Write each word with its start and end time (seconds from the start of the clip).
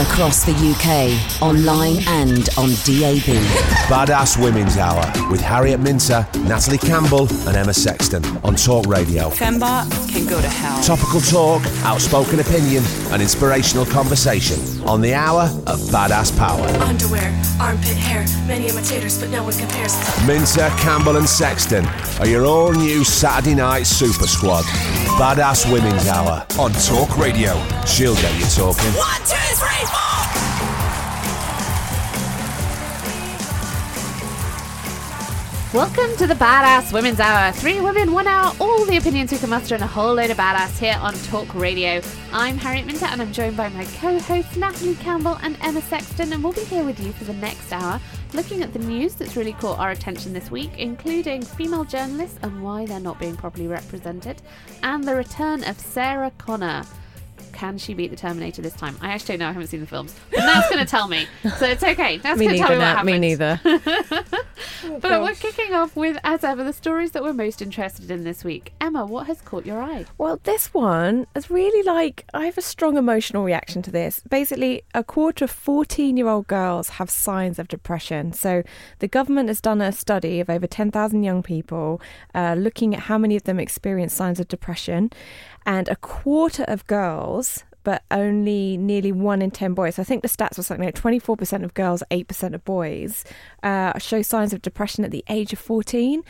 Across 0.00 0.42
the 0.44 0.50
UK, 0.52 1.40
online 1.40 2.02
and 2.08 2.48
on 2.58 2.70
DAB. 2.82 3.30
Badass 3.86 4.42
Women's 4.42 4.76
Hour 4.76 5.04
with 5.30 5.40
Harriet 5.40 5.78
Minter, 5.78 6.26
Natalie 6.40 6.78
Campbell, 6.78 7.28
and 7.46 7.56
Emma 7.56 7.72
Sexton 7.72 8.24
on 8.38 8.56
Talk 8.56 8.86
Radio. 8.86 9.30
Fembot 9.30 9.88
can 10.10 10.26
go 10.26 10.40
to 10.40 10.48
hell. 10.48 10.82
Topical 10.82 11.20
talk, 11.20 11.62
outspoken 11.84 12.40
opinion, 12.40 12.82
and 13.12 13.22
inspirational 13.22 13.86
conversation 13.86 14.58
on 14.82 15.00
the 15.00 15.14
hour 15.14 15.42
of 15.68 15.78
Badass 15.94 16.36
Power. 16.36 16.66
Underwear, 16.82 17.30
armpit 17.60 17.96
hair, 17.96 18.26
many 18.48 18.66
imitators, 18.66 19.20
but 19.20 19.30
no 19.30 19.44
one 19.44 19.52
compares. 19.56 19.94
Minter, 20.26 20.70
Campbell, 20.82 21.18
and 21.18 21.28
Sexton 21.28 21.86
are 22.18 22.26
your 22.26 22.46
all 22.46 22.72
new 22.72 23.04
Saturday 23.04 23.54
night 23.54 23.84
super 23.84 24.26
squad. 24.26 24.64
Badass 25.20 25.72
Women's 25.72 26.08
Hour 26.08 26.44
on 26.58 26.72
Talk 26.72 27.16
Radio. 27.16 27.54
She'll 27.86 28.16
get 28.16 28.34
you 28.40 28.46
talking. 28.46 28.90
One, 28.98 29.20
two, 29.20 29.36
three, 29.54 29.68
four. 29.68 29.83
Welcome 35.74 36.16
to 36.18 36.28
the 36.28 36.34
Badass 36.34 36.92
Women's 36.92 37.18
Hour. 37.18 37.50
Three 37.50 37.80
women, 37.80 38.12
one 38.12 38.28
hour, 38.28 38.54
all 38.60 38.84
the 38.84 38.96
opinions 38.96 39.32
we 39.32 39.38
can 39.38 39.50
muster, 39.50 39.74
and 39.74 39.82
a 39.82 39.88
whole 39.88 40.14
load 40.14 40.30
of 40.30 40.36
badass 40.36 40.78
here 40.78 40.96
on 41.00 41.14
Talk 41.24 41.52
Radio. 41.52 42.00
I'm 42.32 42.56
Harriet 42.56 42.86
Minter, 42.86 43.06
and 43.06 43.20
I'm 43.20 43.32
joined 43.32 43.56
by 43.56 43.68
my 43.70 43.84
co 43.84 44.20
hosts 44.20 44.56
Natalie 44.56 44.94
Campbell 44.94 45.36
and 45.42 45.58
Emma 45.62 45.82
Sexton, 45.82 46.32
and 46.32 46.44
we'll 46.44 46.52
be 46.52 46.60
here 46.60 46.84
with 46.84 47.00
you 47.00 47.12
for 47.12 47.24
the 47.24 47.32
next 47.32 47.72
hour, 47.72 48.00
looking 48.34 48.62
at 48.62 48.72
the 48.72 48.78
news 48.78 49.16
that's 49.16 49.36
really 49.36 49.54
caught 49.54 49.80
our 49.80 49.90
attention 49.90 50.32
this 50.32 50.48
week, 50.48 50.78
including 50.78 51.42
female 51.42 51.82
journalists 51.82 52.38
and 52.42 52.62
why 52.62 52.86
they're 52.86 53.00
not 53.00 53.18
being 53.18 53.36
properly 53.36 53.66
represented, 53.66 54.42
and 54.84 55.02
the 55.02 55.16
return 55.16 55.64
of 55.64 55.76
Sarah 55.80 56.30
Connor. 56.38 56.84
Can 57.54 57.78
she 57.78 57.94
beat 57.94 58.10
the 58.10 58.16
Terminator 58.16 58.62
this 58.62 58.74
time? 58.74 58.96
I 59.00 59.12
actually 59.12 59.36
don't 59.36 59.40
know. 59.40 59.48
I 59.48 59.52
haven't 59.52 59.68
seen 59.68 59.80
the 59.80 59.86
films. 59.86 60.14
But 60.30 60.40
Nat's 60.40 60.68
going 60.68 60.84
to 60.84 60.90
tell 60.90 61.08
me. 61.08 61.26
So 61.58 61.66
it's 61.66 61.82
okay. 61.82 62.18
Nat's 62.18 62.40
going 62.40 62.50
to 62.50 62.58
tell 62.58 62.68
me 62.68 62.76
what 62.76 62.78
Nat, 62.78 62.96
happened. 62.96 63.06
me 63.06 63.18
neither. 63.18 63.60
But 65.00 65.22
we're 65.22 65.34
kicking 65.34 65.74
off 65.74 65.96
with, 65.96 66.18
as 66.24 66.44
ever, 66.44 66.62
the 66.62 66.72
stories 66.72 67.12
that 67.12 67.22
we're 67.22 67.32
most 67.32 67.62
interested 67.62 68.10
in 68.10 68.24
this 68.24 68.44
week. 68.44 68.72
Emma, 68.80 69.04
what 69.06 69.26
has 69.26 69.40
caught 69.40 69.64
your 69.64 69.80
eye? 69.80 70.04
Well, 70.18 70.40
this 70.44 70.74
one 70.74 71.26
is 71.34 71.50
really 71.50 71.82
like 71.82 72.26
I 72.34 72.44
have 72.46 72.58
a 72.58 72.62
strong 72.62 72.96
emotional 72.96 73.44
reaction 73.44 73.82
to 73.82 73.90
this. 73.90 74.20
Basically, 74.28 74.82
a 74.94 75.02
quarter 75.02 75.46
of 75.46 75.50
14 75.50 76.16
year 76.16 76.28
old 76.28 76.46
girls 76.46 76.90
have 76.90 77.10
signs 77.10 77.58
of 77.58 77.68
depression. 77.68 78.32
So, 78.32 78.62
the 78.98 79.08
government 79.08 79.48
has 79.48 79.60
done 79.60 79.80
a 79.80 79.92
study 79.92 80.40
of 80.40 80.50
over 80.50 80.66
10,000 80.66 81.22
young 81.22 81.42
people 81.42 82.00
uh, 82.34 82.54
looking 82.58 82.94
at 82.94 83.00
how 83.00 83.18
many 83.18 83.36
of 83.36 83.44
them 83.44 83.58
experience 83.58 84.12
signs 84.14 84.38
of 84.40 84.48
depression. 84.48 85.10
And 85.66 85.88
a 85.88 85.96
quarter 85.96 86.64
of 86.64 86.86
girls, 86.86 87.64
but 87.84 88.02
only 88.10 88.76
nearly 88.76 89.12
one 89.12 89.42
in 89.42 89.50
10 89.50 89.74
boys. 89.74 89.98
I 89.98 90.04
think 90.04 90.22
the 90.22 90.28
stats 90.28 90.56
were 90.56 90.62
something 90.62 90.84
like 90.84 90.94
24% 90.94 91.64
of 91.64 91.74
girls, 91.74 92.02
8% 92.10 92.54
of 92.54 92.64
boys 92.64 93.24
uh, 93.62 93.98
show 93.98 94.22
signs 94.22 94.52
of 94.52 94.62
depression 94.62 95.04
at 95.04 95.10
the 95.10 95.24
age 95.28 95.52
of 95.52 95.58
14. 95.58 96.22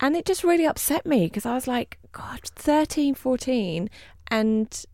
And 0.00 0.16
it 0.16 0.24
just 0.24 0.42
really 0.42 0.66
upset 0.66 1.06
me 1.06 1.26
because 1.26 1.46
I 1.46 1.54
was 1.54 1.68
like, 1.68 1.98
God, 2.12 2.40
13, 2.42 3.14
14, 3.14 3.88
and 4.28 4.84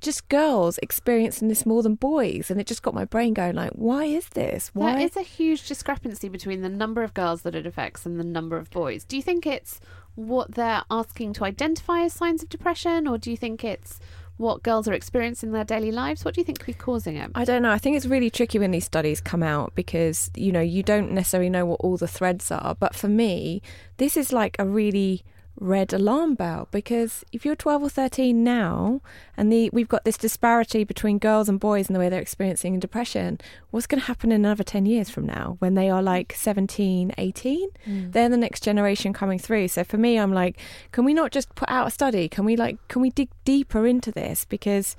just 0.00 0.28
girls 0.28 0.78
experiencing 0.82 1.48
this 1.48 1.66
more 1.66 1.82
than 1.82 1.94
boys. 1.94 2.50
And 2.50 2.60
it 2.60 2.66
just 2.66 2.82
got 2.82 2.94
my 2.94 3.04
brain 3.04 3.34
going, 3.34 3.54
like, 3.54 3.72
why 3.72 4.04
is 4.04 4.28
this? 4.30 4.70
Why? 4.72 4.92
There 4.92 5.06
is 5.06 5.16
a 5.16 5.22
huge 5.22 5.66
discrepancy 5.66 6.28
between 6.28 6.62
the 6.62 6.68
number 6.68 7.02
of 7.02 7.14
girls 7.14 7.42
that 7.42 7.54
it 7.54 7.66
affects 7.66 8.06
and 8.06 8.18
the 8.18 8.24
number 8.24 8.56
of 8.56 8.70
boys. 8.70 9.04
Do 9.04 9.16
you 9.16 9.22
think 9.22 9.46
it's 9.46 9.80
what 10.14 10.54
they're 10.54 10.82
asking 10.90 11.32
to 11.34 11.44
identify 11.44 12.02
as 12.02 12.12
signs 12.12 12.42
of 12.42 12.48
depression, 12.48 13.06
or 13.06 13.18
do 13.18 13.30
you 13.30 13.36
think 13.36 13.64
it's 13.64 14.00
what 14.36 14.62
girls 14.62 14.88
are 14.88 14.92
experiencing 14.92 15.48
in 15.48 15.52
their 15.52 15.64
daily 15.64 15.92
lives? 15.92 16.24
What 16.24 16.34
do 16.34 16.40
you 16.40 16.44
think 16.44 16.60
could 16.60 16.66
be 16.66 16.72
causing 16.72 17.16
it? 17.16 17.30
I 17.34 17.44
don't 17.44 17.62
know. 17.62 17.70
I 17.70 17.78
think 17.78 17.96
it's 17.96 18.06
really 18.06 18.30
tricky 18.30 18.58
when 18.58 18.70
these 18.70 18.84
studies 18.84 19.20
come 19.20 19.42
out 19.42 19.74
because, 19.74 20.30
you 20.36 20.52
know, 20.52 20.60
you 20.60 20.82
don't 20.82 21.12
necessarily 21.12 21.50
know 21.50 21.66
what 21.66 21.80
all 21.80 21.96
the 21.96 22.08
threads 22.08 22.50
are. 22.50 22.76
But 22.78 22.94
for 22.94 23.08
me, 23.08 23.62
this 23.96 24.16
is 24.16 24.32
like 24.32 24.56
a 24.58 24.64
really 24.64 25.24
red 25.60 25.92
alarm 25.92 26.34
bell 26.34 26.68
because 26.70 27.24
if 27.32 27.44
you're 27.44 27.56
12 27.56 27.82
or 27.82 27.88
13 27.88 28.44
now 28.44 29.00
and 29.36 29.52
the 29.52 29.68
we've 29.72 29.88
got 29.88 30.04
this 30.04 30.16
disparity 30.16 30.84
between 30.84 31.18
girls 31.18 31.48
and 31.48 31.58
boys 31.58 31.88
and 31.88 31.96
the 31.96 32.00
way 32.00 32.08
they're 32.08 32.20
experiencing 32.20 32.78
depression 32.78 33.38
what's 33.70 33.86
going 33.86 34.00
to 34.00 34.06
happen 34.06 34.30
in 34.30 34.44
another 34.44 34.62
10 34.62 34.86
years 34.86 35.10
from 35.10 35.26
now 35.26 35.56
when 35.58 35.74
they 35.74 35.90
are 35.90 36.02
like 36.02 36.32
17 36.36 37.12
18 37.18 37.70
mm. 37.86 38.12
they're 38.12 38.28
the 38.28 38.36
next 38.36 38.62
generation 38.62 39.12
coming 39.12 39.38
through 39.38 39.66
so 39.68 39.82
for 39.82 39.98
me 39.98 40.18
i'm 40.18 40.32
like 40.32 40.58
can 40.92 41.04
we 41.04 41.12
not 41.12 41.32
just 41.32 41.52
put 41.54 41.68
out 41.68 41.88
a 41.88 41.90
study 41.90 42.28
can 42.28 42.44
we 42.44 42.56
like 42.56 42.76
can 42.88 43.02
we 43.02 43.10
dig 43.10 43.28
deeper 43.44 43.86
into 43.86 44.12
this 44.12 44.44
because 44.44 44.96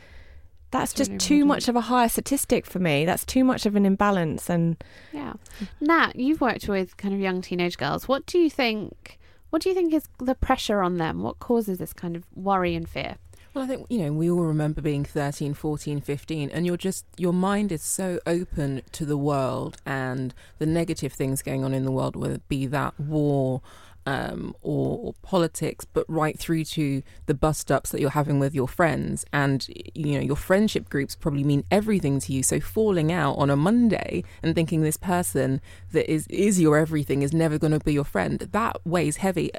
that's 0.71 0.93
just 0.93 1.09
really 1.09 1.19
too 1.19 1.45
much 1.45 1.67
of 1.67 1.75
a 1.75 1.81
higher 1.81 2.09
statistic 2.09 2.65
for 2.65 2.79
me 2.79 3.05
that's 3.05 3.25
too 3.25 3.43
much 3.43 3.65
of 3.65 3.75
an 3.75 3.85
imbalance 3.85 4.49
and 4.49 4.83
Yeah. 5.11 5.33
Nat, 5.81 6.15
you've 6.15 6.41
worked 6.41 6.67
with 6.67 6.95
kind 6.97 7.13
of 7.13 7.19
young 7.19 7.41
teenage 7.41 7.77
girls. 7.77 8.07
What 8.07 8.25
do 8.25 8.37
you 8.37 8.49
think? 8.49 9.18
What 9.49 9.61
do 9.61 9.69
you 9.69 9.75
think 9.75 9.93
is 9.93 10.07
the 10.19 10.35
pressure 10.35 10.81
on 10.81 10.97
them? 10.97 11.23
What 11.23 11.39
causes 11.39 11.79
this 11.79 11.93
kind 11.93 12.15
of 12.15 12.25
worry 12.35 12.75
and 12.75 12.87
fear? 12.87 13.15
Well, 13.53 13.63
I 13.63 13.67
think, 13.67 13.87
you 13.89 13.97
know, 13.99 14.13
we 14.13 14.29
all 14.29 14.41
remember 14.41 14.79
being 14.79 15.03
13, 15.03 15.55
14, 15.55 16.01
15, 16.01 16.51
and 16.51 16.67
you're 16.67 16.77
just, 16.77 17.05
your 17.17 17.33
mind 17.33 17.71
is 17.71 17.81
so 17.81 18.19
open 18.27 18.83
to 18.91 19.05
the 19.05 19.17
world 19.17 19.77
and 19.87 20.35
the 20.59 20.67
negative 20.67 21.13
things 21.13 21.41
going 21.41 21.63
on 21.63 21.73
in 21.73 21.83
the 21.83 21.91
world, 21.91 22.15
whether 22.15 22.35
it 22.35 22.47
be 22.47 22.67
that 22.67 22.99
war 22.99 23.61
um, 24.09 24.55
or, 24.63 24.97
or 24.97 25.13
politics, 25.21 25.85
but 25.85 26.03
right 26.09 26.37
through 26.37 26.63
to 26.63 27.03
the 27.27 27.35
bust 27.35 27.71
ups 27.71 27.91
that 27.91 28.01
you're 28.01 28.09
having 28.09 28.39
with 28.39 28.55
your 28.55 28.67
friends. 28.67 29.23
And, 29.31 29.67
you 29.93 30.15
know, 30.15 30.19
your 30.21 30.35
friendship 30.35 30.89
groups 30.89 31.15
probably 31.15 31.43
mean 31.43 31.63
everything 31.69 32.19
to 32.21 32.33
you. 32.33 32.41
So 32.41 32.59
falling 32.59 33.11
out 33.11 33.33
on 33.33 33.51
a 33.51 33.55
Monday 33.55 34.23
and 34.41 34.55
thinking 34.55 34.81
this 34.81 34.97
person 34.97 35.61
that 35.91 36.11
is, 36.11 36.25
is 36.27 36.59
your 36.59 36.75
everything 36.75 37.21
is 37.21 37.33
never 37.33 37.59
going 37.59 37.73
to 37.73 37.79
be 37.79 37.93
your 37.93 38.03
friend, 38.03 38.39
that 38.39 38.77
weighs 38.83 39.17
heavy 39.17 39.51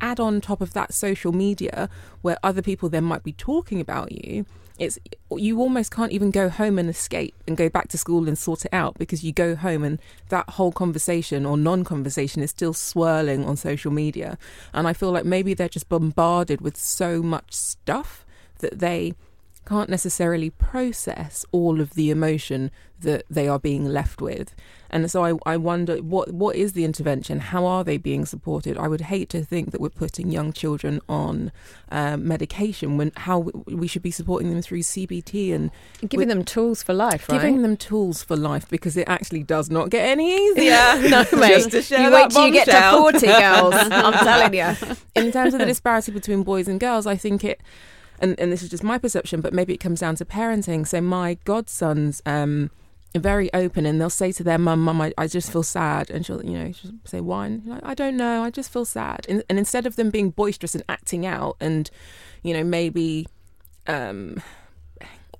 add 0.00 0.18
on 0.18 0.40
top 0.40 0.60
of 0.60 0.72
that 0.72 0.92
social 0.92 1.32
media 1.32 1.88
where 2.22 2.38
other 2.42 2.60
people 2.60 2.88
then 2.88 3.04
might 3.04 3.22
be 3.22 3.32
talking 3.32 3.80
about 3.80 4.12
you 4.12 4.44
it's 4.80 4.98
you 5.36 5.60
almost 5.60 5.92
can't 5.92 6.10
even 6.10 6.30
go 6.30 6.48
home 6.48 6.78
and 6.78 6.88
escape 6.88 7.34
and 7.46 7.56
go 7.56 7.68
back 7.68 7.88
to 7.88 7.98
school 7.98 8.26
and 8.26 8.36
sort 8.36 8.64
it 8.64 8.72
out 8.72 8.98
because 8.98 9.22
you 9.22 9.30
go 9.30 9.54
home 9.54 9.84
and 9.84 10.00
that 10.30 10.48
whole 10.50 10.72
conversation 10.72 11.44
or 11.44 11.58
non-conversation 11.58 12.42
is 12.42 12.50
still 12.50 12.72
swirling 12.72 13.44
on 13.44 13.56
social 13.56 13.92
media. 13.92 14.38
And 14.72 14.88
i 14.88 14.94
feel 14.94 15.12
like 15.12 15.26
maybe 15.26 15.52
they're 15.52 15.68
just 15.68 15.88
bombarded 15.90 16.62
with 16.62 16.76
so 16.78 17.22
much 17.22 17.52
stuff 17.52 18.24
that 18.60 18.78
they 18.78 19.14
can't 19.66 19.90
necessarily 19.90 20.50
process 20.50 21.44
all 21.52 21.80
of 21.80 21.94
the 21.94 22.10
emotion 22.10 22.70
that 23.00 23.24
they 23.30 23.48
are 23.48 23.58
being 23.58 23.86
left 23.86 24.20
with. 24.20 24.54
And 24.90 25.10
so 25.10 25.24
I, 25.24 25.34
I 25.46 25.56
wonder 25.56 25.96
what 25.98 26.32
what 26.32 26.56
is 26.56 26.72
the 26.72 26.84
intervention? 26.84 27.38
How 27.38 27.64
are 27.64 27.84
they 27.84 27.96
being 27.96 28.26
supported? 28.26 28.76
I 28.76 28.88
would 28.88 29.02
hate 29.02 29.28
to 29.30 29.44
think 29.44 29.70
that 29.70 29.80
we're 29.80 29.88
putting 29.88 30.30
young 30.32 30.52
children 30.52 31.00
on 31.08 31.52
um, 31.90 32.26
medication 32.26 32.96
when 32.96 33.12
how 33.16 33.38
we- 33.66 33.86
should 33.86 34.02
be 34.02 34.10
supporting 34.10 34.50
them 34.50 34.60
through 34.62 34.80
CBT 34.80 35.54
and 35.54 35.70
giving 36.08 36.28
them 36.28 36.44
tools 36.44 36.82
for 36.82 36.92
life 36.92 37.28
right 37.28 37.40
giving 37.40 37.62
them 37.62 37.76
tools 37.76 38.22
for 38.22 38.36
life 38.36 38.68
because 38.68 38.96
it 38.96 39.08
actually 39.08 39.42
does 39.42 39.70
not 39.70 39.90
get 39.90 40.04
any 40.08 40.32
easier. 40.50 40.64
Yeah, 40.64 41.08
no, 41.32 41.38
mate. 41.38 41.48
Just 41.54 41.70
to 41.70 41.82
share 41.82 42.02
you 42.02 42.10
wait 42.12 42.30
till 42.30 42.46
you 42.46 42.52
get 42.52 42.66
to 42.66 42.98
40, 42.98 43.26
girls. 43.26 43.74
I'm 43.76 44.12
telling 44.12 44.54
you. 44.54 44.96
in 45.14 45.32
terms 45.32 45.54
of 45.54 45.60
the 45.60 45.66
disparity 45.66 46.12
between 46.12 46.42
boys 46.42 46.68
and 46.68 46.78
girls, 46.80 47.06
I 47.06 47.16
think 47.16 47.44
it, 47.44 47.60
and, 48.20 48.38
and 48.38 48.52
this 48.52 48.62
is 48.62 48.68
just 48.68 48.82
my 48.82 48.98
perception, 48.98 49.40
but 49.40 49.52
maybe 49.52 49.74
it 49.74 49.78
comes 49.78 50.00
down 50.00 50.14
to 50.16 50.24
parenting. 50.24 50.86
So 50.86 51.00
my 51.00 51.36
godsons 51.44 52.20
um, 52.26 52.70
are 53.14 53.20
very 53.20 53.52
open, 53.54 53.86
and 53.86 54.00
they'll 54.00 54.10
say 54.10 54.32
to 54.32 54.44
their 54.44 54.58
mum, 54.58 54.84
"Mum, 54.84 55.00
I, 55.00 55.12
I 55.18 55.26
just 55.26 55.50
feel 55.50 55.62
sad," 55.62 56.10
and 56.10 56.24
she'll, 56.24 56.44
you 56.44 56.58
know, 56.58 56.72
she'll 56.72 56.92
say, 57.04 57.20
"Why?" 57.20 57.46
And 57.46 57.66
like, 57.66 57.84
I 57.84 57.94
don't 57.94 58.16
know. 58.16 58.42
I 58.42 58.50
just 58.50 58.72
feel 58.72 58.84
sad. 58.84 59.26
And, 59.28 59.42
and 59.48 59.58
instead 59.58 59.86
of 59.86 59.96
them 59.96 60.10
being 60.10 60.30
boisterous 60.30 60.74
and 60.74 60.84
acting 60.88 61.26
out, 61.26 61.56
and 61.60 61.90
you 62.42 62.54
know, 62.54 62.64
maybe. 62.64 63.26
Um, 63.86 64.42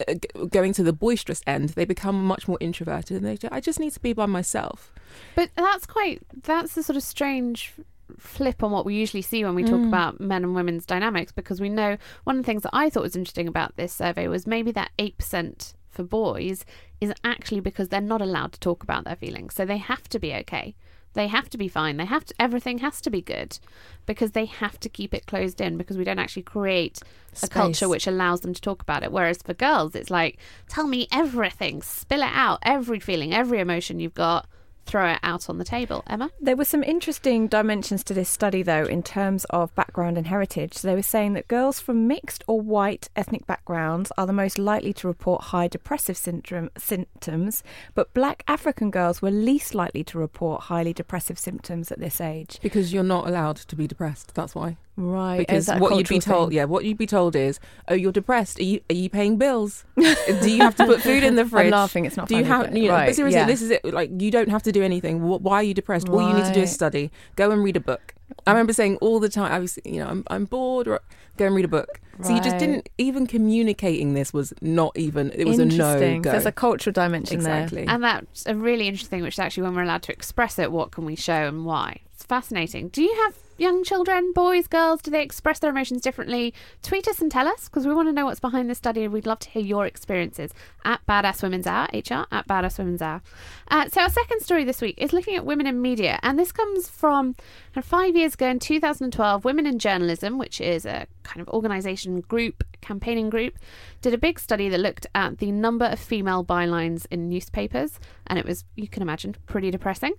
uh, 0.09 0.15
going 0.49 0.73
to 0.73 0.83
the 0.83 0.94
boisterous 0.94 1.43
end, 1.47 1.71
they 1.71 1.85
become 1.85 2.25
much 2.25 2.49
more 2.49 2.56
introverted 2.59 3.23
and 3.23 3.26
they 3.26 3.49
I 3.53 3.61
just 3.61 3.79
need 3.79 3.93
to 3.93 4.00
be 4.00 4.15
by 4.15 4.25
myself. 4.25 4.94
But 5.35 5.50
that's 5.56 5.87
quite 5.87 6.23
that's 6.43 6.75
the 6.75 6.83
sort 6.83 6.97
of 6.97 7.03
strange 7.03 7.75
flip 8.21 8.63
on 8.63 8.71
what 8.71 8.85
we 8.87 8.95
usually 8.95 9.23
see 9.23 9.45
when 9.45 9.55
we 9.55 9.63
talk 9.65 9.81
Mm. 9.81 9.89
about 9.89 10.21
men 10.21 10.45
and 10.45 10.55
women's 10.55 10.87
dynamics 10.87 11.33
because 11.33 11.61
we 11.61 11.69
know 11.69 11.97
one 12.25 12.37
of 12.39 12.43
the 12.43 12.47
things 12.47 12.63
that 12.63 12.71
I 12.75 12.91
thought 12.91 13.03
was 13.03 13.17
interesting 13.17 13.49
about 13.49 13.77
this 13.77 13.93
survey 13.93 14.29
was 14.29 14.47
maybe 14.47 14.71
that 14.73 14.91
8% 14.99 15.75
for 15.89 16.03
boys 16.05 16.65
is 17.01 17.13
actually 17.25 17.61
because 17.61 17.89
they're 17.89 18.01
not 18.01 18.23
allowed 18.23 18.53
to 18.53 18.61
talk 18.61 18.83
about 18.83 19.05
their 19.05 19.17
feelings. 19.17 19.55
So 19.55 19.65
they 19.65 19.79
have 19.79 20.09
to 20.11 20.19
be 20.19 20.33
okay. 20.35 20.75
They 21.15 21.27
have 21.27 21.51
to 21.51 21.59
be 21.59 21.67
fine. 21.67 21.97
They 21.97 22.05
have 22.05 22.25
to 22.27 22.35
everything 22.39 22.79
has 22.79 23.01
to 23.01 23.11
be 23.11 23.21
good 23.21 23.59
because 24.07 24.31
they 24.31 24.45
have 24.45 24.79
to 24.79 24.89
keep 24.89 25.13
it 25.13 25.27
closed 25.27 25.61
in 25.61 25.77
because 25.77 25.99
we 25.99 26.05
don't 26.05 26.21
actually 26.21 26.45
create 26.45 27.01
a 27.43 27.49
culture 27.49 27.89
which 27.89 28.07
allows 28.07 28.43
them 28.43 28.55
to 28.55 28.61
talk 28.61 28.81
about 28.81 29.03
it. 29.03 29.11
Whereas 29.11 29.39
for 29.43 29.53
girls 29.55 29.97
it's 29.97 30.11
like 30.11 30.39
tell 30.69 30.87
me 30.87 31.09
everything, 31.11 31.83
spill 31.83 32.23
it 32.23 32.31
out, 32.33 32.61
every 32.63 33.01
feeling, 33.01 33.35
every 33.35 33.59
emotion 33.59 33.99
you've 33.99 34.15
got, 34.15 34.47
throw 34.87 35.12
it 35.12 35.21
out 35.23 35.49
on 35.49 35.59
the 35.59 35.65
table. 35.65 36.03
Emma? 36.06 36.31
There 36.41 36.56
were 36.56 36.65
some 36.65 36.82
interesting 36.82 37.47
dimensions 37.47 38.05
to 38.05 38.15
this 38.15 38.29
study, 38.29 38.62
though, 38.62 38.85
in 38.85 39.03
terms 39.03 39.44
of 39.50 39.75
background 39.75 40.19
and 40.19 40.27
heritage. 40.27 40.75
So 40.75 40.88
they 40.88 40.94
were 40.94 41.03
saying 41.03 41.35
that 41.35 41.49
girls 41.49 41.81
from 41.81 42.06
mixed 42.06 42.44
or 42.47 42.61
white 42.61 43.09
ethnic 43.17 43.47
backgrounds 43.47 44.12
are 44.19 44.27
the 44.27 44.32
most 44.32 44.59
likely 44.59 44.93
to 44.94 45.06
report 45.06 45.44
high 45.44 45.69
depressive 45.69 46.17
syndrome, 46.17 46.71
symptoms, 46.77 47.62
but 47.94 48.12
black 48.15 48.43
African 48.49 48.91
girls 48.91 49.23
were 49.23 49.31
least 49.31 49.75
likely 49.75 50.05
to 50.05 50.19
report 50.19 50.62
highly 50.62 50.93
depressive 50.93 51.38
symptoms 51.38 51.91
at 51.93 52.00
this 52.00 52.21
age. 52.21 52.59
Because 52.62 52.93
you're 52.93 53.03
not 53.03 53.26
allowed 53.26 53.56
to 53.56 53.76
be 53.76 53.87
depressed. 53.87 54.35
That's 54.35 54.55
why. 54.55 54.76
Right. 54.97 55.39
Because 55.39 55.59
is 55.61 55.67
that 55.67 55.79
a 55.79 55.81
what 55.81 55.97
you'd 55.97 56.09
be 56.09 56.19
told, 56.19 56.51
thing? 56.51 56.57
yeah, 56.57 56.65
what 56.65 56.85
you'd 56.85 56.99
be 56.99 57.07
told 57.07 57.35
is, 57.35 57.59
oh, 57.89 57.95
you're 57.95 58.13
depressed. 58.13 58.59
Are 58.61 58.65
you 58.65 58.81
are 58.91 58.95
you 58.95 59.09
paying 59.09 59.37
bills? 59.39 59.85
do 59.97 60.51
you 60.51 60.59
have 60.63 60.77
to 60.77 60.85
put 60.87 61.01
food 61.01 61.23
in 61.23 61.37
the 61.37 61.47
fridge? 61.47 61.67
I'm 61.67 61.71
laughing. 61.71 62.05
It's 62.05 62.17
not. 62.17 62.29
Do 62.29 62.37
you 62.37 62.45
have? 62.45 62.67
but- 62.67 62.77
You 62.77 62.89
know, 62.89 62.95
right, 62.95 63.07
but 63.07 63.15
seriously, 63.15 63.41
yeah. 63.41 63.47
this 63.47 63.63
is 63.63 63.71
it. 63.71 63.85
Like, 63.85 64.11
you 64.21 64.31
don't 64.31 64.51
have 64.51 64.63
to 64.65 64.73
do 64.73 64.83
anything. 64.83 65.23
Why 65.23 65.57
are 65.57 65.63
you 65.63 65.75
depressed? 65.75 66.09
All 66.09 66.29
you 66.29 66.35
need 66.35 66.45
to 66.47 66.53
do 66.53 66.63
is 66.63 66.73
study. 66.73 67.11
Go 67.37 67.51
and 67.51 67.63
read 67.65 67.77
a 67.77 67.81
book. 67.81 68.15
I 68.47 68.53
remember 68.53 68.73
saying 68.73 68.97
all 68.99 69.21
the 69.21 69.29
time, 69.29 69.51
I 69.51 69.59
was, 69.59 69.79
you 69.85 69.99
know, 70.01 70.07
I'm, 70.07 70.25
I'm 70.29 70.45
bored. 70.45 70.87
Or 70.87 71.01
go 71.37 71.47
and 71.47 71.55
read 71.55 71.65
a 71.65 71.69
book. 71.69 72.01
So 72.23 72.35
you 72.35 72.43
just 72.43 72.59
didn't 72.59 72.91
even 72.99 73.27
communicating 73.27 74.13
this 74.13 74.33
was 74.35 74.53
not 74.61 74.95
even. 74.97 75.31
It 75.35 75.47
was 75.47 75.59
a 75.59 75.65
no 75.65 75.73
Interesting. 75.73 76.23
go. 76.23 76.33
There's 76.33 76.45
a 76.45 76.53
cultural 76.53 76.93
dimension 76.93 77.37
exactly. 77.37 77.87
And 77.87 78.05
that's 78.05 78.45
a 78.47 78.55
really 78.55 78.89
interesting 78.89 79.09
thing, 79.19 79.23
which 79.23 79.37
is 79.37 79.39
actually 79.39 79.63
when 79.63 79.75
we're 79.75 79.85
allowed 79.85 80.03
to 80.03 80.13
express 80.13 80.59
it, 80.59 80.71
what 80.71 80.91
can 80.91 81.07
we 81.07 81.17
show 81.17 81.49
and 81.49 81.65
why? 81.65 82.01
It's 82.13 82.25
fascinating. 82.25 82.89
Do 82.89 83.03
you 83.03 83.15
have 83.25 83.35
young 83.61 83.85
children, 83.85 84.33
boys, 84.33 84.67
girls? 84.67 85.03
Do 85.03 85.11
they 85.11 85.23
express 85.23 85.59
their 85.59 85.71
emotions 85.71 86.01
differently? 86.01 86.55
Tweet 86.83 87.07
us 87.07 87.21
and 87.21 87.31
tell 87.31 87.47
us 87.47 87.69
because 87.69 87.87
we 87.87 87.95
want 87.95 88.09
to 88.09 88.12
know 88.12 88.25
what's 88.25 88.41
behind 88.41 88.71
this 88.71 88.79
study 88.79 89.05
and 89.05 89.12
we'd 89.12 89.27
love 89.27 89.39
to 89.41 89.51
hear 89.51 89.62
your 89.62 89.85
experiences 89.87 90.53
at 90.85 91.05
Badass 91.07 91.43
Women's 91.43 91.67
Hour, 91.67 91.87
HR, 91.93 92.27
at 92.33 92.49
Badass 92.49 92.79
Women's 92.79 93.03
Hour. 93.03 93.21
Uh, 93.69 93.89
so, 93.89 94.01
our 94.01 94.09
second 94.09 94.41
story 94.41 94.65
this 94.65 94.81
week 94.81 94.95
is 94.97 95.12
looking 95.12 95.37
at 95.37 95.45
women 95.45 95.67
in 95.67 95.83
media, 95.83 96.19
and 96.23 96.39
this 96.39 96.53
comes 96.53 96.89
from 96.89 97.37
uh, 97.77 97.83
five 97.83 98.17
years 98.17 98.35
ago 98.35 98.49
in 98.49 98.59
2012. 98.59 99.45
Women 99.45 99.67
in 99.67 99.79
Journalism, 99.79 100.39
which 100.39 100.61
is 100.61 100.87
a 100.87 101.07
kind 101.23 101.41
of 101.41 101.49
organisation 101.51 102.21
group, 102.23 102.65
campaigning 102.81 103.29
group, 103.29 103.59
did 104.01 104.15
a 104.15 104.19
big 104.19 104.41
study 104.41 104.71
that 104.71 104.81
looked 104.81 105.07
at 105.15 105.39
the 105.39 105.53
number 105.53 105.85
of 105.85 105.99
female 105.99 106.45
bylines 106.45 107.07
in 107.11 107.29
newspapers, 107.29 108.01
and 108.27 108.39
it 108.39 108.47
was, 108.47 108.65
you 108.75 108.89
can 108.89 109.03
imagine, 109.03 109.37
pretty 109.47 109.71
depressing. 109.71 110.15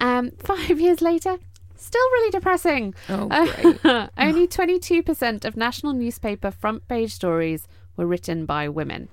Um, 0.00 0.32
five 0.38 0.80
years 0.80 1.00
later, 1.00 1.38
still 1.80 2.10
really 2.12 2.30
depressing. 2.30 2.94
Oh, 3.08 3.28
Uh, 3.30 4.08
only 4.18 4.46
22% 4.46 5.44
of 5.44 5.56
national 5.56 5.92
newspaper 5.94 6.50
front 6.50 6.86
page 6.88 7.12
stories 7.14 7.66
were 7.96 8.06
written 8.06 8.46
by 8.46 8.68
women. 8.68 9.08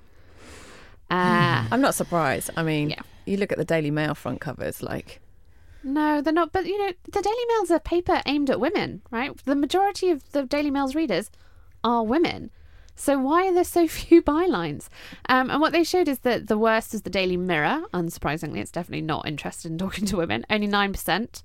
Uh, 1.10 1.66
I'm 1.72 1.82
not 1.82 1.96
surprised. 1.96 2.50
I 2.58 2.64
mean, 2.64 2.90
Yeah. 2.92 3.02
you 3.26 3.38
look 3.38 3.52
at 3.52 3.58
the 3.58 3.66
Daily 3.66 3.92
Mail 3.92 4.16
front 4.16 4.42
covers, 4.42 4.84
like 4.84 5.20
No, 5.84 6.22
they're 6.22 6.34
not. 6.34 6.52
But 6.52 6.66
you 6.66 6.78
know, 6.78 6.92
the 7.12 7.22
Daily 7.22 7.46
Mail's 7.50 7.72
a 7.72 7.80
paper 7.80 8.22
aimed 8.26 8.50
at 8.50 8.60
women, 8.60 9.02
right? 9.12 9.36
The 9.46 9.56
majority 9.56 10.10
of 10.10 10.30
the 10.32 10.44
Daily 10.44 10.72
Mail's 10.72 10.96
readers 10.96 11.32
are 11.84 12.04
women. 12.04 12.50
So 13.00 13.18
why 13.20 13.48
are 13.48 13.54
there 13.54 13.64
so 13.64 13.88
few 14.00 14.22
bylines? 14.22 14.90
Um, 15.30 15.50
and 15.50 15.62
what 15.62 15.72
they 15.72 15.84
showed 15.84 16.08
is 16.08 16.20
that 16.20 16.48
the 16.48 16.58
worst 16.58 16.94
is 16.94 17.04
the 17.04 17.10
Daily 17.10 17.38
Mirror. 17.38 17.84
Unsurprisingly, 17.94 18.58
it's 18.58 18.72
definitely 18.72 19.02
not 19.06 19.28
interested 19.28 19.72
in 19.72 19.78
talking 19.78 20.06
to 20.08 20.18
women. 20.18 20.46
Only 20.50 20.68
nine 20.68 20.92
percent. 20.92 21.42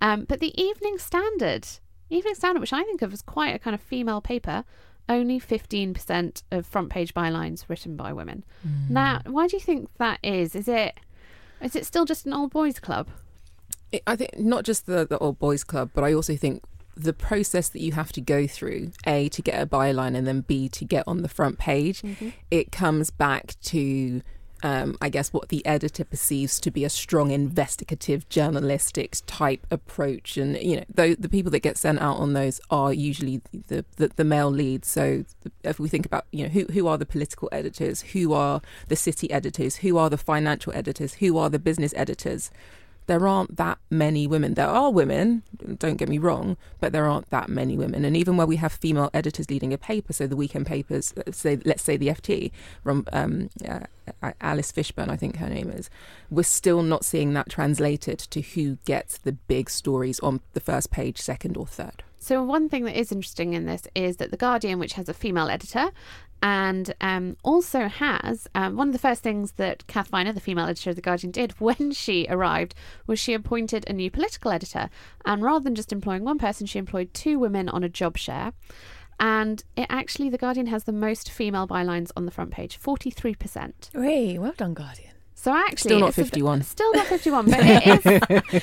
Um, 0.00 0.24
but 0.24 0.40
the 0.40 0.52
Evening 0.60 0.98
Standard, 0.98 1.66
Evening 2.10 2.34
Standard, 2.34 2.60
which 2.60 2.72
I 2.72 2.82
think 2.82 3.00
of 3.02 3.12
as 3.12 3.22
quite 3.22 3.54
a 3.54 3.58
kind 3.58 3.74
of 3.74 3.80
female 3.80 4.20
paper, 4.20 4.64
only 5.08 5.38
fifteen 5.38 5.94
percent 5.94 6.42
of 6.50 6.66
front 6.66 6.90
page 6.90 7.14
bylines 7.14 7.68
written 7.68 7.96
by 7.96 8.12
women. 8.12 8.44
Now, 8.88 9.22
why 9.24 9.46
do 9.46 9.56
you 9.56 9.60
think 9.60 9.88
that 9.98 10.18
is? 10.24 10.54
Is 10.56 10.66
it 10.68 10.98
is 11.62 11.76
it 11.76 11.86
still 11.86 12.04
just 12.04 12.26
an 12.26 12.32
old 12.32 12.50
boys 12.50 12.80
club? 12.80 13.08
I- 13.94 14.00
I 14.08 14.16
think 14.16 14.36
not 14.38 14.64
just 14.64 14.86
the, 14.86 15.06
the 15.06 15.16
old 15.18 15.38
boys 15.38 15.62
club, 15.62 15.90
but 15.94 16.02
I 16.02 16.12
also 16.12 16.34
think 16.36 16.64
the 16.96 17.12
process 17.12 17.68
that 17.68 17.80
you 17.80 17.92
have 17.92 18.10
to 18.12 18.20
go 18.20 18.46
through, 18.46 18.90
A, 19.06 19.28
to 19.28 19.42
get 19.42 19.60
a 19.60 19.66
byline 19.66 20.16
and 20.16 20.26
then 20.26 20.40
B, 20.40 20.68
to 20.70 20.84
get 20.84 21.04
on 21.06 21.22
the 21.22 21.28
front 21.28 21.58
page, 21.58 22.02
it 22.50 22.72
comes 22.72 23.10
back 23.10 23.54
to, 23.64 24.22
um, 24.62 24.96
I 25.02 25.10
guess, 25.10 25.30
what 25.30 25.50
the 25.50 25.64
editor 25.66 26.04
perceives 26.04 26.58
to 26.60 26.70
be 26.70 26.84
a 26.84 26.88
strong 26.88 27.30
investigative 27.32 28.26
journalistic 28.30 29.18
type 29.26 29.66
approach. 29.70 30.38
And, 30.38 30.56
you 30.56 30.76
know, 30.76 30.84
the, 30.92 31.16
the 31.18 31.28
people 31.28 31.52
that 31.52 31.60
get 31.60 31.76
sent 31.76 32.00
out 32.00 32.16
on 32.16 32.32
those 32.32 32.62
are 32.70 32.94
usually 32.94 33.42
the, 33.68 33.84
the, 33.96 34.10
the 34.16 34.24
male 34.24 34.50
leads. 34.50 34.88
So 34.88 35.24
if 35.62 35.78
we 35.78 35.90
think 35.90 36.06
about, 36.06 36.24
you 36.32 36.44
know, 36.44 36.48
who, 36.48 36.64
who 36.72 36.86
are 36.86 36.96
the 36.96 37.04
political 37.04 37.50
editors, 37.52 38.00
who 38.00 38.32
are 38.32 38.62
the 38.88 38.96
city 38.96 39.30
editors, 39.30 39.76
who 39.76 39.98
are 39.98 40.08
the 40.08 40.16
financial 40.16 40.72
editors, 40.74 41.14
who 41.14 41.36
are 41.36 41.50
the 41.50 41.58
business 41.58 41.92
editors, 41.94 42.50
there 43.06 43.26
aren't 43.26 43.56
that 43.56 43.78
many 43.90 44.26
women. 44.26 44.54
There 44.54 44.68
are 44.68 44.90
women, 44.90 45.42
don't 45.78 45.96
get 45.96 46.08
me 46.08 46.18
wrong, 46.18 46.56
but 46.80 46.92
there 46.92 47.06
aren't 47.06 47.30
that 47.30 47.48
many 47.48 47.76
women. 47.76 48.04
And 48.04 48.16
even 48.16 48.36
where 48.36 48.46
we 48.46 48.56
have 48.56 48.72
female 48.72 49.10
editors 49.14 49.50
leading 49.50 49.72
a 49.72 49.78
paper, 49.78 50.12
so 50.12 50.26
the 50.26 50.36
weekend 50.36 50.66
papers, 50.66 51.14
say, 51.30 51.58
let's 51.64 51.82
say 51.82 51.96
the 51.96 52.08
FT, 52.08 52.50
from 52.82 53.06
um, 53.12 53.50
uh, 53.66 53.80
Alice 54.40 54.72
Fishburn, 54.72 55.08
I 55.08 55.16
think 55.16 55.36
her 55.36 55.48
name 55.48 55.70
is, 55.70 55.88
we're 56.30 56.42
still 56.42 56.82
not 56.82 57.04
seeing 57.04 57.32
that 57.34 57.48
translated 57.48 58.18
to 58.18 58.40
who 58.40 58.76
gets 58.84 59.18
the 59.18 59.32
big 59.32 59.70
stories 59.70 60.18
on 60.20 60.40
the 60.52 60.60
first 60.60 60.90
page, 60.90 61.18
second 61.18 61.56
or 61.56 61.66
third. 61.66 62.02
So 62.18 62.42
one 62.42 62.68
thing 62.68 62.84
that 62.84 62.98
is 62.98 63.12
interesting 63.12 63.52
in 63.54 63.66
this 63.66 63.86
is 63.94 64.16
that 64.16 64.30
the 64.30 64.36
Guardian, 64.36 64.78
which 64.78 64.94
has 64.94 65.08
a 65.08 65.14
female 65.14 65.48
editor, 65.48 65.90
and 66.42 66.94
um, 67.00 67.36
also 67.44 67.88
has 67.88 68.46
um, 68.54 68.76
one 68.76 68.88
of 68.88 68.92
the 68.92 68.98
first 68.98 69.22
things 69.22 69.52
that 69.52 69.86
Kath 69.86 70.08
Viner, 70.08 70.32
the 70.32 70.40
female 70.40 70.66
editor 70.66 70.90
of 70.90 70.96
the 70.96 71.02
Guardian, 71.02 71.30
did 71.30 71.52
when 71.60 71.92
she 71.92 72.26
arrived 72.28 72.74
was 73.06 73.18
she 73.18 73.32
appointed 73.34 73.84
a 73.88 73.92
new 73.92 74.10
political 74.10 74.50
editor, 74.50 74.90
and 75.24 75.42
rather 75.42 75.62
than 75.62 75.74
just 75.74 75.92
employing 75.92 76.24
one 76.24 76.38
person, 76.38 76.66
she 76.66 76.78
employed 76.78 77.12
two 77.14 77.38
women 77.38 77.68
on 77.68 77.82
a 77.84 77.88
job 77.88 78.16
share. 78.16 78.52
And 79.18 79.64
it 79.76 79.86
actually, 79.88 80.28
the 80.28 80.36
Guardian 80.38 80.66
has 80.66 80.84
the 80.84 80.92
most 80.92 81.30
female 81.30 81.66
bylines 81.66 82.10
on 82.16 82.26
the 82.26 82.30
front 82.32 82.50
page, 82.50 82.76
forty-three 82.76 83.34
percent. 83.34 83.88
hey, 83.94 84.36
well 84.38 84.52
done, 84.56 84.74
Guardian. 84.74 85.12
So 85.34 85.52
actually, 85.54 85.90
Still 85.90 86.00
not 86.00 86.08
it's 86.10 86.18
a 86.18 86.24
51. 86.24 86.62
still 86.62 86.92
not 86.92 87.06
fifty-one, 87.06 87.46
but 87.46 87.60
it 87.62 87.86
is 87.86 88.06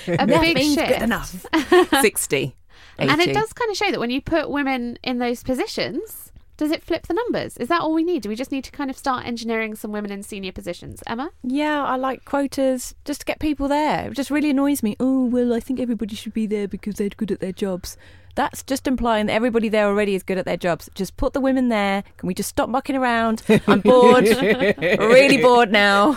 a 0.19 0.27
big 0.27 0.57
shift. 0.59 0.87
good 0.89 1.01
enough. 1.01 1.45
60. 2.01 2.55
80. 2.99 3.11
And 3.11 3.21
it 3.21 3.33
does 3.33 3.53
kind 3.53 3.71
of 3.71 3.77
show 3.77 3.91
that 3.91 3.99
when 3.99 4.09
you 4.09 4.21
put 4.21 4.49
women 4.49 4.97
in 5.03 5.19
those 5.19 5.43
positions, 5.43 6.31
does 6.57 6.71
it 6.71 6.83
flip 6.83 7.07
the 7.07 7.13
numbers? 7.13 7.57
Is 7.57 7.67
that 7.69 7.81
all 7.81 7.93
we 7.93 8.03
need? 8.03 8.23
Do 8.23 8.29
we 8.29 8.35
just 8.35 8.51
need 8.51 8.63
to 8.65 8.71
kind 8.71 8.89
of 8.89 8.97
start 8.97 9.25
engineering 9.25 9.75
some 9.75 9.91
women 9.91 10.11
in 10.11 10.21
senior 10.23 10.51
positions? 10.51 11.01
Emma? 11.07 11.31
Yeah, 11.41 11.83
I 11.83 11.95
like 11.95 12.25
quotas 12.25 12.93
just 13.05 13.21
to 13.21 13.25
get 13.25 13.39
people 13.39 13.67
there. 13.67 14.09
It 14.09 14.13
just 14.13 14.29
really 14.29 14.51
annoys 14.51 14.83
me. 14.83 14.95
Oh, 14.99 15.25
well, 15.25 15.53
I 15.53 15.59
think 15.59 15.79
everybody 15.79 16.15
should 16.15 16.33
be 16.33 16.45
there 16.45 16.67
because 16.67 16.95
they're 16.95 17.09
good 17.09 17.31
at 17.31 17.39
their 17.39 17.51
jobs. 17.51 17.97
That's 18.35 18.63
just 18.63 18.87
implying 18.87 19.27
that 19.27 19.33
everybody 19.33 19.69
there 19.69 19.87
already 19.87 20.15
is 20.15 20.23
good 20.23 20.37
at 20.37 20.45
their 20.45 20.57
jobs. 20.57 20.89
Just 20.95 21.17
put 21.17 21.33
the 21.33 21.39
women 21.41 21.69
there. 21.69 22.03
Can 22.17 22.27
we 22.27 22.33
just 22.33 22.49
stop 22.49 22.69
mucking 22.69 22.95
around? 22.95 23.43
I'm 23.67 23.81
bored. 23.81 24.25
really 24.77 25.41
bored 25.41 25.71
now. 25.71 26.15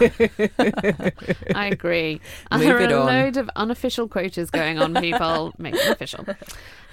I 1.54 1.68
agree. 1.73 2.20
Move 2.50 2.61
there 2.61 2.80
it 2.80 2.92
are 2.92 2.96
a 2.96 3.00
on. 3.00 3.06
load 3.06 3.37
of 3.37 3.50
unofficial 3.56 4.08
quotas 4.08 4.50
going 4.50 4.78
on, 4.78 4.94
people. 4.94 5.52
Make 5.58 5.75
them 5.75 5.92
official. 5.92 6.25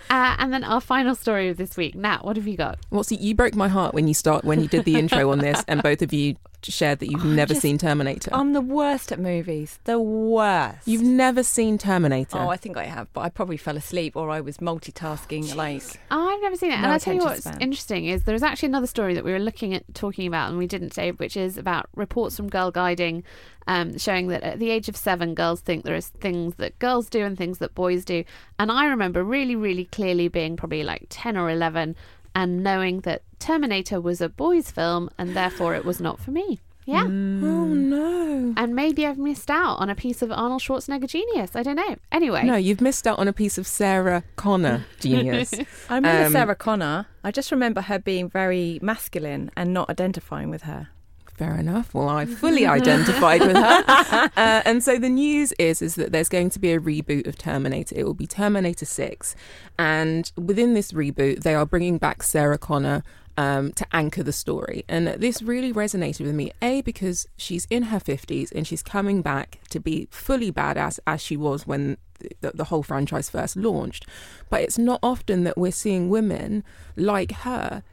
Uh, 0.10 0.36
and 0.38 0.52
then 0.54 0.64
our 0.64 0.82
final 0.82 1.16
story 1.16 1.50
of 1.50 1.58
this 1.58 1.78
week. 1.78 1.96
Nat, 1.96 2.24
what 2.24 2.36
have 2.36 2.48
you 2.48 2.58
got? 2.58 2.78
Well, 2.92 3.04
see, 3.04 3.16
you 3.16 3.34
broke 3.34 3.56
my 3.56 3.68
heart 3.68 3.94
when 3.94 4.08
you 4.08 4.14
start 4.14 4.44
when 4.44 4.62
you 4.62 4.68
did 4.68 4.86
the 4.86 4.96
intro 4.96 5.32
on 5.32 5.40
this, 5.40 5.64
and 5.68 5.82
both 5.82 6.02
of 6.02 6.14
you 6.14 6.36
shared 6.72 7.00
that 7.00 7.12
you've 7.12 7.26
never 7.26 7.54
just- 7.54 7.62
seen 7.62 7.78
Terminator. 7.78 8.30
I'm 8.34 8.54
the 8.54 8.62
worst 8.62 9.12
at 9.12 9.20
movies. 9.20 9.80
The 9.84 10.00
worst. 10.00 10.88
You've 10.88 11.04
never 11.04 11.44
seen 11.44 11.78
Terminator. 11.78 12.38
Oh, 12.38 12.50
I 12.50 12.58
think 12.58 12.78
I 12.78 12.86
have, 12.86 13.12
but 13.14 13.22
I 13.22 13.30
probably 13.30 13.58
fell 13.58 13.78
asleep 13.78 14.16
or 14.16 14.30
I 14.30 14.42
was 14.42 14.58
multitasking. 14.58 15.56
Like, 15.56 15.84
I've 16.12 16.42
never 16.42 16.56
seen 16.56 16.72
it. 16.72 16.76
And 16.76 16.88
I'll 16.88 17.00
tell 17.00 17.14
you 17.14 17.22
what's 17.22 17.42
span. 17.44 17.62
interesting 17.62 18.06
is 18.06 18.24
there's 18.24 18.44
actually 18.44 18.68
another 18.68 18.88
story 18.88 19.14
that 19.14 19.24
we 19.24 19.32
were 19.32 19.40
looking 19.40 19.74
at 19.74 19.84
talking 19.94 20.28
about 20.28 20.50
and 20.50 20.58
we 20.58 20.68
didn't 20.68 20.94
say, 20.94 21.12
which 21.12 21.38
is 21.38 21.58
about 21.58 21.88
reports 21.96 22.38
from 22.38 22.50
Girl 22.50 22.72
Guiding 22.72 23.24
um, 23.68 23.98
showing 23.98 24.28
that 24.28 24.44
at 24.44 24.60
the 24.60 24.70
age 24.70 24.90
of 24.90 24.98
seven, 24.98 25.34
girls 25.34 25.62
think 25.62 25.84
there 25.84 25.96
is 25.96 26.10
things 26.10 26.56
that 26.56 26.78
girls 26.80 27.10
do 27.10 27.24
and 27.24 27.38
things 27.38 27.60
that 27.60 27.76
boys 27.76 28.06
do. 28.06 28.24
And 28.60 28.72
I 28.72 28.88
remember 28.88 29.24
really, 29.24 29.56
really 29.56 29.86
clearly 29.86 30.28
being 30.28 30.58
probably 30.58 30.84
like 30.84 31.06
10 31.10 31.38
or 31.38 31.50
11 31.50 31.96
and 32.36 32.64
knowing 32.64 33.02
that 33.02 33.22
Terminator 33.40 34.00
was 34.02 34.22
a 34.22 34.30
boys' 34.30 34.72
film 34.72 35.10
and 35.18 35.36
therefore 35.36 35.76
it 35.76 35.86
was 35.86 36.00
not 36.02 36.20
for 36.20 36.32
me. 36.32 36.60
Yeah. 36.86 37.04
Oh 37.04 37.08
no. 37.08 38.54
And 38.58 38.76
maybe 38.76 39.06
I've 39.08 39.18
missed 39.18 39.50
out 39.50 39.76
on 39.80 39.90
a 39.90 39.96
piece 39.96 40.22
of 40.22 40.32
Arnold 40.32 40.62
Schwarzenegger 40.62 41.08
genius. 41.08 41.56
I 41.56 41.64
don't 41.64 41.78
know. 41.78 41.96
Anyway. 42.12 42.44
No, 42.44 42.56
you've 42.58 42.82
missed 42.82 43.08
out 43.08 43.20
on 43.20 43.28
a 43.30 43.34
piece 43.34 43.58
of 43.58 43.66
Sarah 43.66 44.24
Connor 44.36 44.86
genius. 45.00 45.54
I 45.90 45.96
remember 45.96 46.26
Um, 46.26 46.32
Sarah 46.34 46.56
Connor. 46.56 47.06
I 47.24 47.32
just 47.32 47.52
remember 47.52 47.80
her 47.82 48.00
being 48.00 48.30
very 48.30 48.80
masculine 48.82 49.50
and 49.56 49.74
not 49.74 49.90
identifying 49.90 50.50
with 50.50 50.64
her. 50.64 50.90
Fair 51.36 51.56
enough. 51.56 51.94
Well, 51.94 52.10
I 52.10 52.26
fully 52.26 52.68
identified 52.68 53.42
with 53.42 53.56
her. 53.56 53.84
Uh, 54.36 54.62
and 54.66 54.84
so 54.84 54.98
the 54.98 55.10
news 55.10 55.54
is 55.60 55.82
is 55.82 55.96
that 55.96 56.12
there's 56.12 56.30
going 56.30 56.50
to 56.50 56.60
be 56.60 56.72
a 56.72 56.80
reboot 56.80 57.28
of 57.28 57.38
Terminator. 57.38 57.96
It 57.98 58.04
will 58.06 58.14
be 58.14 58.28
Terminator 58.28 58.86
6. 58.86 59.36
And 59.78 60.32
within 60.38 60.74
this 60.74 60.92
reboot, 60.92 61.44
they 61.44 61.56
are 61.56 61.66
bringing 61.66 61.98
back 61.98 62.24
Sarah 62.24 62.58
Connor 62.58 63.04
um, 63.38 63.72
to 63.74 63.86
anchor 63.92 64.24
the 64.24 64.34
story. 64.34 64.86
And 64.88 65.08
this 65.08 65.42
really 65.42 65.74
resonated 65.74 66.26
with 66.26 66.36
me, 66.36 66.52
A, 66.62 66.82
because 66.82 67.28
she's 67.38 67.66
in 67.70 67.84
her 67.84 68.00
50s 68.00 68.52
and 68.54 68.68
she's 68.68 68.84
coming 68.84 69.22
back 69.22 69.60
to 69.70 69.80
be 69.80 70.08
fully 70.12 70.52
badass 70.52 71.00
as 71.06 71.22
she 71.22 71.38
was 71.38 71.66
when 71.68 71.98
the, 72.42 72.52
the 72.54 72.66
whole 72.66 72.84
franchise 72.84 73.30
first 73.30 73.56
launched. 73.56 74.06
But 74.50 74.62
it's 74.62 74.78
not 74.78 75.00
often 75.04 75.44
that 75.44 75.58
we're 75.58 75.72
seeing 75.72 76.10
women 76.10 76.64
like 76.96 77.32
her 77.32 77.84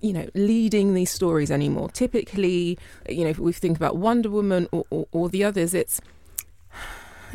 you 0.00 0.12
know, 0.12 0.28
leading 0.34 0.94
these 0.94 1.10
stories 1.10 1.50
anymore. 1.50 1.90
Typically, 1.90 2.78
you 3.08 3.24
know, 3.24 3.30
if 3.30 3.38
we 3.38 3.52
think 3.52 3.76
about 3.76 3.96
Wonder 3.96 4.30
Woman 4.30 4.68
or, 4.72 4.84
or, 4.90 5.06
or 5.12 5.28
the 5.28 5.44
others, 5.44 5.74
it's 5.74 6.00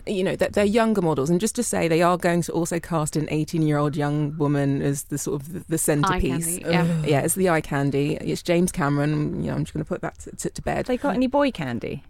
you 0.08 0.24
know 0.24 0.36
that 0.36 0.53
they're 0.53 0.65
younger 0.65 1.01
models. 1.01 1.29
And 1.29 1.39
just 1.39 1.55
to 1.55 1.63
say 1.63 1.88
they 1.88 2.01
are 2.01 2.17
going 2.17 2.41
to 2.43 2.51
also 2.51 2.79
cast 2.79 3.15
an 3.15 3.27
18 3.29 3.62
year 3.62 3.77
old 3.77 3.96
young 3.96 4.38
woman 4.38 4.82
as 4.82 5.03
the 5.03 5.17
sort 5.17 5.41
of 5.41 5.53
the, 5.53 5.60
the 5.70 5.77
centerpiece 5.77 6.58
candy, 6.60 6.63
yeah. 6.70 7.01
yeah 7.05 7.22
it's 7.22 7.36
the 7.36 7.50
eye 7.50 7.62
candy. 7.62 8.15
It's 8.15 8.41
james 8.41 8.72
cameron. 8.72 9.43
You 9.43 9.50
know 9.50 9.55
i'm 9.55 9.63
just 9.63 9.74
going 9.74 9.84
to 9.84 9.88
put 9.88 10.01
that 10.01 10.20
to, 10.20 10.36
to, 10.36 10.50
to 10.50 10.62
bed. 10.62 10.86
They 10.86 10.98
got 10.98 11.15
any 11.15 11.27
boy 11.27 11.51
candy? 11.51 12.03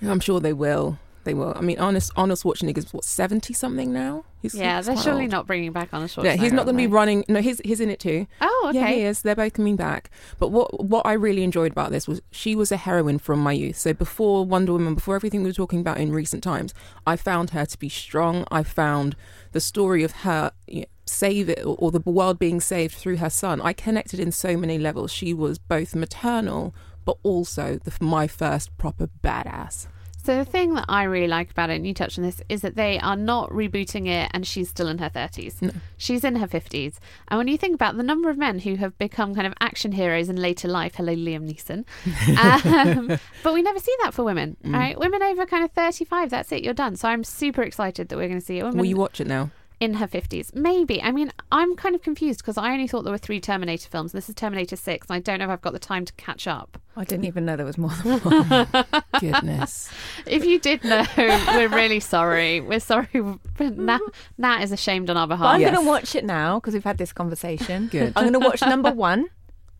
i'm 0.00 0.20
sure 0.20 0.38
they 0.38 0.52
will 0.52 0.96
they 1.28 1.34
will 1.34 1.52
i 1.56 1.60
mean 1.60 1.78
arnold, 1.78 2.10
arnold 2.16 2.38
schwarzenegger's 2.38 2.92
what 2.92 3.04
70 3.04 3.52
something 3.52 3.92
now 3.92 4.24
he's, 4.40 4.54
Yeah, 4.54 4.76
he's 4.78 4.86
they're 4.86 4.96
surely 4.96 5.22
old. 5.22 5.30
not 5.32 5.46
bringing 5.46 5.72
back 5.72 5.92
on 5.92 6.02
a 6.02 6.08
short. 6.08 6.24
yeah, 6.24 6.36
he's 6.36 6.52
not 6.52 6.64
going 6.64 6.76
to 6.76 6.82
be 6.82 6.86
running. 6.86 7.24
No, 7.28 7.40
he's 7.40 7.60
he's 7.64 7.80
in 7.80 7.90
it 7.90 7.98
too. 7.98 8.26
Oh, 8.40 8.66
okay. 8.68 8.78
Yeah, 8.78 8.86
he 8.88 9.02
is. 9.02 9.22
They're 9.22 9.34
both 9.34 9.52
coming 9.54 9.74
back. 9.76 10.10
But 10.38 10.48
what 10.48 10.84
what 10.84 11.04
I 11.06 11.12
really 11.14 11.42
enjoyed 11.42 11.72
about 11.72 11.90
this 11.90 12.06
was 12.06 12.22
she 12.30 12.54
was 12.54 12.70
a 12.70 12.76
heroine 12.76 13.18
from 13.18 13.40
my 13.40 13.52
youth. 13.52 13.76
So 13.76 13.92
before 13.92 14.44
Wonder 14.44 14.72
Woman, 14.72 14.94
before 14.94 15.16
everything 15.16 15.42
we 15.42 15.48
were 15.50 15.54
talking 15.54 15.80
about 15.80 15.98
in 15.98 16.12
recent 16.12 16.42
times, 16.44 16.72
I 17.04 17.16
found 17.16 17.50
her 17.50 17.66
to 17.66 17.78
be 17.78 17.88
strong. 17.88 18.44
I 18.50 18.62
found 18.62 19.16
the 19.52 19.60
story 19.60 20.04
of 20.04 20.12
her 20.22 20.52
you 20.68 20.80
know, 20.82 20.86
save 21.04 21.48
it 21.48 21.64
or, 21.64 21.74
or 21.78 21.90
the 21.90 22.00
world 22.00 22.38
being 22.38 22.60
saved 22.60 22.94
through 22.94 23.16
her 23.16 23.30
son. 23.30 23.60
I 23.60 23.72
connected 23.72 24.20
in 24.20 24.30
so 24.30 24.56
many 24.56 24.78
levels. 24.78 25.10
She 25.10 25.34
was 25.34 25.58
both 25.58 25.96
maternal, 25.96 26.74
but 27.04 27.16
also 27.24 27.80
the, 27.82 27.92
my 28.00 28.28
first 28.28 28.76
proper 28.78 29.08
badass. 29.24 29.88
So 30.28 30.36
the 30.36 30.44
thing 30.44 30.74
that 30.74 30.84
I 30.90 31.04
really 31.04 31.26
like 31.26 31.50
about 31.50 31.70
it, 31.70 31.76
and 31.76 31.86
you 31.86 31.94
touched 31.94 32.18
on 32.18 32.24
this, 32.24 32.42
is 32.50 32.60
that 32.60 32.76
they 32.76 32.98
are 32.98 33.16
not 33.16 33.48
rebooting 33.48 34.08
it, 34.08 34.30
and 34.34 34.46
she's 34.46 34.68
still 34.68 34.86
in 34.86 34.98
her 34.98 35.08
thirties. 35.08 35.58
She's 35.96 36.22
in 36.22 36.36
her 36.36 36.46
fifties, 36.46 37.00
and 37.28 37.38
when 37.38 37.48
you 37.48 37.56
think 37.56 37.74
about 37.74 37.96
the 37.96 38.02
number 38.02 38.28
of 38.28 38.36
men 38.36 38.58
who 38.58 38.76
have 38.76 38.98
become 38.98 39.34
kind 39.34 39.46
of 39.46 39.54
action 39.58 39.92
heroes 39.92 40.28
in 40.28 40.36
later 40.36 40.68
life, 40.68 40.96
hello 40.96 41.14
Liam 41.14 41.50
Neeson, 41.50 41.86
um, 43.08 43.18
but 43.42 43.54
we 43.54 43.62
never 43.62 43.78
see 43.78 43.94
that 44.02 44.12
for 44.12 44.22
women, 44.22 44.58
right? 44.64 44.98
Women 44.98 45.22
over 45.22 45.46
kind 45.46 45.64
of 45.64 45.70
thirty-five, 45.70 46.28
that's 46.28 46.52
it, 46.52 46.62
you're 46.62 46.74
done. 46.74 46.96
So 46.96 47.08
I'm 47.08 47.24
super 47.24 47.62
excited 47.62 48.10
that 48.10 48.16
we're 48.18 48.28
going 48.28 48.38
to 48.38 48.44
see 48.44 48.62
woman 48.62 48.76
Will 48.76 48.84
you 48.84 48.96
watch 48.96 49.22
it 49.22 49.28
now? 49.28 49.50
In 49.80 49.94
her 49.94 50.06
50s. 50.08 50.54
Maybe. 50.54 51.00
I 51.02 51.12
mean, 51.12 51.32
I'm 51.52 51.76
kind 51.76 51.94
of 51.94 52.02
confused 52.02 52.40
because 52.40 52.58
I 52.58 52.72
only 52.72 52.88
thought 52.88 53.02
there 53.04 53.12
were 53.12 53.18
three 53.18 53.40
Terminator 53.40 53.88
films. 53.88 54.12
This 54.12 54.28
is 54.28 54.34
Terminator 54.34 54.74
6, 54.76 55.06
and 55.08 55.14
I 55.14 55.20
don't 55.20 55.38
know 55.38 55.44
if 55.44 55.50
I've 55.50 55.60
got 55.62 55.72
the 55.72 55.78
time 55.78 56.04
to 56.04 56.12
catch 56.14 56.46
up. 56.48 56.80
I 56.96 57.04
didn't 57.04 57.26
even 57.26 57.44
know 57.44 57.54
there 57.56 57.64
was 57.64 57.78
more 57.78 57.90
than 57.90 58.18
one. 58.18 58.86
Goodness. 59.20 59.88
If 60.26 60.44
you 60.44 60.58
did 60.58 60.82
know, 60.82 61.04
we're 61.16 61.68
really 61.68 62.00
sorry. 62.00 62.60
We're 62.60 62.80
sorry. 62.80 63.08
but 63.56 63.76
Nat, 63.78 64.00
Nat 64.36 64.62
is 64.62 64.72
ashamed 64.72 65.10
on 65.10 65.16
our 65.16 65.28
But 65.28 65.36
behalf. 65.36 65.54
I'm 65.54 65.60
Yes. 65.60 65.72
going 65.72 65.84
to 65.84 65.88
watch 65.88 66.14
it 66.16 66.24
now 66.24 66.58
because 66.58 66.74
we've 66.74 66.82
had 66.84 66.98
this 66.98 67.12
conversation. 67.12 67.86
Good. 67.86 68.14
I'm 68.16 68.24
going 68.24 68.32
to 68.40 68.40
watch 68.46 68.62
number 68.62 68.90
one. 68.90 69.26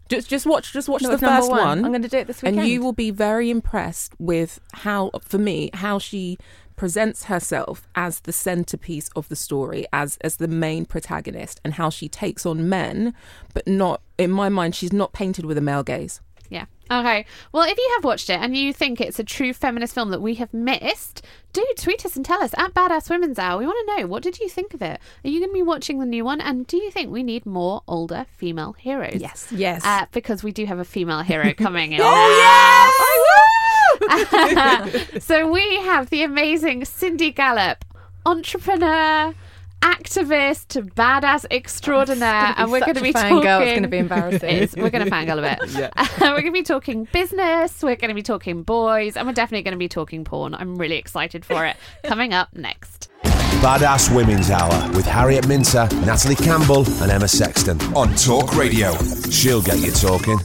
Just 0.09 0.31
just 0.31 0.47
watch 0.47 0.73
just 0.73 0.88
watch 0.88 1.02
No, 1.02 1.11
the 1.11 1.19
first 1.19 1.50
one. 1.50 1.61
one. 1.61 1.85
I'm 1.85 1.90
going 1.90 2.00
to 2.02 2.09
do 2.09 2.17
it 2.17 2.26
this 2.28 2.40
weekend. 2.40 2.61
and 2.61 2.69
you 2.69 2.81
will 2.81 2.95
be 2.95 3.11
very 3.11 3.50
impressed 3.50 4.14
with 4.19 4.59
how 4.73 5.11
for 5.21 5.37
me 5.37 5.69
how 5.75 5.99
she 5.99 6.38
presents 6.78 7.25
herself 7.25 7.87
as 7.94 8.20
the 8.20 8.32
centerpiece 8.32 9.11
of 9.14 9.28
the 9.28 9.37
story 9.37 9.85
as 9.92 10.16
as 10.23 10.37
the 10.37 10.49
main 10.49 10.87
protagonist 10.87 11.61
and 11.64 11.75
how 11.75 11.90
she 11.90 12.08
takes 12.08 12.47
on 12.47 12.68
men 12.68 13.12
but 13.52 13.66
not 13.66 14.00
in 14.16 14.30
my 14.30 14.49
mind 14.49 14.75
she's 14.75 14.92
not 14.92 15.12
painted 15.12 15.44
with 15.44 15.58
a 15.58 15.61
male 15.61 15.82
gaze 15.82 16.20
Yeah. 16.50 16.64
Okay. 16.90 17.26
Well, 17.52 17.64
if 17.68 17.76
you 17.76 17.90
have 17.97 18.04
watched 18.04 18.30
it 18.30 18.40
and 18.40 18.56
you 18.56 18.73
think 18.73 18.99
it's 18.99 19.18
a 19.18 19.25
true 19.25 19.52
feminist 19.52 19.92
film 19.94 20.08
that 20.12 20.23
we 20.23 20.37
have 20.37 20.54
missed, 20.54 21.20
do 21.52 21.62
tweet 21.76 22.06
us 22.06 22.16
and 22.16 22.25
tell 22.25 22.42
us 22.42 22.54
at 22.56 22.73
Badass 22.73 23.11
Women's 23.11 23.38
Hour. 23.38 23.58
We 23.58 23.66
want 23.66 23.78
to 23.87 23.97
know 23.97 24.06
what 24.06 24.23
did 24.23 24.38
you 24.38 24.49
think 24.49 24.73
of 24.73 24.80
it? 24.80 24.99
Are 25.23 25.28
you 25.28 25.40
going 25.40 25.50
to 25.50 25.54
be 25.54 25.61
watching 25.75 25.99
the 25.99 26.06
new 26.06 26.25
one? 26.25 26.40
And 26.40 26.66
do 26.66 26.78
you 26.78 26.90
think 26.90 27.11
we 27.11 27.23
need 27.23 27.44
more 27.44 27.82
older 27.87 28.25
female 28.38 28.73
heroes? 28.73 29.20
Yes. 29.20 29.49
Yes. 29.50 29.85
Uh, 29.85 30.06
because 30.12 30.42
we 30.42 30.50
do 30.50 30.64
have 30.64 30.78
a 30.78 30.85
female 30.87 31.20
hero 31.20 31.52
coming 31.66 31.92
in. 31.92 32.00
so 35.21 35.50
we 35.50 35.76
have 35.83 36.11
the 36.11 36.23
amazing 36.23 36.85
Cindy 36.85 37.31
Gallop, 37.31 37.85
entrepreneur, 38.25 39.35
activist, 39.83 40.90
badass 40.95 41.47
extraordinaire, 41.50 42.55
and 42.57 42.71
we're 42.71 42.81
going 42.81 42.95
to 42.95 43.02
be 43.02 43.12
fangirl, 43.12 43.43
talking. 43.43 43.69
it's 43.69 43.75
gonna 43.76 43.88
be 43.88 43.99
embarrassing. 43.99 44.49
It 44.49 44.62
is. 44.62 44.76
We're 44.76 44.90
going 44.90 45.05
to 45.05 45.11
fangirl 45.11 45.38
a 45.38 45.57
bit. 45.57 45.93
we're 46.21 46.28
going 46.28 46.47
to 46.47 46.52
be 46.52 46.62
talking 46.62 47.05
business. 47.12 47.83
We're 47.83 47.97
going 47.97 48.09
to 48.09 48.14
be 48.14 48.23
talking 48.23 48.62
boys, 48.62 49.17
and 49.17 49.26
we're 49.26 49.35
definitely 49.35 49.62
going 49.62 49.73
to 49.73 49.78
be 49.78 49.88
talking 49.88 50.25
porn. 50.25 50.55
I'm 50.55 50.76
really 50.76 50.97
excited 50.97 51.45
for 51.45 51.64
it. 51.64 51.76
Coming 52.05 52.35
up 52.35 52.55
next. 52.55 53.11
Badass 53.61 54.14
Women's 54.14 54.50
Hour 54.50 54.88
with 54.93 55.07
Harriet 55.07 55.49
Minter, 55.49 55.88
Natalie 56.05 56.37
Campbell, 56.37 56.87
and 57.02 57.11
Emma 57.11 57.26
Sexton 57.28 57.81
on 57.95 58.14
Talk 58.14 58.55
Radio. 58.57 58.97
She'll 59.31 59.62
get 59.62 59.78
you 59.78 59.90
talking. 59.90 60.38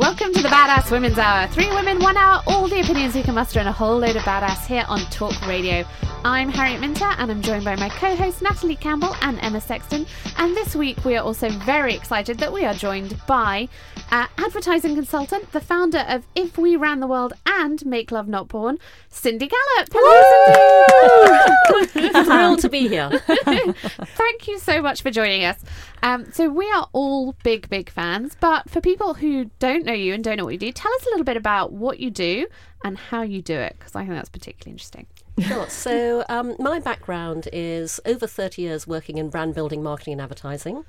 Welcome 0.00 0.32
to 0.32 0.40
the 0.40 0.48
Badass 0.48 0.90
Women's 0.90 1.18
Hour. 1.18 1.46
Three 1.48 1.68
women, 1.68 1.98
one 1.98 2.16
hour, 2.16 2.42
all 2.46 2.66
the 2.68 2.80
opinions 2.80 3.14
you 3.14 3.22
can 3.22 3.34
muster, 3.34 3.60
and 3.60 3.68
a 3.68 3.72
whole 3.72 3.98
load 3.98 4.16
of 4.16 4.22
badass 4.22 4.64
here 4.64 4.86
on 4.88 5.00
Talk 5.10 5.46
Radio. 5.46 5.84
I'm 6.24 6.48
Harriet 6.48 6.80
Minter, 6.80 7.04
and 7.18 7.30
I'm 7.30 7.42
joined 7.42 7.66
by 7.66 7.76
my 7.76 7.90
co 7.90 8.16
hosts 8.16 8.40
Natalie 8.40 8.76
Campbell 8.76 9.14
and 9.20 9.38
Emma 9.40 9.60
Sexton. 9.60 10.06
And 10.38 10.56
this 10.56 10.74
week, 10.74 11.04
we 11.04 11.16
are 11.16 11.22
also 11.22 11.50
very 11.50 11.94
excited 11.94 12.38
that 12.38 12.50
we 12.50 12.64
are 12.64 12.72
joined 12.72 13.20
by 13.26 13.68
uh, 14.10 14.26
advertising 14.38 14.94
consultant, 14.94 15.52
the 15.52 15.60
founder 15.60 16.04
of 16.08 16.26
If 16.34 16.56
We 16.56 16.76
Ran 16.76 17.00
the 17.00 17.06
World 17.06 17.34
and 17.46 17.84
Make 17.84 18.10
Love 18.10 18.26
Not 18.28 18.48
Porn, 18.48 18.78
Cindy 19.08 19.48
Gallop. 19.48 19.88
Hello, 19.92 21.86
Cindy. 21.86 22.08
Thrilled 22.24 22.60
to 22.60 22.68
be 22.68 22.88
here. 22.88 23.10
Thank 23.18 24.48
you 24.48 24.58
so 24.58 24.82
much 24.82 25.02
for 25.02 25.10
joining 25.10 25.44
us. 25.44 25.62
Um, 26.02 26.32
so 26.32 26.48
we 26.48 26.70
are 26.70 26.88
all 26.92 27.34
big, 27.44 27.68
big 27.68 27.90
fans, 27.90 28.36
but 28.40 28.68
for 28.70 28.80
people 28.80 29.14
who 29.14 29.50
don't 29.58 29.84
know 29.90 29.96
you 29.96 30.14
and 30.14 30.24
don't 30.24 30.36
know 30.36 30.44
what 30.44 30.52
you 30.52 30.58
do, 30.58 30.72
tell 30.72 30.92
us 30.94 31.06
a 31.06 31.10
little 31.10 31.24
bit 31.24 31.36
about 31.36 31.72
what 31.72 32.00
you 32.00 32.10
do 32.10 32.46
and 32.84 32.96
how 32.96 33.22
you 33.22 33.42
do 33.42 33.54
it, 33.54 33.76
because 33.78 33.94
I 33.94 34.02
think 34.02 34.14
that's 34.14 34.28
particularly 34.28 34.72
interesting. 34.72 35.06
Sure. 35.40 35.68
So, 35.68 36.24
um, 36.28 36.54
my 36.58 36.78
background 36.80 37.48
is 37.52 38.00
over 38.04 38.26
30 38.26 38.62
years 38.62 38.86
working 38.86 39.18
in 39.18 39.30
brand 39.30 39.54
building, 39.54 39.82
marketing, 39.82 40.14
and 40.14 40.22
advertising. 40.22 40.84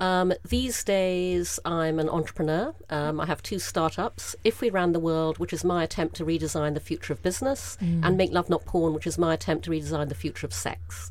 Um, 0.00 0.32
these 0.48 0.82
days, 0.82 1.60
I'm 1.64 1.98
an 1.98 2.08
entrepreneur. 2.08 2.74
Um, 2.90 3.20
I 3.20 3.26
have 3.26 3.42
two 3.42 3.58
startups 3.58 4.34
If 4.42 4.60
We 4.60 4.70
Ran 4.70 4.92
the 4.92 5.00
World, 5.00 5.38
which 5.38 5.52
is 5.52 5.64
my 5.64 5.84
attempt 5.84 6.16
to 6.16 6.24
redesign 6.24 6.74
the 6.74 6.80
future 6.80 7.12
of 7.12 7.22
business, 7.22 7.76
and 7.80 8.16
Make 8.16 8.32
Love 8.32 8.48
Not 8.48 8.64
Porn, 8.64 8.92
which 8.92 9.06
is 9.06 9.18
my 9.18 9.34
attempt 9.34 9.64
to 9.66 9.70
redesign 9.70 10.08
the 10.08 10.14
future 10.14 10.46
of 10.46 10.52
sex. 10.52 11.10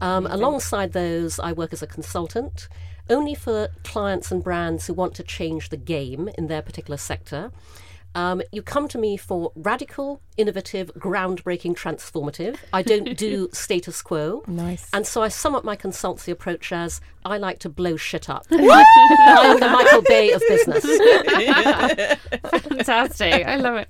Um, 0.00 0.26
alongside 0.26 0.92
those, 0.92 1.38
I 1.38 1.52
work 1.52 1.72
as 1.72 1.82
a 1.82 1.86
consultant, 1.86 2.68
only 3.08 3.34
for 3.34 3.68
clients 3.82 4.30
and 4.30 4.42
brands 4.42 4.86
who 4.86 4.94
want 4.94 5.14
to 5.14 5.22
change 5.22 5.68
the 5.68 5.76
game 5.76 6.28
in 6.36 6.48
their 6.48 6.62
particular 6.62 6.96
sector. 6.96 7.50
Um, 8.16 8.42
you 8.52 8.62
come 8.62 8.86
to 8.88 8.98
me 8.98 9.16
for 9.16 9.50
radical, 9.56 10.20
innovative, 10.36 10.92
groundbreaking, 10.96 11.74
transformative. 11.74 12.56
I 12.72 12.82
don't 12.82 13.16
do 13.16 13.48
status 13.52 14.02
quo. 14.02 14.44
Nice. 14.46 14.88
And 14.92 15.04
so 15.04 15.22
I 15.22 15.28
sum 15.28 15.56
up 15.56 15.64
my 15.64 15.76
consultancy 15.76 16.30
approach 16.30 16.70
as 16.72 17.00
I 17.24 17.38
like 17.38 17.58
to 17.60 17.68
blow 17.68 17.96
shit 17.96 18.30
up. 18.30 18.46
I 18.52 18.56
am 18.56 19.58
the 19.58 19.68
Michael 19.68 20.02
Bay 20.02 20.30
of 20.30 20.42
business. 20.48 20.84
Fantastic. 22.68 23.46
I 23.46 23.56
love 23.56 23.76
it. 23.76 23.88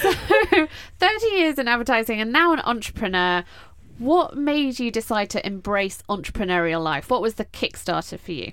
So, 0.00 0.12
30 0.98 1.26
years 1.26 1.58
in 1.58 1.68
advertising 1.68 2.20
and 2.22 2.32
now 2.32 2.52
an 2.54 2.60
entrepreneur. 2.60 3.44
What 3.98 4.36
made 4.36 4.78
you 4.78 4.90
decide 4.92 5.28
to 5.30 5.44
embrace 5.44 6.02
entrepreneurial 6.08 6.82
life? 6.82 7.10
What 7.10 7.20
was 7.20 7.34
the 7.34 7.44
Kickstarter 7.44 8.18
for 8.18 8.30
you? 8.30 8.52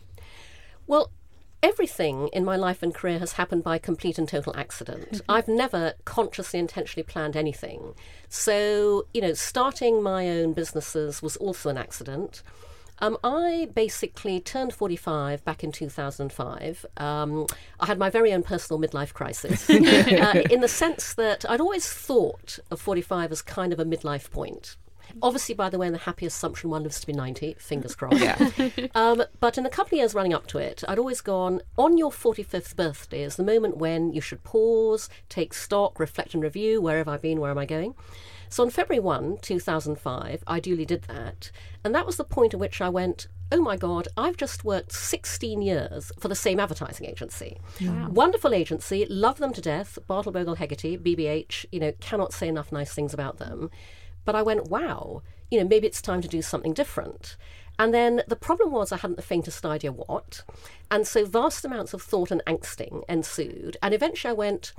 Well, 0.87 1.11
everything 1.61 2.29
in 2.33 2.43
my 2.43 2.55
life 2.55 2.81
and 2.81 2.93
career 2.93 3.19
has 3.19 3.33
happened 3.33 3.63
by 3.63 3.77
complete 3.77 4.17
and 4.17 4.27
total 4.27 4.55
accident. 4.55 5.21
I've 5.29 5.47
never 5.47 5.93
consciously, 6.03 6.59
intentionally 6.59 7.03
planned 7.03 7.35
anything. 7.35 7.93
So, 8.27 9.05
you 9.13 9.21
know, 9.21 9.33
starting 9.33 10.01
my 10.01 10.27
own 10.29 10.53
businesses 10.53 11.21
was 11.21 11.37
also 11.37 11.69
an 11.69 11.77
accident. 11.77 12.41
Um, 12.99 13.17
I 13.23 13.69
basically 13.73 14.39
turned 14.39 14.73
45 14.73 15.43
back 15.43 15.63
in 15.63 15.71
2005. 15.71 16.85
Um, 16.97 17.45
I 17.79 17.85
had 17.85 17.99
my 17.99 18.09
very 18.09 18.33
own 18.33 18.41
personal 18.41 18.79
midlife 18.79 19.13
crisis 19.13 19.69
uh, 19.69 20.43
in 20.49 20.61
the 20.61 20.67
sense 20.67 21.13
that 21.15 21.45
I'd 21.47 21.61
always 21.61 21.87
thought 21.87 22.57
of 22.71 22.81
45 22.81 23.31
as 23.31 23.41
kind 23.41 23.73
of 23.73 23.79
a 23.79 23.85
midlife 23.85 24.31
point. 24.31 24.77
Obviously, 25.21 25.55
by 25.55 25.69
the 25.69 25.77
way, 25.77 25.87
in 25.87 25.93
the 25.93 25.99
happy 25.99 26.25
assumption 26.25 26.69
one 26.69 26.83
lives 26.83 26.99
to 26.99 27.07
be 27.07 27.13
90, 27.13 27.55
fingers 27.59 27.95
crossed. 27.95 28.23
um, 28.95 29.23
but 29.39 29.57
in 29.57 29.63
the 29.63 29.69
couple 29.69 29.95
of 29.97 29.99
years 29.99 30.13
running 30.13 30.33
up 30.33 30.47
to 30.47 30.57
it, 30.57 30.83
I'd 30.87 30.99
always 30.99 31.21
gone, 31.21 31.61
on 31.77 31.97
your 31.97 32.11
45th 32.11 32.75
birthday 32.75 33.23
is 33.23 33.35
the 33.35 33.43
moment 33.43 33.77
when 33.77 34.13
you 34.13 34.21
should 34.21 34.43
pause, 34.43 35.09
take 35.29 35.53
stock, 35.53 35.99
reflect 35.99 36.33
and 36.33 36.43
review 36.43 36.81
where 36.81 36.97
have 36.97 37.07
I 37.07 37.17
been, 37.17 37.39
where 37.39 37.51
am 37.51 37.57
I 37.57 37.65
going? 37.65 37.95
So 38.49 38.63
on 38.63 38.69
February 38.69 38.99
1, 38.99 39.39
2005, 39.41 40.43
I 40.47 40.59
duly 40.59 40.85
did 40.85 41.03
that. 41.03 41.51
And 41.83 41.93
that 41.95 42.05
was 42.05 42.17
the 42.17 42.23
point 42.23 42.53
at 42.53 42.59
which 42.59 42.79
I 42.79 42.89
went, 42.89 43.27
oh 43.51 43.61
my 43.61 43.75
God, 43.75 44.07
I've 44.17 44.37
just 44.37 44.63
worked 44.63 44.91
16 44.91 45.61
years 45.61 46.11
for 46.19 46.27
the 46.27 46.35
same 46.35 46.59
advertising 46.59 47.07
agency. 47.07 47.59
Wonderful 48.09 48.53
agency, 48.53 49.05
love 49.09 49.37
them 49.39 49.53
to 49.53 49.61
death. 49.61 49.97
Bartle 50.07 50.31
Bogle 50.31 50.55
Hegarty, 50.55 50.97
BBH, 50.97 51.65
you 51.71 51.79
know, 51.79 51.91
cannot 51.99 52.33
say 52.33 52.47
enough 52.47 52.71
nice 52.71 52.93
things 52.93 53.13
about 53.13 53.37
them. 53.37 53.69
But 54.25 54.35
I 54.35 54.41
went, 54.41 54.69
wow, 54.69 55.21
you 55.49 55.59
know, 55.59 55.67
maybe 55.67 55.87
it's 55.87 56.01
time 56.01 56.21
to 56.21 56.27
do 56.27 56.41
something 56.41 56.73
different. 56.73 57.37
And 57.77 57.93
then 57.93 58.23
the 58.27 58.35
problem 58.35 58.71
was 58.71 58.91
I 58.91 58.97
hadn't 58.97 59.17
the 59.17 59.21
faintest 59.21 59.65
idea 59.65 59.91
what. 59.91 60.43
And 60.89 61.05
so 61.05 61.25
vast 61.25 61.65
amounts 61.65 61.93
of 61.93 62.01
thought 62.01 62.31
and 62.31 62.43
angsting 62.45 63.03
ensued. 63.09 63.77
And 63.81 63.93
eventually 63.93 64.31
I 64.31 64.33
went, 64.33 64.73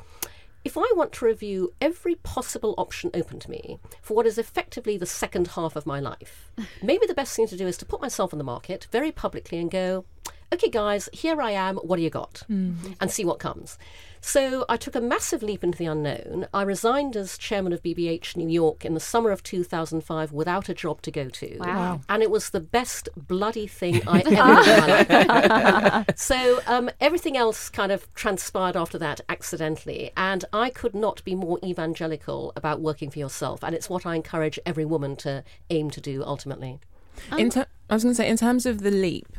if 0.65 0.77
I 0.77 0.91
want 0.97 1.13
to 1.13 1.25
review 1.25 1.73
every 1.81 2.17
possible 2.17 2.75
option 2.77 3.11
open 3.15 3.39
to 3.41 3.51
me 3.51 3.79
for 4.03 4.15
what 4.15 4.27
is 4.27 4.39
effectively 4.39 4.97
the 4.97 5.07
second 5.07 5.49
half 5.49 5.77
of 5.77 5.87
my 5.87 6.01
life, 6.01 6.51
maybe 6.83 7.07
the 7.07 7.15
best 7.15 7.37
thing 7.37 7.47
to 7.49 7.57
do 7.57 7.67
is 7.67 7.77
to 7.79 7.87
put 7.87 8.01
myself 8.01 8.33
on 8.33 8.39
the 8.39 8.45
market 8.45 8.89
very 8.91 9.13
publicly 9.13 9.59
and 9.59 9.71
go, 9.71 10.05
okay, 10.53 10.71
guys, 10.71 11.09
here 11.13 11.41
I 11.41 11.53
am, 11.53 11.77
what 11.77 11.97
do 11.97 12.03
you 12.03 12.11
got? 12.11 12.43
Mm-hmm. 12.51 12.93
And 13.01 13.11
see 13.11 13.25
what 13.25 13.39
comes. 13.39 13.79
So 14.27 14.65
I 14.69 14.77
took 14.77 14.97
a 14.97 15.01
massive 15.01 15.41
leap 15.41 15.63
into 15.63 15.79
the 15.79 15.87
unknown. 15.87 16.49
I 16.53 16.63
resigned 16.63 17.17
as 17.17 17.39
chairman 17.39 17.73
of 17.73 17.81
BBH 17.81 18.37
New 18.37 18.49
York 18.49 18.85
in 18.85 18.95
the 18.95 19.01
summer 19.01 19.31
of 19.31 19.45
2005 19.45 20.33
without 20.33 20.69
a 20.69 20.75
job 20.75 21.01
to 21.03 21.13
go 21.13 21.29
to. 21.29 21.59
Wow. 21.59 22.01
And 22.09 22.25
it 22.25 22.31
was 22.31 22.51
the 22.51 22.59
best 22.59 23.09
bloody 23.17 23.69
thing 23.69 24.03
I 24.05 24.19
ever 24.27 25.05
did 25.05 25.11
in 25.13 25.27
my. 25.29 26.05
So 26.17 26.61
um, 26.67 26.91
everything 27.01 27.37
else 27.37 27.69
kind 27.69 27.93
of 27.93 28.13
transpired 28.15 28.77
after 28.77 28.99
that 28.99 29.21
accidentally. 29.29 30.11
And 30.17 30.45
I 30.53 30.71
could 30.71 30.97
not 30.97 31.23
be 31.23 31.37
more 31.37 31.61
evangelical 31.63 32.53
about 32.57 32.81
working 32.81 33.11
for 33.11 33.21
yourself. 33.21 33.63
And 33.63 33.77
it's 33.77 33.89
what 33.89 34.05
I 34.05 34.17
encourage 34.17 34.59
every 34.67 34.85
woman 34.85 35.15
to 35.19 35.45
aim 35.71 35.89
to 35.93 36.01
do 36.01 36.25
ultimately. 36.25 36.81
In 37.39 37.51
ter- 37.51 37.67
I 37.89 37.95
was 37.95 38.03
going 38.03 38.15
to 38.15 38.17
say, 38.17 38.29
in 38.29 38.37
terms 38.37 38.67
of 38.67 38.83
the 38.83 38.91
leap, 38.91 39.37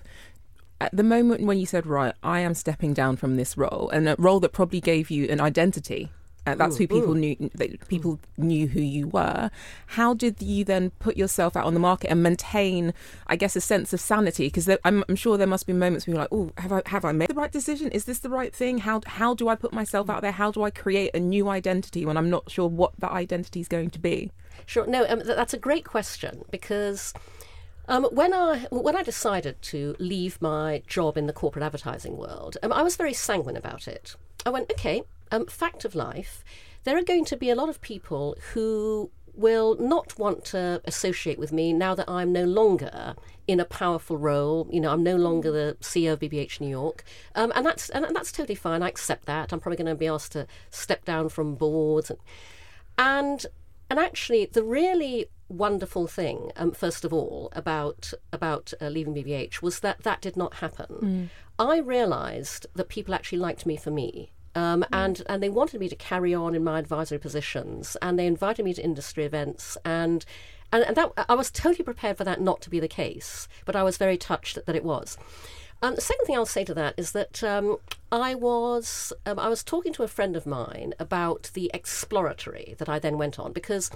at 0.79 0.95
the 0.95 1.03
moment 1.03 1.41
when 1.41 1.57
you 1.57 1.65
said, 1.65 1.85
"Right, 1.85 2.13
I 2.23 2.39
am 2.41 2.53
stepping 2.53 2.93
down 2.93 3.17
from 3.17 3.35
this 3.35 3.57
role," 3.57 3.89
and 3.91 4.09
a 4.09 4.15
role 4.17 4.39
that 4.41 4.53
probably 4.53 4.81
gave 4.81 5.09
you 5.09 5.27
an 5.29 5.39
identity, 5.39 6.11
uh, 6.47 6.55
that's 6.55 6.77
who 6.77 6.87
people 6.87 7.13
knew. 7.13 7.35
That 7.55 7.87
people 7.89 8.19
knew 8.37 8.67
who 8.67 8.79
you 8.79 9.07
were. 9.07 9.51
How 9.87 10.13
did 10.13 10.41
you 10.41 10.63
then 10.63 10.91
put 10.91 11.17
yourself 11.17 11.57
out 11.57 11.65
on 11.65 11.73
the 11.73 11.79
market 11.79 12.09
and 12.09 12.23
maintain, 12.23 12.93
I 13.27 13.35
guess, 13.35 13.57
a 13.57 13.61
sense 13.61 13.91
of 13.91 13.99
sanity? 13.99 14.47
Because 14.47 14.69
I'm, 14.85 15.03
I'm 15.09 15.17
sure 15.17 15.37
there 15.37 15.45
must 15.45 15.67
be 15.67 15.73
moments 15.73 16.07
where 16.07 16.13
you're 16.13 16.21
like, 16.21 16.31
"Oh, 16.31 16.51
have 16.57 16.71
I 16.71 16.81
have 16.85 17.03
I 17.03 17.11
made 17.11 17.29
the 17.29 17.33
right 17.33 17.51
decision? 17.51 17.91
Is 17.91 18.05
this 18.05 18.19
the 18.19 18.29
right 18.29 18.55
thing? 18.55 18.77
How 18.79 19.01
how 19.05 19.33
do 19.33 19.49
I 19.49 19.55
put 19.55 19.73
myself 19.73 20.09
out 20.09 20.21
there? 20.21 20.31
How 20.31 20.51
do 20.51 20.63
I 20.63 20.69
create 20.69 21.13
a 21.13 21.19
new 21.19 21.49
identity 21.49 22.05
when 22.05 22.15
I'm 22.15 22.29
not 22.29 22.49
sure 22.49 22.69
what 22.69 22.93
that 22.99 23.11
identity 23.11 23.59
is 23.59 23.67
going 23.67 23.89
to 23.89 23.99
be?" 23.99 24.31
Sure. 24.65 24.87
No, 24.87 25.05
um, 25.09 25.21
th- 25.21 25.35
that's 25.35 25.53
a 25.53 25.59
great 25.59 25.83
question 25.83 26.43
because 26.49 27.13
um, 27.87 28.05
when 28.05 28.33
I 28.33 28.67
when 28.69 28.95
I 28.95 29.03
decided 29.03 29.61
to 29.63 29.95
leave 29.99 30.41
my 30.41 30.83
job 30.87 31.17
in 31.17 31.27
the 31.27 31.33
corporate 31.33 31.63
advertising 31.63 32.17
world, 32.17 32.57
um, 32.63 32.73
I 32.73 32.83
was 32.83 32.95
very 32.95 33.13
sanguine 33.13 33.57
about 33.57 33.87
it. 33.87 34.15
I 34.45 34.49
went, 34.49 34.71
okay, 34.71 35.03
um, 35.31 35.45
fact 35.45 35.85
of 35.85 35.95
life, 35.95 36.43
there 36.83 36.97
are 36.97 37.03
going 37.03 37.25
to 37.25 37.37
be 37.37 37.49
a 37.49 37.55
lot 37.55 37.69
of 37.69 37.81
people 37.81 38.35
who 38.53 39.09
will 39.33 39.75
not 39.79 40.17
want 40.17 40.43
to 40.45 40.81
associate 40.85 41.37
with 41.37 41.51
me 41.51 41.71
now 41.71 41.93
that 41.93 42.09
I'm 42.09 42.33
no 42.33 42.43
longer 42.43 43.15
in 43.47 43.59
a 43.59 43.65
powerful 43.65 44.17
role. 44.17 44.67
You 44.71 44.81
know, 44.81 44.91
I'm 44.91 45.03
no 45.03 45.15
longer 45.15 45.51
the 45.51 45.77
CEO 45.79 46.13
of 46.13 46.19
BBH 46.19 46.59
New 46.59 46.69
York, 46.69 47.03
um, 47.35 47.51
and 47.55 47.65
that's 47.65 47.89
and 47.89 48.05
that's 48.15 48.31
totally 48.31 48.55
fine. 48.55 48.83
I 48.83 48.89
accept 48.89 49.25
that. 49.25 49.53
I'm 49.53 49.59
probably 49.59 49.77
going 49.77 49.87
to 49.87 49.95
be 49.95 50.07
asked 50.07 50.33
to 50.33 50.47
step 50.71 51.05
down 51.05 51.29
from 51.29 51.55
boards 51.55 52.09
and 52.09 52.19
and 52.97 53.45
and 53.89 53.99
actually 53.99 54.45
the 54.45 54.63
really 54.63 55.27
wonderful 55.49 56.07
thing 56.07 56.51
um, 56.57 56.71
first 56.71 57.05
of 57.05 57.13
all 57.13 57.49
about 57.53 58.13
about 58.33 58.73
uh, 58.81 58.87
leaving 58.87 59.15
BBH 59.15 59.61
was 59.61 59.79
that 59.79 60.03
that 60.03 60.21
did 60.21 60.35
not 60.35 60.55
happen. 60.55 61.29
I 61.57 61.79
realized 61.79 62.67
that 62.75 62.89
people 62.89 63.13
actually 63.13 63.39
liked 63.39 63.65
me 63.65 63.77
for 63.77 63.89
me 63.91 64.33
um, 64.55 64.83
and 64.91 65.21
and 65.27 65.41
they 65.41 65.49
wanted 65.49 65.79
me 65.79 65.87
to 65.89 65.95
carry 65.95 66.33
on 66.33 66.53
in 66.55 66.63
my 66.63 66.79
advisory 66.79 67.19
positions 67.19 67.95
and 68.01 68.17
they 68.17 68.27
invited 68.27 68.65
me 68.65 68.73
to 68.73 68.83
industry 68.83 69.23
events 69.23 69.77
and 69.85 70.25
and, 70.73 70.83
and 70.83 70.97
that 70.97 71.11
I 71.29 71.35
was 71.35 71.49
totally 71.49 71.85
prepared 71.85 72.17
for 72.17 72.25
that 72.25 72.41
not 72.41 72.61
to 72.61 72.69
be 72.69 72.79
the 72.79 72.87
case 72.87 73.47
but 73.65 73.75
I 73.75 73.83
was 73.83 73.97
very 73.97 74.17
touched 74.17 74.55
that, 74.55 74.65
that 74.65 74.75
it 74.75 74.83
was 74.83 75.17
um, 75.81 75.95
the 75.95 76.01
second 76.01 76.25
thing 76.25 76.35
I'll 76.35 76.45
say 76.45 76.63
to 76.65 76.73
that 76.73 76.95
is 76.97 77.11
that 77.11 77.43
um, 77.43 77.77
I 78.11 78.35
was 78.35 79.13
um, 79.25 79.37
I 79.37 79.47
was 79.47 79.63
talking 79.63 79.93
to 79.93 80.03
a 80.03 80.07
friend 80.07 80.35
of 80.35 80.45
mine 80.45 80.93
about 80.99 81.51
the 81.53 81.69
exploratory 81.73 82.75
that 82.77 82.89
I 82.89 82.99
then 82.99 83.17
went 83.17 83.37
on 83.37 83.53
because 83.53 83.91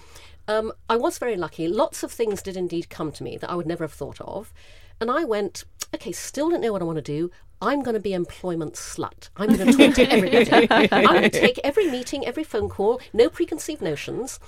um, 0.47 0.71
I 0.89 0.97
was 0.97 1.17
very 1.17 1.35
lucky. 1.35 1.67
Lots 1.67 2.03
of 2.03 2.11
things 2.11 2.41
did 2.41 2.57
indeed 2.57 2.89
come 2.89 3.11
to 3.13 3.23
me 3.23 3.37
that 3.37 3.49
I 3.49 3.55
would 3.55 3.67
never 3.67 3.83
have 3.83 3.93
thought 3.93 4.21
of, 4.21 4.53
and 4.99 5.09
I 5.09 5.23
went, 5.23 5.63
okay, 5.95 6.11
still 6.11 6.49
don't 6.49 6.61
know 6.61 6.71
what 6.71 6.81
I 6.81 6.85
want 6.85 6.97
to 6.97 7.01
do. 7.01 7.31
I'm 7.63 7.83
going 7.83 7.93
to 7.93 7.99
be 7.99 8.13
employment 8.13 8.73
slut. 8.73 9.29
I'm 9.37 9.55
going 9.55 9.71
to 9.71 9.77
talk 9.77 9.95
to 9.95 10.11
everybody. 10.11 10.67
I'm 10.91 11.05
going 11.05 11.29
to 11.29 11.29
take 11.29 11.59
every 11.63 11.91
meeting, 11.91 12.25
every 12.25 12.43
phone 12.43 12.69
call, 12.69 12.99
no 13.13 13.29
preconceived 13.29 13.83
notions. 13.83 14.39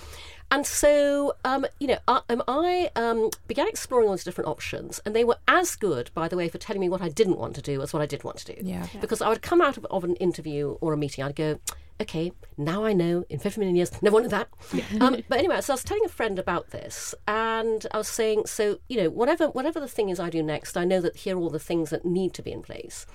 And 0.53 0.67
so, 0.67 1.33
um, 1.43 1.65
you 1.79 1.87
know, 1.87 1.97
I, 2.07 2.21
um, 2.29 2.43
I 2.47 2.91
um, 2.95 3.31
began 3.47 3.67
exploring 3.67 4.07
all 4.07 4.13
these 4.13 4.23
different 4.23 4.47
options, 4.47 4.99
and 5.03 5.15
they 5.15 5.23
were 5.23 5.37
as 5.47 5.75
good, 5.75 6.11
by 6.13 6.27
the 6.27 6.37
way, 6.37 6.47
for 6.47 6.59
telling 6.59 6.79
me 6.79 6.89
what 6.89 7.01
I 7.01 7.09
didn't 7.09 7.39
want 7.39 7.55
to 7.55 7.61
do 7.63 7.81
as 7.81 7.91
what 7.91 8.03
I 8.03 8.05
did 8.05 8.23
want 8.23 8.37
to 8.37 8.53
do. 8.53 8.61
Yeah. 8.61 8.85
Because 9.01 9.19
I 9.19 9.29
would 9.29 9.41
come 9.41 9.61
out 9.61 9.77
of, 9.77 9.85
of 9.85 10.03
an 10.03 10.15
interview 10.17 10.77
or 10.79 10.93
a 10.93 10.97
meeting, 10.97 11.23
I'd 11.23 11.35
go, 11.35 11.59
okay, 11.99 12.33
now 12.55 12.85
I 12.85 12.93
know. 12.93 13.25
In 13.29 13.39
50 13.39 13.61
million 13.61 13.75
years, 13.75 13.91
never 14.03 14.13
wanted 14.13 14.29
that. 14.29 14.47
Um, 15.01 15.23
but 15.27 15.39
anyway, 15.39 15.59
so 15.61 15.73
I 15.73 15.75
was 15.75 15.83
telling 15.83 16.05
a 16.05 16.09
friend 16.09 16.37
about 16.37 16.69
this, 16.69 17.15
and 17.27 17.87
I 17.91 17.97
was 17.97 18.07
saying, 18.07 18.45
so 18.45 18.77
you 18.87 18.97
know, 18.97 19.09
whatever 19.09 19.49
whatever 19.49 19.79
the 19.79 19.87
thing 19.87 20.09
is 20.09 20.19
I 20.19 20.29
do 20.29 20.43
next, 20.43 20.77
I 20.77 20.85
know 20.85 21.01
that 21.01 21.15
here 21.17 21.35
are 21.35 21.39
all 21.39 21.49
the 21.49 21.57
things 21.57 21.89
that 21.89 22.05
need 22.05 22.35
to 22.35 22.43
be 22.43 22.51
in 22.51 22.61
place. 22.61 23.07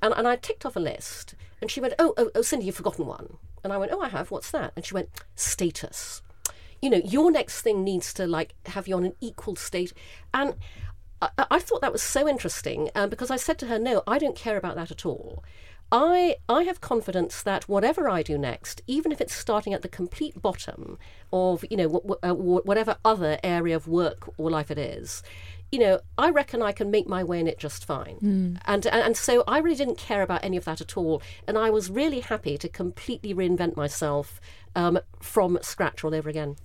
And, 0.00 0.14
and 0.16 0.28
I 0.28 0.36
ticked 0.36 0.64
off 0.64 0.76
a 0.76 0.80
list, 0.80 1.34
and 1.60 1.68
she 1.68 1.80
went, 1.80 1.94
oh, 1.98 2.14
oh, 2.16 2.30
oh, 2.32 2.42
Cindy, 2.42 2.66
you've 2.66 2.76
forgotten 2.76 3.06
one. 3.06 3.38
And 3.64 3.72
I 3.72 3.76
went, 3.76 3.90
oh, 3.92 4.00
I 4.00 4.08
have. 4.08 4.30
What's 4.30 4.52
that? 4.52 4.72
And 4.76 4.84
she 4.84 4.94
went, 4.94 5.08
status. 5.34 6.22
You 6.82 6.90
know, 6.90 7.00
your 7.04 7.30
next 7.30 7.62
thing 7.62 7.84
needs 7.84 8.12
to 8.14 8.26
like 8.26 8.54
have 8.66 8.88
you 8.88 8.96
on 8.96 9.04
an 9.04 9.14
equal 9.20 9.56
state. 9.56 9.92
And 10.32 10.54
I, 11.20 11.28
I 11.50 11.58
thought 11.58 11.80
that 11.80 11.92
was 11.92 12.02
so 12.02 12.28
interesting 12.28 12.90
um, 12.94 13.08
because 13.10 13.30
I 13.30 13.36
said 13.36 13.58
to 13.60 13.66
her, 13.66 13.78
no, 13.78 14.02
I 14.06 14.18
don't 14.18 14.36
care 14.36 14.56
about 14.56 14.76
that 14.76 14.90
at 14.90 15.06
all. 15.06 15.42
I 15.92 16.36
I 16.48 16.64
have 16.64 16.80
confidence 16.80 17.42
that 17.42 17.68
whatever 17.68 18.08
I 18.08 18.22
do 18.22 18.36
next, 18.36 18.82
even 18.88 19.12
if 19.12 19.20
it's 19.20 19.34
starting 19.34 19.72
at 19.72 19.82
the 19.82 19.88
complete 19.88 20.40
bottom 20.42 20.98
of 21.32 21.64
you 21.70 21.76
know 21.76 21.88
wh- 22.22 22.28
uh, 22.28 22.34
whatever 22.34 22.96
other 23.04 23.38
area 23.44 23.76
of 23.76 23.86
work 23.86 24.28
or 24.36 24.50
life 24.50 24.72
it 24.72 24.78
is, 24.78 25.22
you 25.70 25.78
know, 25.78 26.00
I 26.18 26.30
reckon 26.30 26.60
I 26.60 26.72
can 26.72 26.90
make 26.90 27.06
my 27.08 27.22
way 27.22 27.38
in 27.38 27.46
it 27.46 27.58
just 27.58 27.84
fine. 27.84 28.58
And, 28.66 28.84
and 28.86 29.02
and 29.02 29.16
so 29.16 29.44
I 29.46 29.58
really 29.58 29.76
didn't 29.76 29.98
care 29.98 30.22
about 30.22 30.42
any 30.42 30.56
of 30.56 30.64
that 30.64 30.80
at 30.80 30.96
all, 30.96 31.22
and 31.46 31.56
I 31.56 31.70
was 31.70 31.88
really 31.88 32.20
happy 32.20 32.58
to 32.58 32.68
completely 32.68 33.32
reinvent 33.32 33.76
myself 33.76 34.40
um, 34.74 34.98
from 35.20 35.56
scratch 35.62 36.02
all 36.02 36.14
over 36.16 36.28
again. 36.28 36.56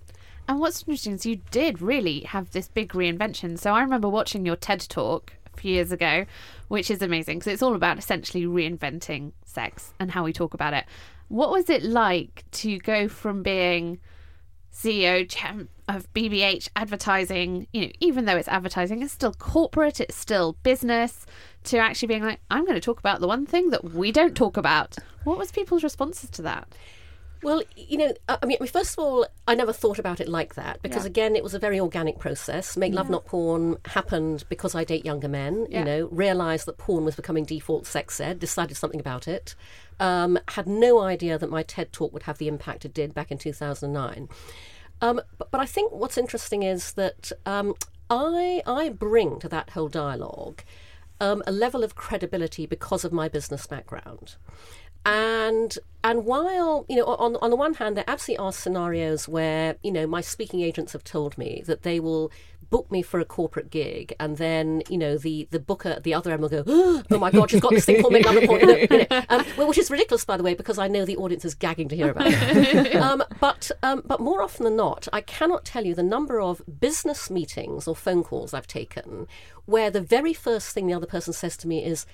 And 0.52 0.60
what's 0.60 0.82
interesting 0.82 1.14
is 1.14 1.26
you 1.26 1.38
did 1.50 1.82
really 1.82 2.24
have 2.24 2.52
this 2.52 2.68
big 2.68 2.90
reinvention. 2.90 3.58
So 3.58 3.72
I 3.72 3.80
remember 3.80 4.10
watching 4.10 4.46
your 4.46 4.58
TED 4.58 4.82
talk 4.90 5.32
a 5.54 5.58
few 5.58 5.72
years 5.72 5.94
ago, 5.94 6.26
which 6.68 6.92
is 6.92 7.02
amazing 7.02 7.40
because 7.40 7.54
it's 7.54 7.64
all 7.64 7.74
about 7.74 7.98
essentially 7.98 8.44
reinventing 8.44 9.32
sex 9.46 9.94
and 9.98 10.12
how 10.12 10.26
we 10.26 10.34
talk 10.34 10.54
about 10.54 10.74
it. 10.74 10.84
What 11.30 11.52
was 11.52 11.70
it 11.70 11.84
like 11.84 12.44
to 12.52 12.80
go 12.80 13.08
from 13.08 13.44
being 13.44 14.02
CEO 14.74 15.22
of 15.88 16.12
BBH 16.14 16.68
advertising, 16.76 17.68
you 17.72 17.84
know, 17.84 17.92
even 18.02 18.26
though 18.26 18.36
it's 18.36 18.50
advertising, 18.50 19.02
it's 19.02 19.14
still 19.14 19.34
corporate, 19.34 20.02
it's 20.02 20.18
still 20.18 20.58
business, 20.64 21.26
to 21.64 21.78
actually 21.78 22.10
being 22.10 22.24
like, 22.24 22.42
I'm 22.52 22.66
going 22.66 22.76
to 22.76 22.82
talk 22.82 23.00
about 23.00 23.22
the 23.22 23.28
one 23.28 23.46
thing 23.46 23.70
that 23.70 23.94
we 23.94 24.12
don't 24.12 24.36
talk 24.36 24.58
about. 24.58 24.98
What 25.24 25.38
was 25.38 25.54
people's 25.54 25.82
responses 25.84 26.30
to 26.32 26.42
that? 26.42 26.68
Well, 27.43 27.63
you 27.75 27.97
know, 27.97 28.13
I 28.30 28.45
mean, 28.45 28.58
first 28.67 28.93
of 28.93 28.99
all, 28.99 29.25
I 29.47 29.56
never 29.56 29.73
thought 29.73 29.97
about 29.97 30.19
it 30.19 30.27
like 30.30 30.54
that 30.56 30.82
because, 30.84 31.04
Yeah. 31.06 31.10
again, 31.10 31.36
it 31.36 31.43
was 31.43 31.54
a 31.56 31.60
very 31.60 31.80
organic 31.80 32.19
process. 32.19 32.77
Make 32.77 32.93
Love 32.93 33.10
Not 33.10 33.25
Porn 33.25 33.77
happened 33.86 34.43
because 34.47 34.75
I 34.75 34.84
date 34.84 35.06
younger 35.06 35.27
men, 35.27 35.65
Yeah. 35.69 35.80
you 35.80 35.86
know, 35.86 36.06
realised 36.12 36.67
that 36.67 36.77
porn 36.77 37.04
was 37.04 37.15
becoming 37.15 37.43
default 37.43 37.88
sex 37.88 38.19
ed, 38.19 38.39
decided 38.39 38.77
something 38.77 38.99
about 38.99 39.27
it. 39.27 39.56
Um, 39.99 40.38
had 40.49 40.67
no 40.67 40.99
idea 41.01 41.39
that 41.39 41.49
my 41.49 41.63
TED 41.63 41.91
talk 41.91 42.13
would 42.13 42.23
have 42.23 42.38
the 42.38 42.47
impact 42.47 42.86
it 42.86 42.93
did 42.93 43.13
back 43.13 43.32
in 43.32 43.38
2009. 43.39 44.30
Um, 45.01 45.21
but, 45.39 45.49
but 45.49 45.60
I 45.60 45.65
think 45.65 45.91
what's 45.91 46.17
interesting 46.19 46.62
is 46.62 46.93
that 46.93 47.32
um, 47.47 47.73
I, 48.12 48.62
I 48.67 48.89
bring 48.89 49.39
to 49.39 49.49
that 49.49 49.71
whole 49.71 49.89
dialogue 49.89 50.62
um, 51.19 51.41
a 51.47 51.51
level 51.51 51.84
of 51.84 51.95
credibility 51.95 52.65
because 52.65 53.04
of 53.04 53.12
my 53.12 53.27
business 53.27 53.65
background. 53.67 54.36
And 55.06 55.78
and 56.04 56.26
while 56.26 56.86
you 56.88 56.98
know, 56.98 57.06
on 57.06 57.36
on 57.38 57.50
the 57.50 57.56
one 57.56 57.76
hand, 57.76 57.98
there 57.98 58.04
absolutely 58.08 58.46
are 58.46 58.52
scenarios 58.52 59.28
where 59.28 59.78
you 59.84 59.92
know 59.92 60.06
my 60.06 60.22
speaking 60.22 60.62
agents 60.62 60.94
have 60.94 61.04
told 61.04 61.38
me 61.38 61.64
that 61.66 61.84
they 61.84 62.00
will 62.00 62.32
book 62.70 62.90
me 62.90 63.02
for 63.02 63.20
a 63.20 63.26
corporate 63.26 63.70
gig, 63.70 64.14
and 64.20 64.38
then 64.38 64.84
you 64.90 64.98
know 64.98 65.18
the 65.18 65.48
the 65.52 65.60
booker 65.60 65.90
at 65.90 66.04
the 66.04 66.14
other 66.14 66.32
end 66.32 66.42
will 66.42 66.50
go, 66.50 66.64
oh 66.68 67.20
my 67.20 67.32
god, 67.32 67.50
she's 67.50 67.62
got 67.62 67.72
this 67.72 67.86
thing 67.86 68.02
called 68.02 68.14
Make 68.14 68.26
Love 68.26 68.36
Not 68.36 68.46
Porn, 68.46 68.60
you 68.62 68.68
know, 68.68 68.78
you 68.78 69.08
know, 69.10 69.22
um, 69.30 69.46
well, 69.58 69.68
which 69.68 69.78
is 69.78 69.92
ridiculous 69.92 70.24
by 70.24 70.38
the 70.38 70.44
way, 70.44 70.54
because 70.54 70.78
I 70.78 70.88
know 70.88 71.04
the 71.04 71.18
audience 71.18 71.46
is 71.46 71.56
gagging 71.56 71.90
to 71.90 71.96
hear 71.96 72.12
about 72.12 72.28
it. 72.28 72.96
um, 73.02 73.24
but 73.40 73.72
um, 73.84 74.04
but 74.06 74.20
more 74.20 74.42
often 74.42 74.64
than 74.64 74.76
not, 74.76 75.08
I 75.12 75.22
cannot 75.22 75.66
tell 75.66 75.86
you 75.86 75.96
the 75.96 76.04
number 76.04 76.40
of 76.40 76.62
business 76.80 77.30
meetings 77.30 77.88
or 77.88 77.96
phone 77.96 78.24
calls 78.24 78.54
I've 78.54 78.68
taken 78.68 79.28
where 79.66 79.92
the 79.92 80.02
very 80.02 80.34
first 80.34 80.74
thing 80.74 80.88
the 80.88 80.94
other 80.94 81.06
person 81.06 81.34
says 81.34 81.58
to 81.58 81.68
me 81.68 81.84
is 81.84 82.06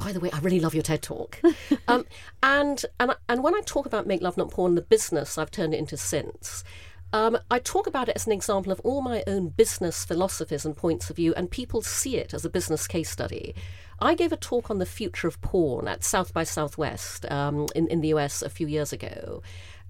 by 0.00 0.12
the 0.12 0.20
way, 0.20 0.30
I 0.32 0.38
really 0.40 0.60
love 0.60 0.74
your 0.74 0.82
TED 0.82 1.02
talk. 1.02 1.40
um, 1.88 2.06
and 2.42 2.84
and 2.98 3.14
and 3.28 3.42
when 3.42 3.54
I 3.54 3.60
talk 3.64 3.86
about 3.86 4.06
make 4.06 4.22
love 4.22 4.36
not 4.36 4.50
porn, 4.50 4.74
the 4.74 4.82
business 4.82 5.38
I've 5.38 5.50
turned 5.50 5.74
it 5.74 5.78
into 5.78 5.96
since. 5.96 6.64
Um, 7.12 7.38
I 7.50 7.58
talk 7.58 7.88
about 7.88 8.08
it 8.08 8.14
as 8.14 8.26
an 8.26 8.32
example 8.32 8.70
of 8.70 8.80
all 8.80 9.02
my 9.02 9.24
own 9.26 9.48
business 9.48 10.04
philosophies 10.04 10.64
and 10.64 10.76
points 10.76 11.10
of 11.10 11.16
view, 11.16 11.34
and 11.36 11.50
people 11.50 11.82
see 11.82 12.16
it 12.16 12.32
as 12.32 12.44
a 12.44 12.50
business 12.50 12.86
case 12.86 13.10
study. 13.10 13.54
I 13.98 14.14
gave 14.14 14.32
a 14.32 14.36
talk 14.36 14.70
on 14.70 14.78
the 14.78 14.86
future 14.86 15.28
of 15.28 15.40
porn 15.40 15.88
at 15.88 16.04
South 16.04 16.32
by 16.32 16.44
Southwest 16.44 17.30
um, 17.30 17.66
in, 17.74 17.88
in 17.88 18.00
the 18.00 18.08
US 18.08 18.42
a 18.42 18.48
few 18.48 18.66
years 18.66 18.92
ago. 18.92 19.42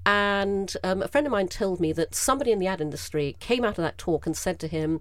And 0.06 0.74
um, 0.82 1.02
a 1.02 1.08
friend 1.08 1.26
of 1.26 1.30
mine 1.30 1.48
told 1.48 1.78
me 1.78 1.92
that 1.92 2.14
somebody 2.14 2.52
in 2.52 2.58
the 2.58 2.66
ad 2.66 2.80
industry 2.80 3.36
came 3.38 3.64
out 3.64 3.78
of 3.78 3.84
that 3.84 3.98
talk 3.98 4.26
and 4.26 4.36
said 4.36 4.58
to 4.60 4.66
him, 4.66 5.00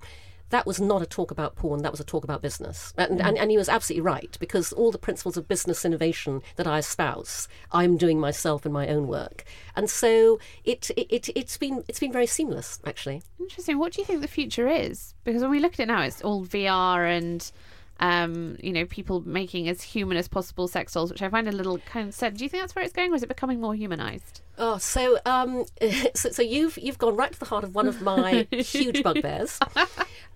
that 0.49 0.65
was 0.65 0.79
not 0.79 1.01
a 1.01 1.05
talk 1.05 1.31
about 1.31 1.55
porn, 1.55 1.81
that 1.83 1.91
was 1.91 1.99
a 1.99 2.03
talk 2.03 2.23
about 2.23 2.41
business. 2.41 2.93
And, 2.97 3.19
mm. 3.19 3.25
and, 3.25 3.37
and 3.37 3.51
he 3.51 3.57
was 3.57 3.69
absolutely 3.69 4.01
right, 4.01 4.37
because 4.39 4.71
all 4.73 4.91
the 4.91 4.97
principles 4.97 5.37
of 5.37 5.47
business 5.47 5.85
innovation 5.85 6.41
that 6.55 6.67
I 6.67 6.79
espouse, 6.79 7.47
I'm 7.71 7.97
doing 7.97 8.19
myself 8.19 8.65
in 8.65 8.71
my 8.71 8.87
own 8.87 9.07
work. 9.07 9.43
And 9.75 9.89
so 9.89 10.39
it, 10.63 10.89
it, 10.97 11.07
it, 11.09 11.29
it's, 11.35 11.57
been, 11.57 11.83
it's 11.87 11.99
been 11.99 12.11
very 12.11 12.27
seamless, 12.27 12.79
actually. 12.85 13.21
Interesting. 13.39 13.77
What 13.77 13.93
do 13.93 14.01
you 14.01 14.05
think 14.05 14.21
the 14.21 14.27
future 14.27 14.67
is? 14.67 15.13
Because 15.23 15.41
when 15.41 15.51
we 15.51 15.59
look 15.59 15.73
at 15.73 15.79
it 15.81 15.87
now, 15.87 16.01
it's 16.01 16.21
all 16.21 16.45
VR 16.45 17.09
and. 17.09 17.51
Um, 17.99 18.57
you 18.61 18.71
know, 18.71 18.85
people 18.85 19.21
making 19.27 19.67
as 19.67 19.81
human 19.81 20.15
as 20.15 20.27
possible 20.27 20.67
sex 20.67 20.93
dolls, 20.93 21.11
which 21.11 21.21
I 21.21 21.29
find 21.29 21.47
a 21.47 21.51
little 21.51 21.79
kind 21.79 22.07
of 22.07 22.15
sad. 22.15 22.37
Do 22.37 22.43
you 22.43 22.49
think 22.49 22.63
that's 22.63 22.75
where 22.75 22.83
it's 22.85 22.93
going, 22.93 23.11
or 23.11 23.15
is 23.15 23.23
it 23.23 23.27
becoming 23.27 23.59
more 23.59 23.75
humanized? 23.75 24.41
Oh, 24.57 24.77
so 24.77 25.19
um, 25.25 25.65
so, 26.13 26.29
so 26.29 26.41
you've 26.41 26.77
you've 26.77 26.97
gone 26.97 27.15
right 27.15 27.31
to 27.31 27.39
the 27.39 27.45
heart 27.45 27.63
of 27.63 27.75
one 27.75 27.87
of 27.87 28.01
my 28.01 28.47
huge 28.51 29.03
bugbears, 29.03 29.59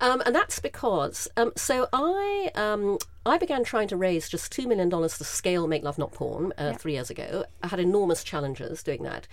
um, 0.01 0.21
and 0.25 0.35
that's 0.35 0.59
because 0.59 1.27
um, 1.37 1.51
so 1.55 1.87
I 1.93 2.51
um, 2.55 2.97
I 3.25 3.37
began 3.37 3.63
trying 3.63 3.87
to 3.89 3.97
raise 3.97 4.29
just 4.29 4.51
two 4.51 4.67
million 4.67 4.89
dollars 4.89 5.17
to 5.17 5.23
scale 5.23 5.67
Make 5.67 5.83
Love 5.83 5.97
Not 5.97 6.11
Porn 6.11 6.53
uh, 6.57 6.73
three 6.73 6.93
years 6.93 7.09
ago. 7.09 7.45
I 7.61 7.67
had 7.67 7.79
enormous 7.79 8.23
challenges 8.23 8.83
doing 8.83 9.03
that, 9.03 9.27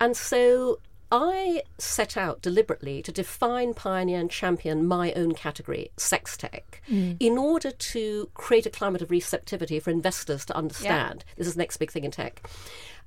and 0.00 0.16
so 0.16 0.78
I 1.14 1.62
set 1.76 2.16
out 2.16 2.40
deliberately 2.40 3.02
to 3.02 3.12
define, 3.12 3.74
pioneer, 3.74 4.18
and 4.18 4.30
champion 4.30 4.86
my 4.86 5.12
own 5.12 5.34
category, 5.34 5.90
sex 5.98 6.38
tech, 6.38 6.80
in 7.20 7.36
order 7.36 7.70
to 7.70 8.30
create 8.32 8.64
a 8.64 8.70
climate 8.70 9.02
of 9.02 9.10
receptivity 9.10 9.78
for 9.78 9.90
investors 9.90 10.46
to 10.46 10.56
understand 10.56 11.22
this 11.36 11.46
is 11.46 11.54
the 11.54 11.58
next 11.58 11.76
big 11.76 11.90
thing 11.92 12.04
in 12.04 12.10
tech. 12.10 12.48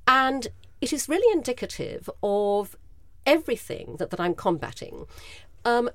And 0.07 0.47
it 0.81 0.93
is 0.93 1.09
really 1.09 1.35
indicative 1.35 2.07
of 2.21 2.75
everything 3.25 3.95
that, 3.97 4.11
that 4.11 4.19
I'm 4.19 4.35
combating. 4.35 5.07
Um, 5.65 5.89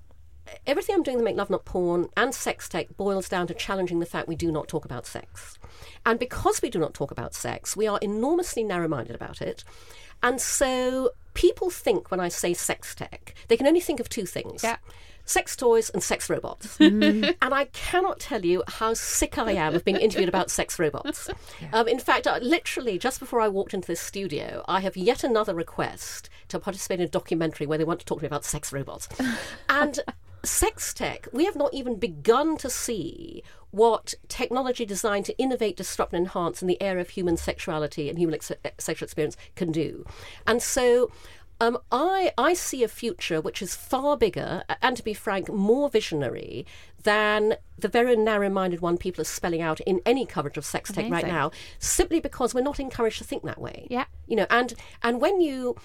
everything 0.67 0.97
I'm 0.97 1.05
doing 1.05 1.19
to 1.19 1.25
make 1.25 1.37
love 1.37 1.49
not 1.49 1.65
porn 1.65 2.09
and 2.17 2.35
sex 2.35 2.69
tech 2.69 2.97
boils 2.97 3.29
down 3.29 3.47
to 3.47 3.55
challenging 3.55 4.01
the 4.01 4.07
fact 4.07 4.27
we 4.27 4.35
do 4.35 4.51
not 4.51 4.67
talk 4.67 4.85
about 4.85 5.07
sex. 5.07 5.61
And 6.05 6.19
because 6.19 6.61
we 6.61 6.71
do 6.71 6.81
not 6.81 6.93
talk 6.93 7.13
about 7.13 7.35
sex, 7.35 7.77
we 7.77 7.87
are 7.87 8.01
enormously 8.03 8.65
narrow 8.65 8.89
minded 8.89 9.15
about 9.15 9.41
it. 9.41 9.63
And 10.25 10.41
so 10.41 11.11
people 11.35 11.71
think 11.71 12.11
when 12.11 12.21
I 12.21 12.29
say 12.29 12.55
sex 12.55 12.95
tech, 12.95 13.35
they 13.49 13.57
can 13.57 13.67
only 13.67 13.81
think 13.81 14.01
of 14.01 14.09
two 14.09 14.27
things. 14.27 14.63
Yeah. 14.63 14.77
Sex 15.25 15.55
toys 15.55 15.91
and 15.91 16.03
sex 16.03 16.29
robots. 16.29 16.77
and 16.81 17.35
I 17.41 17.67
cannot 17.67 18.19
tell 18.19 18.45
you 18.45 18.65
how 18.67 18.95
sick 18.95 19.39
I 19.39 19.53
am 19.53 19.75
of 19.75 19.85
being 19.85 19.99
interviewed 19.99 20.29
about 20.29 20.51
sex 20.51 20.79
robots. 20.79 21.29
Um, 21.73 21.87
in 21.87 22.01
fact, 22.01 22.27
uh, 22.27 22.41
literally, 22.43 22.99
just 22.99 23.21
before 23.21 23.41
I 23.41 23.47
walked 23.47 23.73
into 23.73 23.87
this 23.87 24.01
studio, 24.01 24.65
I 24.67 24.81
have 24.81 24.97
yet 24.97 25.23
another 25.23 25.55
request 25.55 26.31
to 26.49 26.59
participate 26.59 26.99
in 26.99 27.07
a 27.07 27.09
documentary 27.09 27.67
where 27.67 27.79
they 27.79 27.85
want 27.85 28.01
to 28.01 28.07
talk 28.07 28.19
to 28.19 28.25
me 28.25 28.27
about 28.27 28.45
sex 28.45 28.73
robots. 28.73 29.09
and 29.69 30.01
sex 30.43 30.93
tech, 30.95 31.29
we 31.33 31.45
have 31.45 31.57
not 31.57 31.75
even 31.75 31.97
begun 31.97 32.57
to 32.57 32.71
see 32.71 33.43
what 33.71 34.15
technology 34.29 34.85
designed 34.85 35.27
to 35.27 35.39
innovate, 35.39 35.77
disrupt, 35.77 36.13
and 36.13 36.27
enhance 36.27 36.63
in 36.63 36.69
the 36.69 36.81
area 36.83 37.01
of 37.01 37.11
human 37.11 37.37
sexuality 37.37 38.09
and 38.09 38.19
human 38.19 38.35
ex- 38.35 38.53
sexual 38.79 39.07
experience 39.07 39.37
can 39.55 39.71
do. 39.73 40.05
And 40.47 40.63
so 40.63 41.11
um, 41.61 41.79
I, 41.93 42.33
I 42.39 42.55
see 42.55 42.83
a 42.83 42.89
future 42.89 43.41
which 43.41 43.61
is 43.61 43.75
far 43.75 44.17
bigger 44.17 44.65
and, 44.81 44.97
to 44.97 45.05
be 45.05 45.13
frank, 45.13 45.53
more 45.53 45.91
visionary 45.91 46.67
than 47.03 47.57
the 47.79 47.89
very 47.89 48.17
narrow 48.17 48.49
minded 48.49 48.81
one 48.81 48.97
people 48.97 49.21
are 49.21 49.27
spelling 49.27 49.61
out 49.61 49.81
in 49.81 50.01
any 50.07 50.25
coverage 50.25 50.57
of 50.57 50.65
sex 50.65 50.91
tech 50.91 51.11
right 51.11 51.27
now, 51.27 51.51
simply 51.79 52.19
because 52.19 52.55
we're 52.55 52.63
not 52.63 52.81
encouraged 52.81 53.19
to 53.19 53.25
think 53.25 53.43
that 53.45 53.61
way. 53.61 53.87
Yeah. 53.91 54.07
You 54.27 54.37
know, 54.37 54.47
and, 54.51 54.75
and 55.03 55.21
when 55.21 55.41
you. 55.41 55.77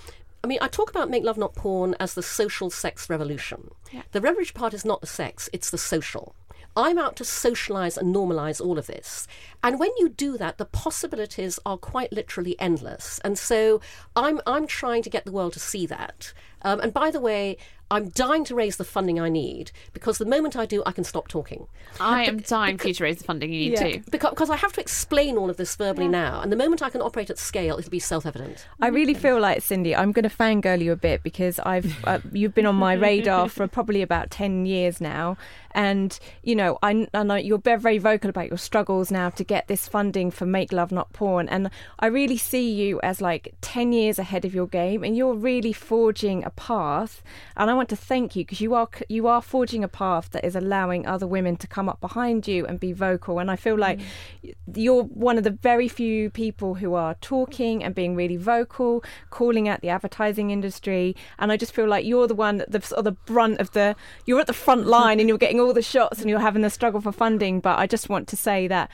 I 0.44 0.48
mean, 0.48 0.60
I 0.62 0.68
talk 0.68 0.92
about 0.92 1.10
make 1.10 1.24
love 1.24 1.40
not 1.40 1.56
porn 1.56 1.96
as 2.00 2.14
the 2.14 2.22
social 2.22 2.70
sex 2.70 3.10
revolution. 3.10 3.72
The 4.12 4.22
revolution 4.22 4.54
part 4.54 4.76
is 4.76 4.86
not 4.86 5.02
the 5.02 5.08
sex, 5.08 5.50
it's 5.52 5.72
the 5.72 5.80
social. 5.80 6.36
I'm 6.76 6.98
out 6.98 7.16
to 7.18 7.26
socialize 7.26 7.98
and 7.98 8.14
normalize 8.14 8.60
all 8.60 8.78
of 8.78 8.88
this. 8.88 9.28
And 9.64 9.80
when 9.80 9.92
you 9.98 10.10
do 10.10 10.38
that, 10.38 10.58
the 10.58 10.66
possibilities 10.66 11.60
are 11.66 11.78
quite 11.78 12.12
literally 12.12 12.60
endless. 12.60 13.20
And 13.24 13.38
so 13.38 13.82
I'm, 14.16 14.42
I'm 14.46 14.68
trying 14.68 15.02
to 15.04 15.10
get 15.10 15.26
the 15.26 15.32
world 15.32 15.54
to 15.54 15.60
see 15.60 15.86
that. 15.88 16.34
Um, 16.62 16.80
and 16.80 16.94
by 16.94 17.12
the 17.12 17.22
way, 17.22 17.58
I'm 17.96 18.10
dying 18.10 18.44
to 18.46 18.56
raise 18.56 18.78
the 18.78 18.84
funding 18.84 19.20
I 19.20 19.30
need 19.30 19.72
because 19.94 20.18
the 20.18 20.26
moment 20.26 20.56
I 20.56 20.66
do, 20.66 20.84
I 20.86 20.92
can 20.92 21.04
stop 21.04 21.28
talking. 21.28 21.68
I 22.00 22.26
am 22.26 22.40
dying 22.40 22.78
for 22.78 22.90
you 22.90 22.94
to 22.96 23.04
raise 23.04 23.20
the 23.20 23.24
funding 23.24 23.54
you 23.54 23.70
need 23.70 23.78
too 23.78 24.04
Because, 24.12 24.32
because 24.32 24.50
I 24.50 24.58
have 24.58 24.74
to 24.74 24.82
explain 24.82 25.38
all 25.38 25.50
of 25.50 25.58
this 25.58 25.76
verbally 25.76 26.08
now. 26.08 26.42
And 26.42 26.52
the 26.52 26.58
moment 26.58 26.82
I 26.82 26.90
can 26.90 27.02
operate 27.02 27.30
at 27.30 27.38
scale, 27.38 27.78
it'll 27.78 27.90
be 27.90 28.00
self 28.00 28.26
evident. 28.26 28.68
I 28.82 28.88
really 28.88 29.14
feel 29.14 29.40
like 29.40 29.62
Cindy. 29.62 29.96
I'm 29.96 30.12
going 30.12 30.28
to 30.28 30.36
fangirl 30.36 30.82
you 30.82 30.92
a 30.92 30.96
bit 30.98 31.24
because 31.24 31.60
I've 31.60 32.04
uh, 32.06 32.20
you've 32.32 32.54
been 32.54 32.66
on 32.66 32.76
my 32.76 32.94
radar 32.94 33.48
for 33.56 33.68
probably 33.68 34.02
about 34.02 34.30
ten 34.30 34.66
years 34.66 35.00
now, 35.00 35.38
and 35.72 36.18
you 36.44 36.56
know 36.56 36.78
I, 36.84 37.08
I 37.14 37.24
know 37.24 37.36
you're 37.36 37.58
very, 37.60 37.80
very 37.80 37.98
vocal 37.98 38.30
about 38.30 38.50
your 38.50 38.58
struggles 38.58 39.12
now 39.12 39.30
to 39.32 39.44
get 39.44 39.68
this 39.68 39.88
funding 39.88 40.32
for 40.32 40.46
Make 40.46 40.72
Love 40.72 40.92
Not 40.92 41.14
Porn, 41.14 41.48
and 41.50 41.70
I 42.00 42.08
really 42.08 42.38
see 42.38 42.72
you 42.72 43.00
as 43.02 43.22
like 43.22 43.56
ten 43.62 43.94
years 43.94 44.20
ahead 44.20 44.46
of 44.46 44.54
your 44.54 44.68
game, 44.68 45.04
and 45.04 45.16
you're 45.16 45.36
really 45.36 45.74
forging 45.74 46.44
a 46.44 46.50
path. 46.50 47.24
And 47.56 47.70
I 47.70 47.74
want 47.74 47.85
to 47.90 47.96
thank 47.96 48.36
you 48.36 48.44
because 48.44 48.62
you 48.62 48.74
are 48.74 48.90
you 49.10 49.28
are 49.28 49.42
forging 49.42 49.84
a 49.84 49.88
path 49.88 50.30
that 50.32 50.46
is 50.46 50.56
allowing 50.56 51.06
other 51.06 51.28
women 51.28 51.56
to 51.58 51.68
come 51.68 51.90
up 51.90 52.00
behind 52.02 52.48
you 52.48 52.66
and 52.66 52.80
be 52.80 52.94
vocal. 52.94 53.40
And 53.40 53.50
I 53.50 53.56
feel 53.56 53.78
like 53.78 54.00
mm. 54.00 54.56
you're 54.74 55.04
one 55.04 55.38
of 55.38 55.44
the 55.44 55.52
very 55.52 55.88
few 55.88 56.30
people 56.30 56.76
who 56.76 56.94
are 56.94 57.16
talking 57.16 57.84
and 57.84 57.94
being 57.94 58.16
really 58.16 58.38
vocal, 58.38 59.04
calling 59.30 59.68
out 59.68 59.82
the 59.82 59.90
advertising 59.90 60.52
industry. 60.52 61.16
And 61.40 61.52
I 61.52 61.58
just 61.58 61.74
feel 61.74 61.88
like 61.88 62.06
you're 62.06 62.28
the 62.28 62.36
one, 62.36 62.64
the 62.68 62.82
sort 62.82 63.00
of 63.00 63.06
the 63.06 63.12
brunt 63.12 63.60
of 63.60 63.72
the. 63.72 63.96
You're 64.26 64.40
at 64.40 64.48
the 64.48 64.54
front 64.54 64.88
line 64.88 65.20
and 65.20 65.30
you're 65.30 65.38
getting 65.38 65.60
all 65.60 65.74
the 65.74 65.82
shots 65.82 66.20
and 66.20 66.30
you're 66.30 66.40
having 66.40 66.62
the 66.62 66.70
struggle 66.70 67.02
for 67.02 67.12
funding. 67.12 67.60
But 67.60 67.80
I 67.80 67.88
just 67.88 68.10
want 68.10 68.28
to 68.30 68.36
say 68.36 68.68
that 68.68 68.90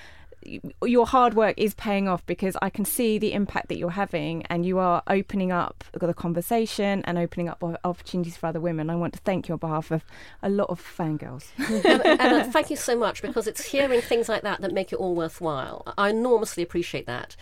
your 0.84 1.06
hard 1.06 1.34
work 1.34 1.56
is 1.58 1.74
paying 1.74 2.08
off 2.08 2.26
because 2.26 2.58
I 2.62 2.70
can 2.70 2.86
see 2.86 3.18
the 3.18 3.34
impact 3.34 3.70
that 3.70 3.78
you're 3.78 3.92
having, 3.92 4.44
and 4.48 4.66
you 4.66 4.80
are 4.80 5.04
opening 5.08 5.52
up 5.52 5.84
the 5.94 6.14
conversation 6.14 7.04
and 7.06 7.18
opening 7.18 7.50
up 7.50 7.64
opportunities 7.84 8.38
for 8.38 8.48
other 8.48 8.60
women. 8.60 8.90
I 8.90 8.96
want 8.96 9.14
to 9.14 9.20
thank 9.20 9.48
you 9.48 9.54
on 9.54 9.60
behalf 9.60 9.92
of 9.92 10.04
a 10.42 10.50
lot 10.50 10.70
of 10.70 10.82
fangirls. 10.82 11.46
Emma, 11.86 12.04
Emma, 12.04 12.52
thank 12.52 12.70
you 12.70 12.76
so 12.76 12.98
much 12.98 13.22
because 13.22 13.48
it's 13.48 13.66
hearing 13.66 14.02
things 14.02 14.28
like 14.28 14.44
that 14.44 14.62
that 14.62 14.74
make 14.74 14.92
it 14.92 14.98
all 14.98 15.16
worthwhile. 15.16 15.84
I 15.98 16.10
enormously 16.10 16.64
appreciate 16.64 17.06
that. 17.06 17.36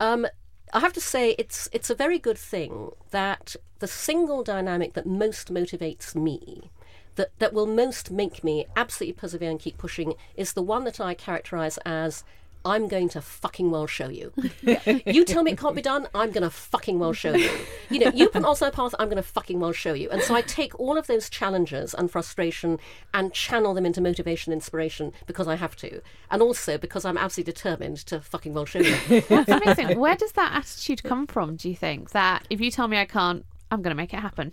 Um, 0.00 0.26
I 0.72 0.80
have 0.80 0.92
to 0.94 1.00
say, 1.00 1.34
it's 1.38 1.68
it's 1.72 1.90
a 1.90 1.94
very 1.94 2.18
good 2.18 2.38
thing 2.38 2.90
that 3.10 3.56
the 3.80 3.86
single 3.86 4.42
dynamic 4.42 4.94
that 4.94 5.06
most 5.06 5.52
motivates 5.52 6.14
me, 6.14 6.70
that 7.16 7.30
that 7.38 7.52
will 7.52 7.66
most 7.66 8.10
make 8.10 8.42
me 8.42 8.66
absolutely 8.76 9.14
persevere 9.14 9.50
and 9.50 9.60
keep 9.60 9.78
pushing, 9.78 10.14
is 10.36 10.52
the 10.52 10.62
one 10.62 10.84
that 10.84 11.00
I 11.00 11.14
characterise 11.14 11.78
as 11.84 12.24
I'm 12.64 12.86
going 12.88 13.08
to 13.10 13.20
fucking 13.20 13.70
well 13.70 13.86
show 13.86 14.08
you. 14.08 14.32
you 15.06 15.24
tell 15.24 15.42
me 15.42 15.52
it 15.52 15.58
can't 15.58 15.74
be 15.74 15.82
done, 15.82 16.06
I'm 16.14 16.30
going 16.30 16.42
to 16.42 16.50
fucking 16.50 16.98
well 16.98 17.12
show 17.12 17.34
you. 17.34 17.50
You 17.90 17.98
know, 17.98 18.12
you 18.14 18.28
put 18.28 18.44
us 18.44 18.62
on 18.62 18.68
a 18.68 18.72
path, 18.72 18.94
I'm 18.98 19.08
going 19.08 19.16
to 19.16 19.22
fucking 19.22 19.58
well 19.58 19.72
show 19.72 19.94
you. 19.94 20.08
And 20.10 20.22
so 20.22 20.34
I 20.34 20.42
take 20.42 20.78
all 20.78 20.96
of 20.96 21.06
those 21.06 21.28
challenges 21.28 21.94
and 21.94 22.10
frustration 22.10 22.78
and 23.12 23.32
channel 23.32 23.74
them 23.74 23.84
into 23.84 24.00
motivation, 24.00 24.52
inspiration 24.52 25.12
because 25.26 25.48
I 25.48 25.56
have 25.56 25.76
to, 25.76 26.00
and 26.30 26.40
also 26.40 26.78
because 26.78 27.04
I'm 27.04 27.18
absolutely 27.18 27.52
determined 27.52 27.98
to 28.06 28.20
fucking 28.20 28.54
well 28.54 28.66
show 28.66 28.80
you. 28.80 28.96
That's 29.22 29.48
amazing. 29.48 29.98
Where 29.98 30.16
does 30.16 30.32
that 30.32 30.52
attitude 30.52 31.02
come 31.02 31.26
from? 31.26 31.56
Do 31.56 31.68
you 31.68 31.76
think 31.76 32.10
that 32.10 32.46
if 32.48 32.60
you 32.60 32.70
tell 32.70 32.88
me 32.88 32.98
I 32.98 33.06
can't, 33.06 33.44
I'm 33.70 33.82
going 33.82 33.94
to 33.94 34.00
make 34.00 34.14
it 34.14 34.20
happen? 34.20 34.52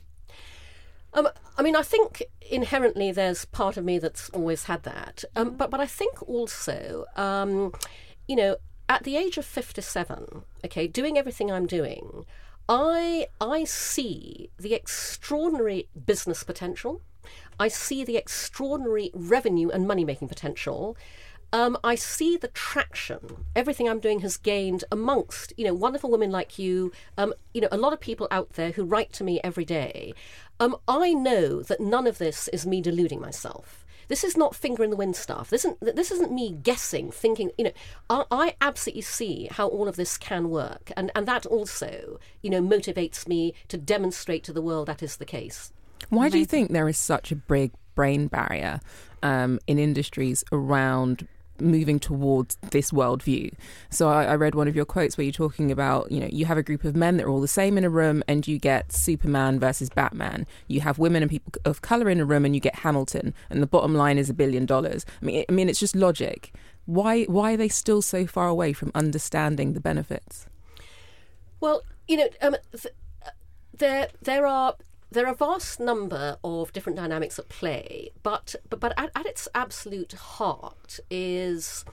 Um, 1.13 1.27
I 1.59 1.61
mean, 1.61 1.75
I 1.75 1.81
think 1.81 2.23
inherently 2.49 3.11
there's 3.11 3.43
part 3.43 3.75
of 3.75 3.83
me 3.83 3.99
that's 3.99 4.29
always 4.29 4.63
had 4.63 4.83
that, 4.83 5.25
um, 5.35 5.57
but 5.57 5.69
but 5.69 5.81
I 5.81 5.85
think 5.85 6.27
also, 6.27 7.03
um, 7.17 7.73
you 8.29 8.37
know, 8.37 8.55
at 8.87 9.03
the 9.03 9.17
age 9.17 9.37
of 9.37 9.43
fifty-seven, 9.43 10.43
okay, 10.63 10.87
doing 10.87 11.17
everything 11.17 11.51
I'm 11.51 11.67
doing, 11.67 12.25
I 12.69 13.27
I 13.41 13.65
see 13.65 14.51
the 14.57 14.73
extraordinary 14.73 15.89
business 16.05 16.45
potential. 16.45 17.01
I 17.59 17.67
see 17.67 18.05
the 18.05 18.15
extraordinary 18.15 19.11
revenue 19.13 19.67
and 19.67 19.85
money 19.85 20.05
making 20.05 20.29
potential. 20.29 20.95
Um, 21.51 21.77
I 21.83 21.95
see 21.95 22.37
the 22.37 22.49
traction 22.49 23.45
everything 23.55 23.89
I'm 23.89 23.99
doing 23.99 24.19
has 24.19 24.37
gained 24.37 24.83
amongst 24.91 25.51
you 25.57 25.65
know 25.65 25.73
wonderful 25.73 26.11
women 26.11 26.31
like 26.31 26.57
you. 26.57 26.93
Um, 27.17 27.33
you 27.53 27.59
know 27.59 27.67
a 27.71 27.77
lot 27.77 27.91
of 27.91 27.99
people 27.99 28.27
out 28.31 28.53
there 28.53 28.71
who 28.71 28.85
write 28.85 29.11
to 29.13 29.23
me 29.23 29.41
every 29.43 29.65
day. 29.65 30.13
Um, 30.59 30.75
I 30.87 31.13
know 31.13 31.61
that 31.61 31.79
none 31.79 32.07
of 32.07 32.17
this 32.17 32.47
is 32.49 32.65
me 32.65 32.81
deluding 32.81 33.21
myself. 33.21 33.85
This 34.09 34.23
is 34.23 34.35
not 34.35 34.55
finger 34.55 34.83
in 34.83 34.89
the 34.89 34.95
wind 34.95 35.15
stuff. 35.15 35.51
This 35.51 35.63
isn't 35.63 35.95
this 35.95 36.11
isn't 36.11 36.31
me 36.31 36.51
guessing, 36.51 37.11
thinking. 37.11 37.51
You 37.57 37.65
know, 37.65 37.71
I, 38.09 38.23
I 38.31 38.55
absolutely 38.59 39.03
see 39.03 39.47
how 39.51 39.67
all 39.67 39.87
of 39.87 39.95
this 39.95 40.17
can 40.17 40.49
work, 40.49 40.91
and 40.97 41.11
and 41.15 41.27
that 41.27 41.45
also 41.45 42.19
you 42.41 42.49
know 42.49 42.61
motivates 42.61 43.27
me 43.27 43.53
to 43.67 43.77
demonstrate 43.77 44.43
to 44.45 44.53
the 44.53 44.63
world 44.63 44.87
that 44.87 45.03
is 45.03 45.17
the 45.17 45.25
case. 45.25 45.71
Why 46.09 46.29
do 46.29 46.39
you 46.39 46.45
think 46.45 46.71
there 46.71 46.89
is 46.89 46.97
such 46.97 47.31
a 47.31 47.35
big 47.35 47.71
brain 47.93 48.27
barrier 48.27 48.79
um, 49.21 49.59
in 49.67 49.77
industries 49.77 50.43
around 50.51 51.27
moving 51.61 51.99
towards 51.99 52.57
this 52.71 52.91
worldview. 52.91 53.53
So 53.89 54.09
I, 54.09 54.25
I, 54.25 54.35
read 54.35 54.55
one 54.55 54.67
of 54.67 54.75
your 54.75 54.85
quotes 54.85 55.17
where 55.17 55.25
you're 55.25 55.31
talking 55.31 55.71
about, 55.71 56.11
you 56.11 56.19
know, 56.19 56.29
you 56.31 56.45
have 56.45 56.57
a 56.57 56.63
group 56.63 56.83
of 56.83 56.95
men 56.95 57.17
that 57.17 57.25
are 57.25 57.29
all 57.29 57.41
the 57.41 57.47
same 57.47 57.77
in 57.77 57.83
a 57.83 57.89
room 57.89 58.23
and 58.27 58.47
you 58.47 58.57
get 58.57 58.91
Superman 58.91 59.59
versus 59.59 59.89
Batman. 59.89 60.45
You 60.67 60.81
have 60.81 60.99
women 60.99 61.23
and 61.23 61.29
people 61.29 61.53
of 61.65 61.81
color 61.81 62.09
in 62.09 62.19
a 62.19 62.25
room 62.25 62.45
and 62.45 62.55
you 62.55 62.61
get 62.61 62.75
Hamilton. 62.75 63.33
And 63.49 63.61
the 63.61 63.67
bottom 63.67 63.95
line 63.95 64.17
is 64.17 64.29
a 64.29 64.33
billion 64.33 64.65
dollars. 64.65 65.05
I 65.21 65.25
mean, 65.25 65.45
I 65.47 65.51
mean, 65.51 65.69
it's 65.69 65.79
just 65.79 65.95
logic. 65.95 66.53
Why, 66.85 67.23
why 67.25 67.53
are 67.53 67.57
they 67.57 67.69
still 67.69 68.01
so 68.01 68.25
far 68.25 68.47
away 68.47 68.73
from 68.73 68.91
understanding 68.95 69.73
the 69.73 69.81
benefits? 69.81 70.47
Well, 71.59 71.83
you 72.07 72.17
know, 72.17 72.29
um, 72.41 72.55
th- 72.71 72.93
there 73.77 74.09
there 74.21 74.45
are 74.45 74.75
there 75.11 75.25
are 75.25 75.33
a 75.33 75.35
vast 75.35 75.79
number 75.79 76.37
of 76.43 76.71
different 76.71 76.97
dynamics 76.97 77.39
at 77.39 77.49
play, 77.49 78.11
but 78.23 78.55
but, 78.69 78.79
but 78.79 78.93
at, 78.97 79.11
at 79.15 79.25
its 79.25 79.47
absolute 79.55 80.13
heart 80.13 80.99
is 81.09 81.85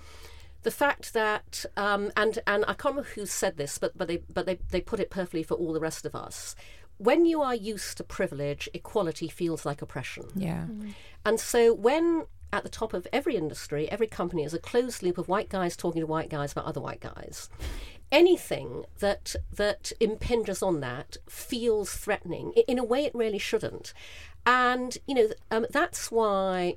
the 0.63 0.71
fact 0.71 1.15
that 1.15 1.65
um, 1.77 2.11
and 2.17 2.39
and 2.47 2.65
I 2.65 2.75
can't 2.75 2.97
remember 2.97 3.11
who 3.15 3.27
said 3.27 3.57
this, 3.57 3.79
but 3.79 3.97
but 3.97 4.09
they 4.09 4.19
but 4.33 4.47
they, 4.47 4.59
they 4.71 4.81
put 4.81 5.01
it 5.01 5.11
perfectly 5.11 5.43
for 5.43 5.55
all 5.55 5.73
the 5.73 5.81
rest 5.81 6.05
of 6.05 6.15
us. 6.15 6.55
When 6.99 7.27
you 7.27 7.43
are 7.43 7.55
used 7.55 7.99
to 7.99 8.05
privilege, 8.05 8.69
equality 8.73 9.29
feels 9.29 9.67
like 9.67 9.83
oppression. 9.83 10.25
Yeah. 10.35 10.65
Mm. 10.71 10.95
And 11.25 11.39
so 11.39 11.75
when 11.75 12.27
at 12.53 12.63
the 12.63 12.69
top 12.69 12.95
of 12.95 13.07
every 13.13 13.37
industry, 13.37 13.91
every 13.91 14.07
company 14.07 14.45
is 14.45 14.55
a 14.55 14.59
closed 14.59 15.03
loop 15.03 15.19
of 15.19 15.29
white 15.29 15.49
guys 15.49 15.77
talking 15.77 16.01
to 16.01 16.07
white 16.07 16.31
guys 16.31 16.53
about 16.53 16.65
other 16.65 16.81
white 16.81 17.01
guys 17.01 17.51
anything 18.13 18.85
that 18.99 19.37
that 19.53 19.93
impinges 20.01 20.63
on 20.63 20.81
that 20.81 21.17
feels 21.29 21.93
threatening. 21.93 22.53
In 22.69 22.79
a 22.79 22.85
way, 22.85 23.05
it 23.05 23.15
really 23.15 23.39
shouldn't. 23.39 23.93
And 24.45 24.97
you 25.07 25.15
know 25.15 25.29
um, 25.51 25.67
that's 25.71 26.11
why 26.11 26.77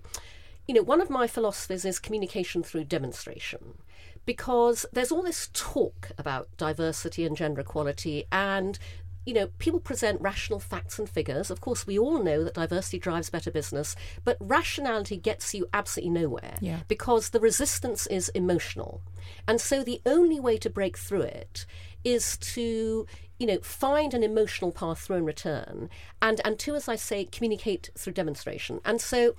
you 0.68 0.74
know 0.74 0.84
one 0.84 1.02
of 1.02 1.10
my 1.10 1.28
philosophies 1.28 1.86
is 1.86 2.00
communication 2.00 2.64
through 2.64 2.86
demonstration. 2.86 3.78
Because 4.26 4.86
there's 4.92 5.12
all 5.12 5.24
this 5.24 5.50
talk 5.54 6.12
about 6.18 6.50
diversity 6.58 7.26
and 7.26 7.36
gender 7.36 7.62
equality, 7.62 8.26
and 8.32 8.78
you 9.30 9.36
know, 9.36 9.48
people 9.60 9.80
present 9.80 10.20
rational 10.20 10.60
facts 10.60 10.98
and 10.98 11.08
figures. 11.08 11.52
Of 11.52 11.62
course, 11.62 11.86
we 11.86 12.00
all 12.00 12.24
know 12.24 12.44
that 12.44 12.56
diversity 12.56 12.98
drives 12.98 13.30
better 13.30 13.52
business, 13.52 13.96
but 14.24 14.38
rationality 14.40 15.18
gets 15.18 15.54
you 15.54 15.68
absolutely 15.72 16.20
nowhere 16.20 16.56
yeah. 16.62 16.80
because 16.88 17.30
the 17.30 17.40
resistance 17.40 18.08
is 18.08 18.30
emotional. 18.30 19.04
And 19.48 19.62
so 19.62 19.84
the 19.84 20.02
only 20.04 20.40
way 20.40 20.58
to 20.58 20.68
break 20.68 20.98
through 20.98 21.22
it 21.22 21.68
is 22.04 22.38
to 22.38 23.06
you 23.38 23.46
know 23.46 23.60
find 23.60 24.16
an 24.16 24.24
emotional 24.24 24.72
path 24.72 25.02
through 25.02 25.18
and 25.18 25.28
return 25.28 25.90
and 26.22 26.42
and 26.46 26.58
to 26.58 26.76
as 26.76 26.88
i 26.88 26.96
say 26.96 27.26
communicate 27.26 27.90
through 27.98 28.14
demonstration 28.14 28.80
and 28.86 29.02
so 29.02 29.36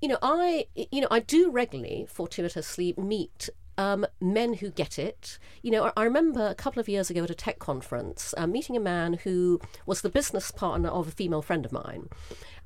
you 0.00 0.08
know 0.08 0.18
i 0.22 0.66
you 0.74 1.00
know 1.00 1.08
i 1.10 1.20
do 1.20 1.50
regularly 1.50 2.06
fortuitously 2.08 2.94
meet 2.96 3.48
um, 3.80 4.04
men 4.20 4.54
who 4.54 4.70
get 4.70 4.98
it. 4.98 5.38
You 5.62 5.70
know, 5.70 5.90
I, 5.96 6.04
remember 6.04 6.46
a 6.46 6.54
couple 6.54 6.80
of 6.80 6.88
years 6.88 7.08
ago 7.08 7.24
at 7.24 7.30
a 7.30 7.34
tech 7.34 7.58
conference 7.58 8.34
uh, 8.36 8.46
meeting 8.46 8.76
a 8.76 8.80
man 8.80 9.14
who 9.14 9.58
was 9.86 10.02
the 10.02 10.10
business 10.10 10.50
partner 10.50 10.90
of 10.90 11.08
a 11.08 11.10
female 11.10 11.40
friend 11.40 11.64
of 11.64 11.72
mine. 11.72 12.10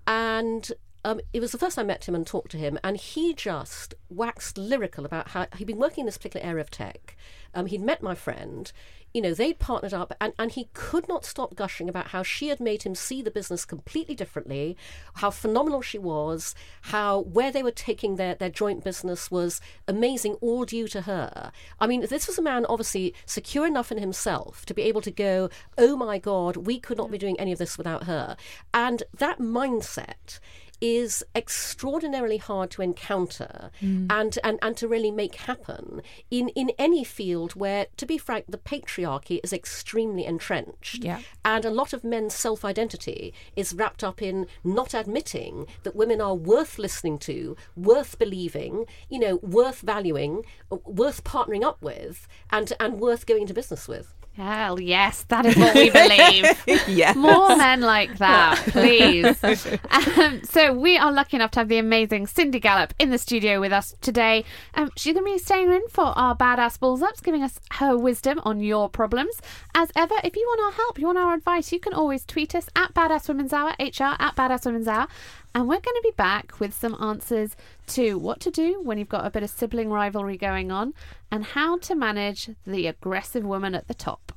And 0.08 0.72
um, 1.04 1.20
it 1.32 1.38
was 1.38 1.52
the 1.52 1.58
first 1.58 1.76
time 1.76 1.84
I 1.84 1.86
met 1.86 2.08
him 2.08 2.16
and 2.16 2.26
talked 2.26 2.50
to 2.50 2.58
him, 2.58 2.80
and 2.82 2.96
he 2.96 3.32
just 3.32 3.94
waxed 4.08 4.58
lyrical 4.58 5.04
about 5.04 5.28
how 5.28 5.46
he'd 5.56 5.68
been 5.68 5.78
working 5.78 6.02
in 6.02 6.06
this 6.06 6.16
particular 6.16 6.44
area 6.44 6.62
of 6.62 6.70
tech. 6.70 7.16
Um, 7.54 7.66
he'd 7.66 7.80
met 7.80 8.02
my 8.02 8.16
friend 8.16 8.72
you 9.14 9.22
know, 9.22 9.32
they'd 9.32 9.60
partnered 9.60 9.94
up 9.94 10.12
and, 10.20 10.32
and 10.40 10.50
he 10.50 10.68
could 10.74 11.06
not 11.06 11.24
stop 11.24 11.54
gushing 11.54 11.88
about 11.88 12.08
how 12.08 12.24
she 12.24 12.48
had 12.48 12.58
made 12.58 12.82
him 12.82 12.96
see 12.96 13.22
the 13.22 13.30
business 13.30 13.64
completely 13.64 14.16
differently, 14.16 14.76
how 15.14 15.30
phenomenal 15.30 15.80
she 15.80 15.98
was, 15.98 16.54
how 16.82 17.20
where 17.20 17.52
they 17.52 17.62
were 17.62 17.70
taking 17.70 18.16
their, 18.16 18.34
their 18.34 18.50
joint 18.50 18.82
business 18.82 19.30
was 19.30 19.60
amazing, 19.86 20.34
all 20.40 20.64
due 20.64 20.88
to 20.88 21.02
her. 21.02 21.52
I 21.78 21.86
mean, 21.86 22.06
this 22.10 22.26
was 22.26 22.38
a 22.38 22.42
man 22.42 22.66
obviously 22.66 23.14
secure 23.24 23.68
enough 23.68 23.92
in 23.92 23.98
himself 23.98 24.66
to 24.66 24.74
be 24.74 24.82
able 24.82 25.00
to 25.02 25.12
go, 25.12 25.48
oh 25.78 25.96
my 25.96 26.18
God, 26.18 26.56
we 26.56 26.80
could 26.80 26.98
not 26.98 27.12
be 27.12 27.18
doing 27.18 27.38
any 27.38 27.52
of 27.52 27.58
this 27.58 27.78
without 27.78 28.04
her. 28.04 28.36
And 28.74 29.04
that 29.16 29.38
mindset 29.38 30.40
is 30.80 31.22
extraordinarily 31.34 32.38
hard 32.38 32.70
to 32.72 32.82
encounter 32.82 33.70
mm. 33.82 34.06
and, 34.10 34.38
and, 34.44 34.58
and 34.62 34.76
to 34.76 34.88
really 34.88 35.10
make 35.10 35.36
happen 35.36 36.02
in, 36.30 36.48
in 36.50 36.70
any 36.78 37.04
field 37.04 37.54
where, 37.54 37.86
to 37.96 38.06
be 38.06 38.18
frank, 38.18 38.46
the 38.48 38.58
patriarchy 38.58 39.40
is 39.42 39.52
extremely 39.52 40.24
entrenched. 40.24 41.04
Yeah. 41.04 41.20
And 41.44 41.64
a 41.64 41.70
lot 41.70 41.92
of 41.92 42.04
men's 42.04 42.34
self 42.34 42.64
identity 42.64 43.32
is 43.56 43.74
wrapped 43.74 44.04
up 44.04 44.20
in 44.22 44.46
not 44.62 44.94
admitting 44.94 45.66
that 45.82 45.96
women 45.96 46.20
are 46.20 46.34
worth 46.34 46.78
listening 46.78 47.18
to, 47.20 47.56
worth 47.76 48.18
believing, 48.18 48.86
you 49.08 49.18
know, 49.18 49.36
worth 49.36 49.80
valuing, 49.80 50.44
worth 50.84 51.24
partnering 51.24 51.62
up 51.62 51.80
with, 51.82 52.26
and, 52.50 52.72
and 52.80 53.00
worth 53.00 53.26
going 53.26 53.42
into 53.42 53.54
business 53.54 53.88
with. 53.88 54.14
Hell 54.36 54.80
yes, 54.80 55.22
that 55.28 55.46
is 55.46 55.56
what 55.56 55.76
we 55.76 55.90
believe. 56.70 56.88
yes. 56.88 57.14
More 57.14 57.56
men 57.56 57.82
like 57.82 58.18
that, 58.18 58.56
please. 58.66 59.42
um, 60.18 60.42
so 60.42 60.72
we 60.80 60.96
are 60.96 61.12
lucky 61.12 61.36
enough 61.36 61.50
to 61.52 61.60
have 61.60 61.68
the 61.68 61.78
amazing 61.78 62.26
Cindy 62.26 62.60
Gallop 62.60 62.94
in 62.98 63.10
the 63.10 63.18
studio 63.18 63.60
with 63.60 63.72
us 63.72 63.94
today. 64.00 64.44
Um, 64.74 64.90
she's 64.96 65.14
going 65.14 65.24
to 65.24 65.32
be 65.32 65.38
staying 65.38 65.70
in 65.70 65.88
for 65.88 66.06
our 66.16 66.36
badass 66.36 66.78
balls 66.78 67.02
ups, 67.02 67.20
giving 67.20 67.42
us 67.42 67.58
her 67.72 67.96
wisdom 67.96 68.40
on 68.44 68.60
your 68.60 68.88
problems. 68.88 69.40
As 69.74 69.90
ever, 69.96 70.14
if 70.22 70.36
you 70.36 70.44
want 70.46 70.60
our 70.60 70.72
help, 70.72 70.98
you 70.98 71.06
want 71.06 71.18
our 71.18 71.34
advice, 71.34 71.72
you 71.72 71.80
can 71.80 71.92
always 71.92 72.24
tweet 72.24 72.54
us 72.54 72.68
at 72.76 72.94
Badass 72.94 73.28
Women's 73.28 73.52
Hour, 73.52 73.70
HR 73.78 74.16
at 74.18 74.36
Badass 74.36 74.66
Women's 74.66 74.88
Hour. 74.88 75.06
And 75.54 75.64
we're 75.64 75.80
going 75.80 75.96
to 75.96 76.00
be 76.02 76.14
back 76.16 76.60
with 76.60 76.74
some 76.74 76.96
answers 77.00 77.56
to 77.88 78.18
what 78.18 78.40
to 78.40 78.50
do 78.50 78.80
when 78.82 78.98
you've 78.98 79.08
got 79.08 79.24
a 79.24 79.30
bit 79.30 79.42
of 79.42 79.50
sibling 79.50 79.90
rivalry 79.90 80.36
going 80.36 80.70
on 80.70 80.94
and 81.30 81.44
how 81.44 81.78
to 81.78 81.94
manage 81.94 82.50
the 82.66 82.86
aggressive 82.86 83.44
woman 83.44 83.74
at 83.74 83.88
the 83.88 83.94
top. 83.94 84.33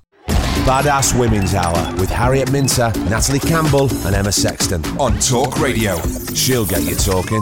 Badass 0.68 1.18
Women's 1.18 1.56
Hour 1.56 1.96
with 1.96 2.10
Harriet 2.10 2.52
Minter, 2.52 2.92
Natalie 3.10 3.40
Campbell, 3.40 3.90
and 4.06 4.14
Emma 4.14 4.34
Sexton 4.34 4.84
on 5.00 5.18
Talk 5.20 5.62
Radio. 5.62 5.96
She'll 6.34 6.66
get 6.66 6.84
you 6.84 6.96
talking. 6.96 7.42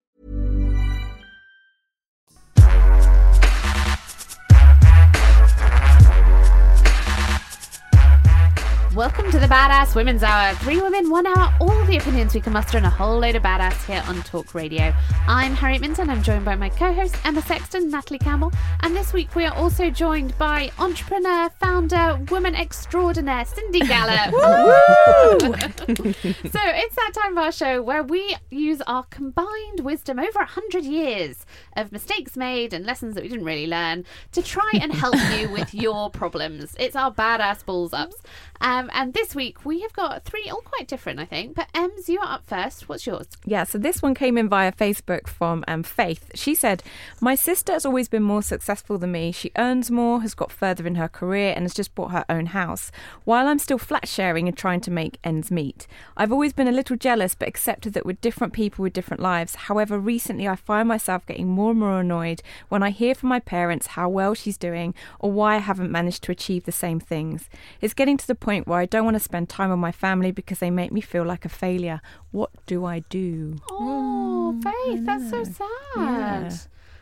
Welcome 8.95 9.31
to 9.31 9.39
the 9.39 9.47
Badass 9.47 9.95
Women's 9.95 10.21
Hour. 10.21 10.53
Three 10.55 10.81
women, 10.81 11.09
one 11.09 11.25
hour, 11.25 11.55
all 11.61 11.85
the 11.85 11.95
opinions 11.95 12.33
we 12.33 12.41
can 12.41 12.51
muster 12.51 12.75
and 12.75 12.85
a 12.85 12.89
whole 12.89 13.19
load 13.19 13.37
of 13.37 13.43
badass 13.43 13.85
here 13.85 14.03
on 14.05 14.21
Talk 14.23 14.53
Radio. 14.53 14.93
I'm 15.27 15.53
Harriet 15.53 15.79
Minter. 15.79 16.01
I'm 16.01 16.21
joined 16.21 16.43
by 16.43 16.55
my 16.55 16.67
co-host 16.67 17.15
Emma 17.23 17.41
Sexton, 17.41 17.89
Natalie 17.89 18.19
Campbell, 18.19 18.51
and 18.81 18.93
this 18.93 19.13
week 19.13 19.33
we 19.33 19.45
are 19.45 19.55
also 19.55 19.89
joined 19.89 20.37
by 20.37 20.71
entrepreneur, 20.77 21.49
founder, 21.51 22.19
woman 22.29 22.53
extraordinaire, 22.53 23.45
Cindy 23.45 23.79
Gallop. 23.79 24.31
so 24.31 25.53
it's 25.87 26.95
that 26.95 27.11
time 27.13 27.37
of 27.37 27.37
our 27.37 27.51
show 27.53 27.81
where 27.81 28.03
we 28.03 28.35
use 28.49 28.81
our 28.87 29.03
combined 29.03 29.79
wisdom 29.79 30.19
over 30.19 30.39
a 30.39 30.45
hundred 30.45 30.83
years 30.83 31.45
of 31.77 31.93
mistakes 31.93 32.35
made 32.35 32.73
and 32.73 32.85
lessons 32.85 33.15
that 33.15 33.23
we 33.23 33.29
didn't 33.29 33.45
really 33.45 33.67
learn 33.67 34.03
to 34.33 34.41
try 34.41 34.69
and 34.81 34.93
help 34.93 35.15
you 35.39 35.49
with 35.49 35.73
your 35.73 36.09
problems. 36.09 36.75
It's 36.77 36.97
our 36.97 37.13
badass 37.13 37.65
balls 37.65 37.93
ups. 37.93 38.17
Um, 38.59 38.80
and 38.93 39.13
this 39.13 39.35
week 39.35 39.65
we 39.65 39.81
have 39.81 39.93
got 39.93 40.23
three, 40.23 40.49
all 40.49 40.61
quite 40.61 40.87
different, 40.87 41.19
I 41.19 41.25
think. 41.25 41.55
But 41.55 41.67
Ems, 41.73 42.09
you 42.09 42.19
are 42.19 42.35
up 42.35 42.45
first. 42.45 42.87
What's 42.87 43.05
yours? 43.05 43.27
Yeah, 43.45 43.63
so 43.63 43.77
this 43.77 44.01
one 44.01 44.13
came 44.13 44.37
in 44.37 44.49
via 44.49 44.71
Facebook 44.71 45.27
from 45.27 45.63
um, 45.67 45.83
Faith. 45.83 46.31
She 46.35 46.55
said, 46.55 46.83
My 47.19 47.35
sister 47.35 47.73
has 47.73 47.85
always 47.85 48.07
been 48.07 48.23
more 48.23 48.41
successful 48.41 48.97
than 48.97 49.11
me. 49.11 49.31
She 49.31 49.51
earns 49.57 49.91
more, 49.91 50.21
has 50.21 50.33
got 50.33 50.51
further 50.51 50.87
in 50.87 50.95
her 50.95 51.07
career, 51.07 51.53
and 51.55 51.63
has 51.63 51.73
just 51.73 51.93
bought 51.95 52.11
her 52.11 52.25
own 52.29 52.47
house, 52.47 52.91
while 53.23 53.47
I'm 53.47 53.59
still 53.59 53.77
flat 53.77 54.07
sharing 54.07 54.47
and 54.47 54.57
trying 54.57 54.81
to 54.81 54.91
make 54.91 55.19
ends 55.23 55.51
meet. 55.51 55.87
I've 56.17 56.31
always 56.31 56.53
been 56.53 56.67
a 56.67 56.71
little 56.71 56.95
jealous, 56.95 57.35
but 57.35 57.47
accepted 57.47 57.93
that 57.93 58.05
we're 58.05 58.13
different 58.13 58.53
people 58.53 58.83
with 58.83 58.93
different 58.93 59.21
lives. 59.21 59.55
However, 59.55 59.99
recently 59.99 60.47
I 60.47 60.55
find 60.55 60.87
myself 60.87 61.25
getting 61.25 61.47
more 61.47 61.71
and 61.71 61.79
more 61.79 61.99
annoyed 61.99 62.41
when 62.69 62.83
I 62.83 62.89
hear 62.89 63.15
from 63.15 63.29
my 63.29 63.39
parents 63.39 63.87
how 63.87 64.09
well 64.09 64.33
she's 64.33 64.57
doing 64.57 64.93
or 65.19 65.31
why 65.31 65.55
I 65.55 65.59
haven't 65.59 65.91
managed 65.91 66.23
to 66.23 66.31
achieve 66.31 66.65
the 66.65 66.71
same 66.71 66.99
things. 66.99 67.49
It's 67.81 67.93
getting 67.93 68.17
to 68.17 68.27
the 68.27 68.35
point 68.35 68.67
where 68.71 68.79
I 68.79 68.85
don't 68.85 69.03
want 69.03 69.15
to 69.15 69.19
spend 69.19 69.49
time 69.49 69.69
with 69.69 69.79
my 69.79 69.91
family 69.91 70.31
because 70.31 70.59
they 70.59 70.71
make 70.71 70.93
me 70.93 71.01
feel 71.01 71.25
like 71.25 71.43
a 71.43 71.49
failure. 71.49 72.01
What 72.31 72.51
do 72.65 72.85
I 72.85 72.99
do? 73.09 73.57
Oh, 73.69 74.57
Faith, 74.63 75.05
that's 75.05 75.29
so 75.29 75.43
sad. 75.43 75.67
Yeah. 75.97 76.49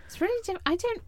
It's 0.07 0.19
really 0.19 0.41
diff- 0.43 0.57
I 0.65 0.75
don't. 0.75 1.03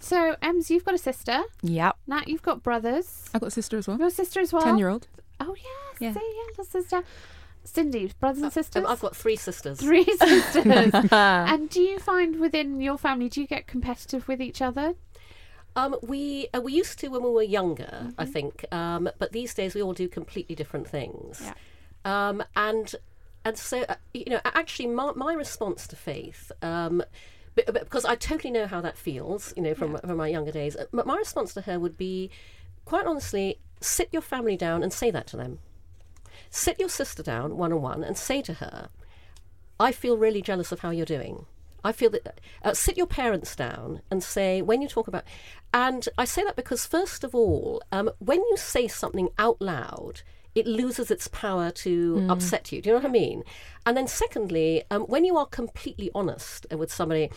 So, 0.00 0.34
Ems, 0.42 0.68
you've 0.68 0.84
got 0.84 0.94
a 0.94 0.98
sister. 0.98 1.44
Yep. 1.62 1.96
Nat, 2.08 2.26
you've 2.26 2.42
got 2.42 2.62
brothers. 2.64 3.30
I've 3.32 3.40
got 3.40 3.48
a 3.48 3.50
sister 3.52 3.78
as 3.78 3.86
well. 3.86 3.98
Your 3.98 4.10
sister 4.10 4.40
as 4.40 4.52
well. 4.52 4.62
10 4.62 4.78
year 4.78 4.88
old. 4.88 5.06
Oh, 5.38 5.54
yes. 5.54 6.00
Yeah. 6.00 6.12
See, 6.12 6.20
yeah, 6.20 6.42
little 6.48 6.64
sister. 6.64 7.04
Cindy, 7.62 8.10
brothers 8.18 8.42
and 8.42 8.52
sisters. 8.52 8.84
Um, 8.84 8.90
I've 8.90 9.00
got 9.00 9.14
three 9.14 9.36
sisters. 9.36 9.78
three 9.80 10.04
sisters. 10.04 10.90
and 11.12 11.70
do 11.70 11.80
you 11.80 12.00
find 12.00 12.40
within 12.40 12.80
your 12.80 12.98
family, 12.98 13.28
do 13.28 13.40
you 13.40 13.46
get 13.46 13.68
competitive 13.68 14.26
with 14.26 14.40
each 14.42 14.60
other? 14.60 14.94
Um, 15.80 15.96
we 16.02 16.48
uh, 16.54 16.60
we 16.60 16.72
used 16.72 16.98
to 17.00 17.08
when 17.08 17.22
we 17.22 17.30
were 17.30 17.42
younger, 17.42 18.12
I 18.18 18.26
think, 18.26 18.64
um, 18.72 19.08
but 19.18 19.32
these 19.32 19.54
days 19.54 19.74
we 19.74 19.82
all 19.82 19.92
do 19.94 20.08
completely 20.08 20.54
different 20.54 20.86
things. 20.88 21.40
Yeah. 21.42 21.54
Um, 22.04 22.42
and 22.56 22.94
and 23.44 23.56
so 23.56 23.76
uh, 23.88 23.94
you 24.12 24.24
know, 24.32 24.40
actually, 24.44 24.88
my, 24.88 25.12
my 25.14 25.32
response 25.34 25.86
to 25.88 25.96
Faith. 25.96 26.52
Um, 26.62 27.02
b- 27.54 27.64
because 27.72 28.04
I 28.04 28.14
totally 28.14 28.50
know 28.50 28.66
how 28.66 28.80
that 28.80 28.96
feels, 28.98 29.52
you 29.56 29.62
know, 29.62 29.74
from 29.74 29.96
from 29.98 30.16
my 30.16 30.28
younger 30.28 30.52
days. 30.52 30.76
uh, 30.76 30.86
But 30.92 31.06
my 31.06 31.16
response 31.16 31.54
to 31.54 31.62
her 31.62 31.78
would 31.78 31.96
be, 31.96 32.30
quite 32.84 33.06
honestly, 33.06 33.58
sit 33.80 34.08
your 34.12 34.22
family 34.22 34.56
down 34.56 34.82
and 34.82 34.92
say 34.92 35.10
that 35.10 35.26
to 35.28 35.36
them. 35.36 35.58
Sit 36.50 36.78
your 36.80 36.88
sister 36.88 37.22
down 37.22 37.56
one 37.56 37.72
on 37.72 37.80
one 37.82 38.02
and 38.04 38.16
say 38.18 38.42
to 38.42 38.54
her, 38.54 38.88
I 39.78 39.92
feel 39.92 40.16
really 40.16 40.42
jealous 40.42 40.72
of 40.72 40.80
how 40.80 40.90
you're 40.90 41.06
doing. 41.06 41.46
I 41.82 41.92
feel 41.92 42.10
that 42.10 42.40
uh, 42.62 42.74
sit 42.74 42.96
your 42.98 43.06
parents 43.06 43.56
down 43.56 44.02
and 44.10 44.22
say 44.22 44.60
when 44.60 44.82
you 44.82 44.88
talk 44.88 45.08
about, 45.08 45.24
and 45.72 46.08
I 46.18 46.24
say 46.24 46.42
that 46.44 46.56
because 46.56 46.86
first 46.86 47.24
of 47.24 47.34
all, 47.34 47.82
um, 47.92 48.10
when 48.18 48.38
you 48.40 48.56
say 48.56 48.88
something 48.88 49.28
out 49.38 49.60
loud, 49.60 50.22
it 50.54 50.66
loses 50.66 51.10
its 51.10 51.28
power 51.28 51.70
to 51.70 52.26
upset 52.28 52.72
you. 52.72 52.82
Do 52.82 52.90
you 52.90 52.94
know 52.94 53.00
what 53.00 53.08
I 53.08 53.12
mean? 53.12 53.44
And 53.86 53.96
then 53.96 54.08
secondly, 54.08 54.82
um, 54.90 55.02
when 55.02 55.24
you 55.24 55.36
are 55.36 55.46
completely 55.46 56.10
honest 56.14 56.66
uh, 56.72 56.76
with 56.76 56.92
somebody, 56.92 57.30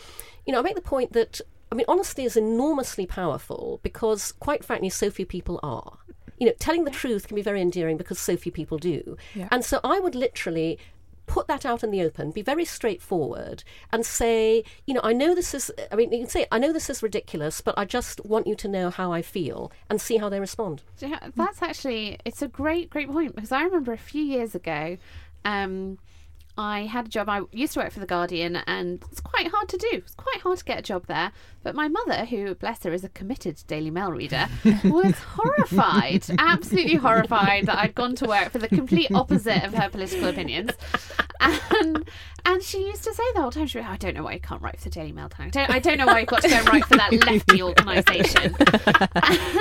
you 0.46 0.52
know, 0.52 0.58
I 0.58 0.62
make 0.62 0.74
the 0.74 0.80
point 0.80 1.12
that 1.12 1.40
I 1.70 1.76
mean 1.76 1.86
honesty 1.88 2.24
is 2.24 2.36
enormously 2.36 3.06
powerful 3.06 3.80
because, 3.82 4.32
quite 4.32 4.64
frankly, 4.64 4.90
so 4.90 5.10
few 5.10 5.26
people 5.26 5.60
are. 5.62 5.98
You 6.38 6.48
know, 6.48 6.54
telling 6.58 6.84
the 6.84 6.90
truth 6.90 7.28
can 7.28 7.36
be 7.36 7.42
very 7.42 7.60
endearing 7.60 7.96
because 7.96 8.18
so 8.18 8.36
few 8.36 8.50
people 8.50 8.78
do. 8.78 9.16
And 9.52 9.64
so 9.64 9.78
I 9.84 10.00
would 10.00 10.16
literally 10.16 10.78
put 11.26 11.46
that 11.48 11.64
out 11.64 11.82
in 11.82 11.90
the 11.90 12.02
open, 12.02 12.30
be 12.30 12.42
very 12.42 12.64
straightforward, 12.64 13.64
and 13.92 14.04
say, 14.04 14.64
you 14.86 14.94
know, 14.94 15.00
I 15.02 15.12
know 15.12 15.34
this 15.34 15.54
is, 15.54 15.70
I 15.90 15.96
mean, 15.96 16.12
you 16.12 16.18
can 16.18 16.28
say, 16.28 16.46
I 16.52 16.58
know 16.58 16.72
this 16.72 16.90
is 16.90 17.02
ridiculous, 17.02 17.60
but 17.60 17.76
I 17.78 17.84
just 17.84 18.24
want 18.24 18.46
you 18.46 18.54
to 18.56 18.68
know 18.68 18.90
how 18.90 19.12
I 19.12 19.22
feel 19.22 19.72
and 19.88 20.00
see 20.00 20.18
how 20.18 20.28
they 20.28 20.40
respond. 20.40 20.82
Yeah, 20.98 21.18
that's 21.34 21.62
actually 21.62 22.18
it's 22.24 22.42
a 22.42 22.48
great 22.48 22.90
great 22.90 23.10
point 23.10 23.34
because 23.34 23.52
I 23.52 23.62
remember 23.62 23.92
a 23.92 23.98
few 23.98 24.22
years 24.22 24.54
ago 24.54 24.96
um 25.44 25.98
I 26.56 26.82
had 26.82 27.06
a 27.06 27.08
job. 27.08 27.28
I 27.28 27.42
used 27.50 27.74
to 27.74 27.80
work 27.80 27.92
for 27.92 28.00
the 28.00 28.06
Guardian 28.06 28.56
and 28.56 29.02
it's 29.10 29.20
quite 29.20 29.48
hard 29.48 29.68
to 29.70 29.76
do. 29.76 29.88
It's 29.92 30.14
quite 30.14 30.40
hard 30.40 30.58
to 30.58 30.64
get 30.64 30.78
a 30.78 30.82
job 30.82 31.06
there. 31.06 31.32
But 31.62 31.74
my 31.74 31.88
mother 31.88 32.24
who 32.26 32.54
bless 32.54 32.84
her 32.84 32.92
is 32.92 33.02
a 33.04 33.08
committed 33.08 33.62
Daily 33.66 33.90
Mail 33.90 34.12
reader 34.12 34.46
was 34.84 35.14
horrified 35.18 36.24
absolutely 36.38 36.96
horrified 36.96 37.66
that 37.66 37.78
I'd 37.78 37.94
gone 37.94 38.14
to 38.16 38.26
work 38.26 38.50
for 38.50 38.58
the 38.58 38.68
complete 38.68 39.10
opposite 39.14 39.64
of 39.64 39.74
her 39.74 39.88
political 39.88 40.28
opinions. 40.28 40.70
And 41.40 42.08
and 42.46 42.62
she 42.62 42.86
used 42.86 43.04
to 43.04 43.14
say 43.14 43.22
the 43.34 43.40
whole 43.40 43.50
time 43.50 43.66
she 43.66 43.78
would, 43.78 43.86
I 43.86 43.96
don't 43.96 44.14
know 44.14 44.22
why 44.22 44.34
you 44.34 44.40
can't 44.40 44.60
write 44.62 44.78
for 44.78 44.84
the 44.84 44.90
Daily 44.90 45.12
Mail. 45.12 45.30
I 45.38 45.48
don't, 45.48 45.70
I 45.70 45.78
don't 45.78 45.98
know 45.98 46.06
why 46.06 46.20
you've 46.20 46.28
got 46.28 46.42
to 46.42 46.48
go 46.48 46.56
and 46.56 46.68
write 46.68 46.84
for 46.84 46.96
that 46.96 47.12
lefty 47.26 47.62
organisation. 47.62 48.54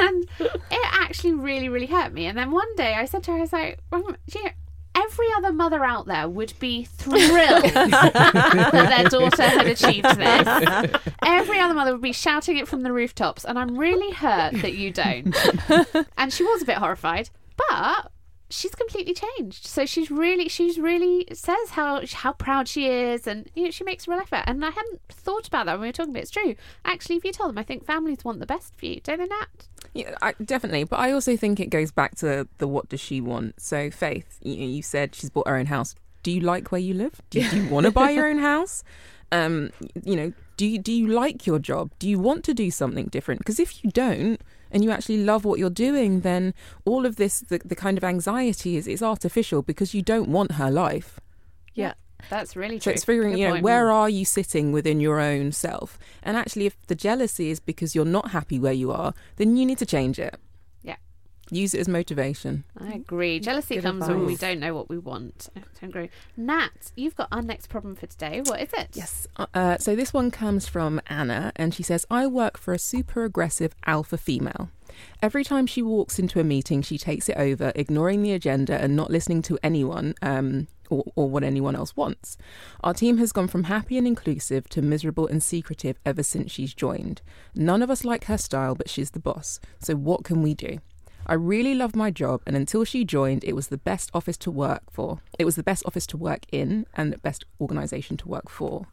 And 0.04 0.28
it 0.40 0.94
actually 0.94 1.34
really, 1.34 1.70
really 1.70 1.86
hurt 1.86 2.14
me. 2.14 2.26
And 2.26 2.38
then 2.38 2.52
one 2.52 2.76
day 2.76 2.94
I 2.94 3.06
said 3.06 3.24
to 3.24 3.32
her, 3.32 3.38
I 3.38 3.42
was 3.42 3.54
like, 3.54 3.80
"Mum, 3.92 4.16
do 4.30 4.40
you 4.40 4.46
know, 4.46 4.52
every 4.96 5.28
other 5.38 5.52
mother 5.52 5.84
out 5.84 6.06
there 6.06 6.28
would 6.30 6.54
be 6.60 6.86
thrilled 6.86 7.64
that 7.74 8.72
their 8.72 9.10
daughter 9.10 9.44
had 9.44 9.68
achieved 9.68 10.18
this. 10.18 11.02
Every 11.24 11.60
other 11.60 11.74
mother 11.74 11.92
would 11.92 12.02
be 12.02 12.12
shouting 12.14 12.58
it 12.58 12.68
from 12.68 12.82
the 12.82 12.92
rooftops, 12.92 13.46
and 13.46 13.58
I'm 13.58 13.78
really 13.78 14.12
hurt 14.14 14.54
that 14.62 14.74
you 14.74 14.92
don't. 14.92 15.36
And 16.18 16.32
she 16.32 16.44
was 16.44 16.62
a 16.62 16.66
bit 16.66 16.78
horrified, 16.78 17.30
but 17.70 18.12
she's 18.50 18.76
completely 18.76 19.14
changed. 19.14 19.66
So 19.66 19.86
she's 19.86 20.10
really, 20.12 20.48
she's 20.48 20.78
really 20.78 21.26
says 21.34 21.72
how 21.72 22.02
how 22.14 22.34
proud 22.34 22.68
she 22.68 22.88
is, 22.88 23.28
and 23.28 23.50
you 23.56 23.66
know 23.66 23.72
she 23.72 23.84
makes 23.84 24.08
a 24.08 24.12
real 24.12 24.20
effort. 24.20 24.44
And 24.46 24.64
I 24.64 24.70
hadn't 24.70 25.02
thought 25.10 25.48
about 25.48 25.66
that 25.66 25.74
when 25.74 25.82
we 25.82 25.88
were 25.88 25.94
talking 25.94 26.14
but 26.14 26.22
It's 26.22 26.32
true. 26.32 26.56
Actually, 26.86 27.18
if 27.18 27.26
you 27.26 27.32
tell 27.32 27.48
them, 27.48 27.58
I 27.58 27.64
think 27.64 27.86
families 27.86 28.24
want 28.24 28.40
the 28.40 28.46
best 28.46 28.76
for 28.76 28.86
you, 28.86 29.02
don't 29.02 29.20
they, 29.20 29.26
Nat? 29.26 29.68
Yeah, 29.94 30.16
I, 30.22 30.34
definitely. 30.44 30.86
But 30.86 31.00
I 31.00 31.12
also 31.12 31.38
think 31.38 31.60
it 31.60 31.70
goes 31.70 31.92
back 31.92 32.16
to 32.18 32.48
the 32.58 32.68
what 32.68 32.90
does 32.90 33.00
she 33.00 33.22
want. 33.22 33.62
So 33.62 33.92
Faith, 33.92 34.40
you, 34.42 34.54
you 34.56 34.82
said 34.82 35.16
she's 35.16 35.30
bought 35.30 35.48
her 35.48 35.56
own 35.56 35.68
house. 35.68 35.96
Do 36.24 36.32
you 36.32 36.40
like 36.40 36.72
where 36.72 36.82
you 36.82 36.94
live? 36.94 37.22
Do, 37.30 37.42
you 37.42 37.68
want 37.70 37.86
to 37.86 37.92
buy 37.92 38.12
your 38.12 38.28
own 38.28 38.40
house? 38.40 38.84
Um, 39.32 39.72
you 40.04 40.16
know, 40.16 40.32
do 40.58 40.68
you 40.68 40.78
do 40.78 40.94
you 40.94 41.08
like 41.08 41.48
your 41.48 41.58
job? 41.58 41.90
Do 41.98 42.08
you 42.08 42.20
want 42.20 42.44
to 42.44 42.54
do 42.54 42.70
something 42.70 43.08
different? 43.08 43.40
Because 43.40 43.60
if 43.60 43.84
you 43.84 43.90
don't, 43.90 44.40
and 44.74 44.84
you 44.84 44.92
actually 44.92 45.24
love 45.24 45.46
what 45.46 45.60
you're 45.60 45.70
doing, 45.70 46.22
then 46.22 46.54
all 46.84 47.06
of 47.06 47.16
this, 47.16 47.40
the, 47.40 47.60
the 47.64 47.76
kind 47.76 47.98
of 47.98 48.04
anxiety 48.04 48.76
is, 48.76 48.88
is 48.88 49.02
artificial 49.02 49.62
because 49.62 49.94
you 49.94 50.02
don't 50.02 50.30
want 50.30 50.54
her 50.54 50.70
life. 50.70 51.20
Yeah. 51.74 51.94
That's 52.30 52.56
really 52.56 52.76
true. 52.76 52.80
so 52.80 52.84
true. 52.92 52.94
it's 52.94 53.04
figuring, 53.06 53.32
Good 53.32 53.40
you 53.40 53.48
know, 53.48 53.54
point. 53.54 53.64
where 53.64 53.92
are 53.92 54.10
you 54.10 54.26
sitting 54.26 54.72
within 54.72 55.00
your 55.00 55.20
own 55.20 55.52
self? 55.52 55.98
And 56.22 56.38
actually, 56.38 56.66
if 56.66 56.86
the 56.88 56.96
jealousy 56.96 57.50
is 57.50 57.60
because 57.60 57.96
you're 57.96 58.06
not 58.06 58.32
happy 58.32 58.60
where 58.60 58.74
you 58.74 58.92
are, 58.92 59.14
then 59.38 59.58
you 59.58 59.66
need 59.66 59.78
to 59.80 59.86
change 59.86 60.20
it. 60.20 60.36
Yeah. 60.82 60.96
Use 61.52 61.74
it 61.74 61.80
as 61.80 61.88
motivation. 61.88 62.64
I 62.80 62.94
agree. 62.94 63.40
Jealousy 63.40 63.76
Good 63.76 63.84
comes 63.84 64.08
when 64.08 64.26
we 64.26 64.36
don't 64.36 64.60
know 64.60 64.74
what 64.74 64.90
we 64.90 64.98
want. 64.98 65.50
I 65.56 65.62
don't 65.80 65.90
agree. 65.90 66.10
Nat, 66.38 66.92
you've 66.96 67.16
got 67.16 67.28
our 67.32 67.42
next 67.42 67.68
problem 67.68 67.96
for 67.96 68.08
today. 68.08 68.42
What 68.46 68.62
is 68.62 68.70
it? 68.74 68.90
Yes. 68.94 69.28
Uh, 69.54 69.78
so 69.78 69.96
this 69.96 70.14
one 70.14 70.32
comes 70.32 70.68
from 70.68 71.02
Anna, 71.08 71.52
and 71.56 71.74
she 71.74 71.84
says, 71.84 72.06
I 72.10 72.28
work 72.28 72.58
for 72.58 72.74
a 72.74 72.80
super 72.80 73.24
aggressive 73.24 73.76
alpha 73.86 74.18
female. 74.18 74.70
Every 75.22 75.44
time 75.44 75.68
she 75.68 75.82
walks 75.82 76.20
into 76.20 76.40
a 76.40 76.44
meeting, 76.44 76.82
she 76.82 76.98
takes 76.98 77.30
it 77.30 77.38
over, 77.38 77.72
ignoring 77.76 78.22
the 78.22 78.34
agenda 78.34 78.82
and 78.82 78.96
not 78.96 79.12
listening 79.12 79.42
to 79.44 79.60
anyone 79.64 80.16
um, 80.22 80.68
or, 80.90 81.04
or 81.16 81.30
what 81.30 81.44
anyone 81.44 81.76
else 81.76 81.96
wants. 81.96 82.38
Our 82.84 82.94
team 82.94 83.18
has 83.18 83.32
gone 83.32 83.48
from 83.48 83.66
happy 83.66 83.98
and 83.98 84.08
inclusive 84.08 84.70
to 84.70 84.82
miserable 84.82 85.28
and 85.28 85.42
secretive 85.42 85.98
ever 86.06 86.24
since 86.24 86.52
she's 86.52 86.74
joined. 86.74 87.22
None 87.56 87.82
of 87.82 87.90
us 87.90 88.06
like 88.06 88.26
her 88.26 88.38
style, 88.38 88.76
but 88.76 88.90
she's 88.90 89.12
the 89.12 89.20
boss. 89.20 89.60
So 89.80 89.96
what 89.96 90.24
can 90.24 90.42
we 90.42 90.54
do? 90.54 90.80
I 91.26 91.36
really 91.36 91.74
love 91.74 91.96
my 91.96 92.12
job, 92.12 92.42
and 92.46 92.54
until 92.56 92.84
she 92.84 93.06
joined, 93.06 93.46
it 93.46 93.56
was 93.56 93.68
the 93.68 93.78
best 93.78 94.12
office 94.14 94.36
to 94.40 94.52
work 94.52 94.84
for. 94.92 95.22
It 95.40 95.46
was 95.46 95.56
the 95.56 95.64
best 95.64 95.84
office 95.86 96.06
to 96.08 96.18
work 96.18 96.42
in 96.52 96.86
and 96.96 97.14
the 97.14 97.18
best 97.18 97.46
organisation 97.62 98.18
to 98.18 98.28
work 98.28 98.50
for. 98.50 98.88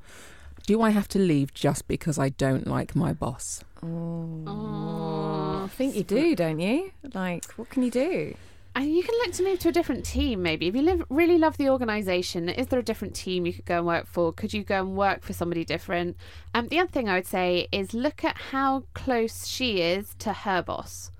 Do 0.66 0.80
I 0.80 0.90
have 0.90 1.08
to 1.08 1.18
leave 1.18 1.52
just 1.52 1.88
because 1.88 2.18
I 2.18 2.28
don't 2.28 2.68
like 2.68 2.94
my 2.94 3.12
boss? 3.12 3.64
I 3.82 5.49
think 5.70 5.94
you 5.94 6.04
do, 6.04 6.36
don't 6.36 6.60
you? 6.60 6.92
Like, 7.14 7.44
what 7.52 7.70
can 7.70 7.82
you 7.82 7.90
do? 7.90 8.34
And 8.74 8.94
you 8.94 9.02
can 9.02 9.14
look 9.16 9.32
to 9.32 9.42
move 9.42 9.58
to 9.60 9.68
a 9.70 9.72
different 9.72 10.04
team, 10.04 10.42
maybe. 10.42 10.68
If 10.68 10.76
you 10.76 10.82
live, 10.82 11.04
really 11.10 11.38
love 11.38 11.56
the 11.56 11.68
organisation, 11.68 12.48
is 12.48 12.68
there 12.68 12.78
a 12.78 12.84
different 12.84 13.14
team 13.14 13.44
you 13.44 13.52
could 13.52 13.64
go 13.64 13.78
and 13.78 13.86
work 13.86 14.06
for? 14.06 14.32
Could 14.32 14.54
you 14.54 14.62
go 14.62 14.80
and 14.80 14.96
work 14.96 15.22
for 15.22 15.32
somebody 15.32 15.64
different? 15.64 16.16
Um, 16.54 16.68
the 16.68 16.78
other 16.78 16.90
thing 16.90 17.08
I 17.08 17.16
would 17.16 17.26
say 17.26 17.66
is 17.72 17.94
look 17.94 18.24
at 18.24 18.36
how 18.36 18.84
close 18.94 19.46
she 19.46 19.80
is 19.80 20.14
to 20.20 20.32
her 20.32 20.62
boss. 20.62 21.10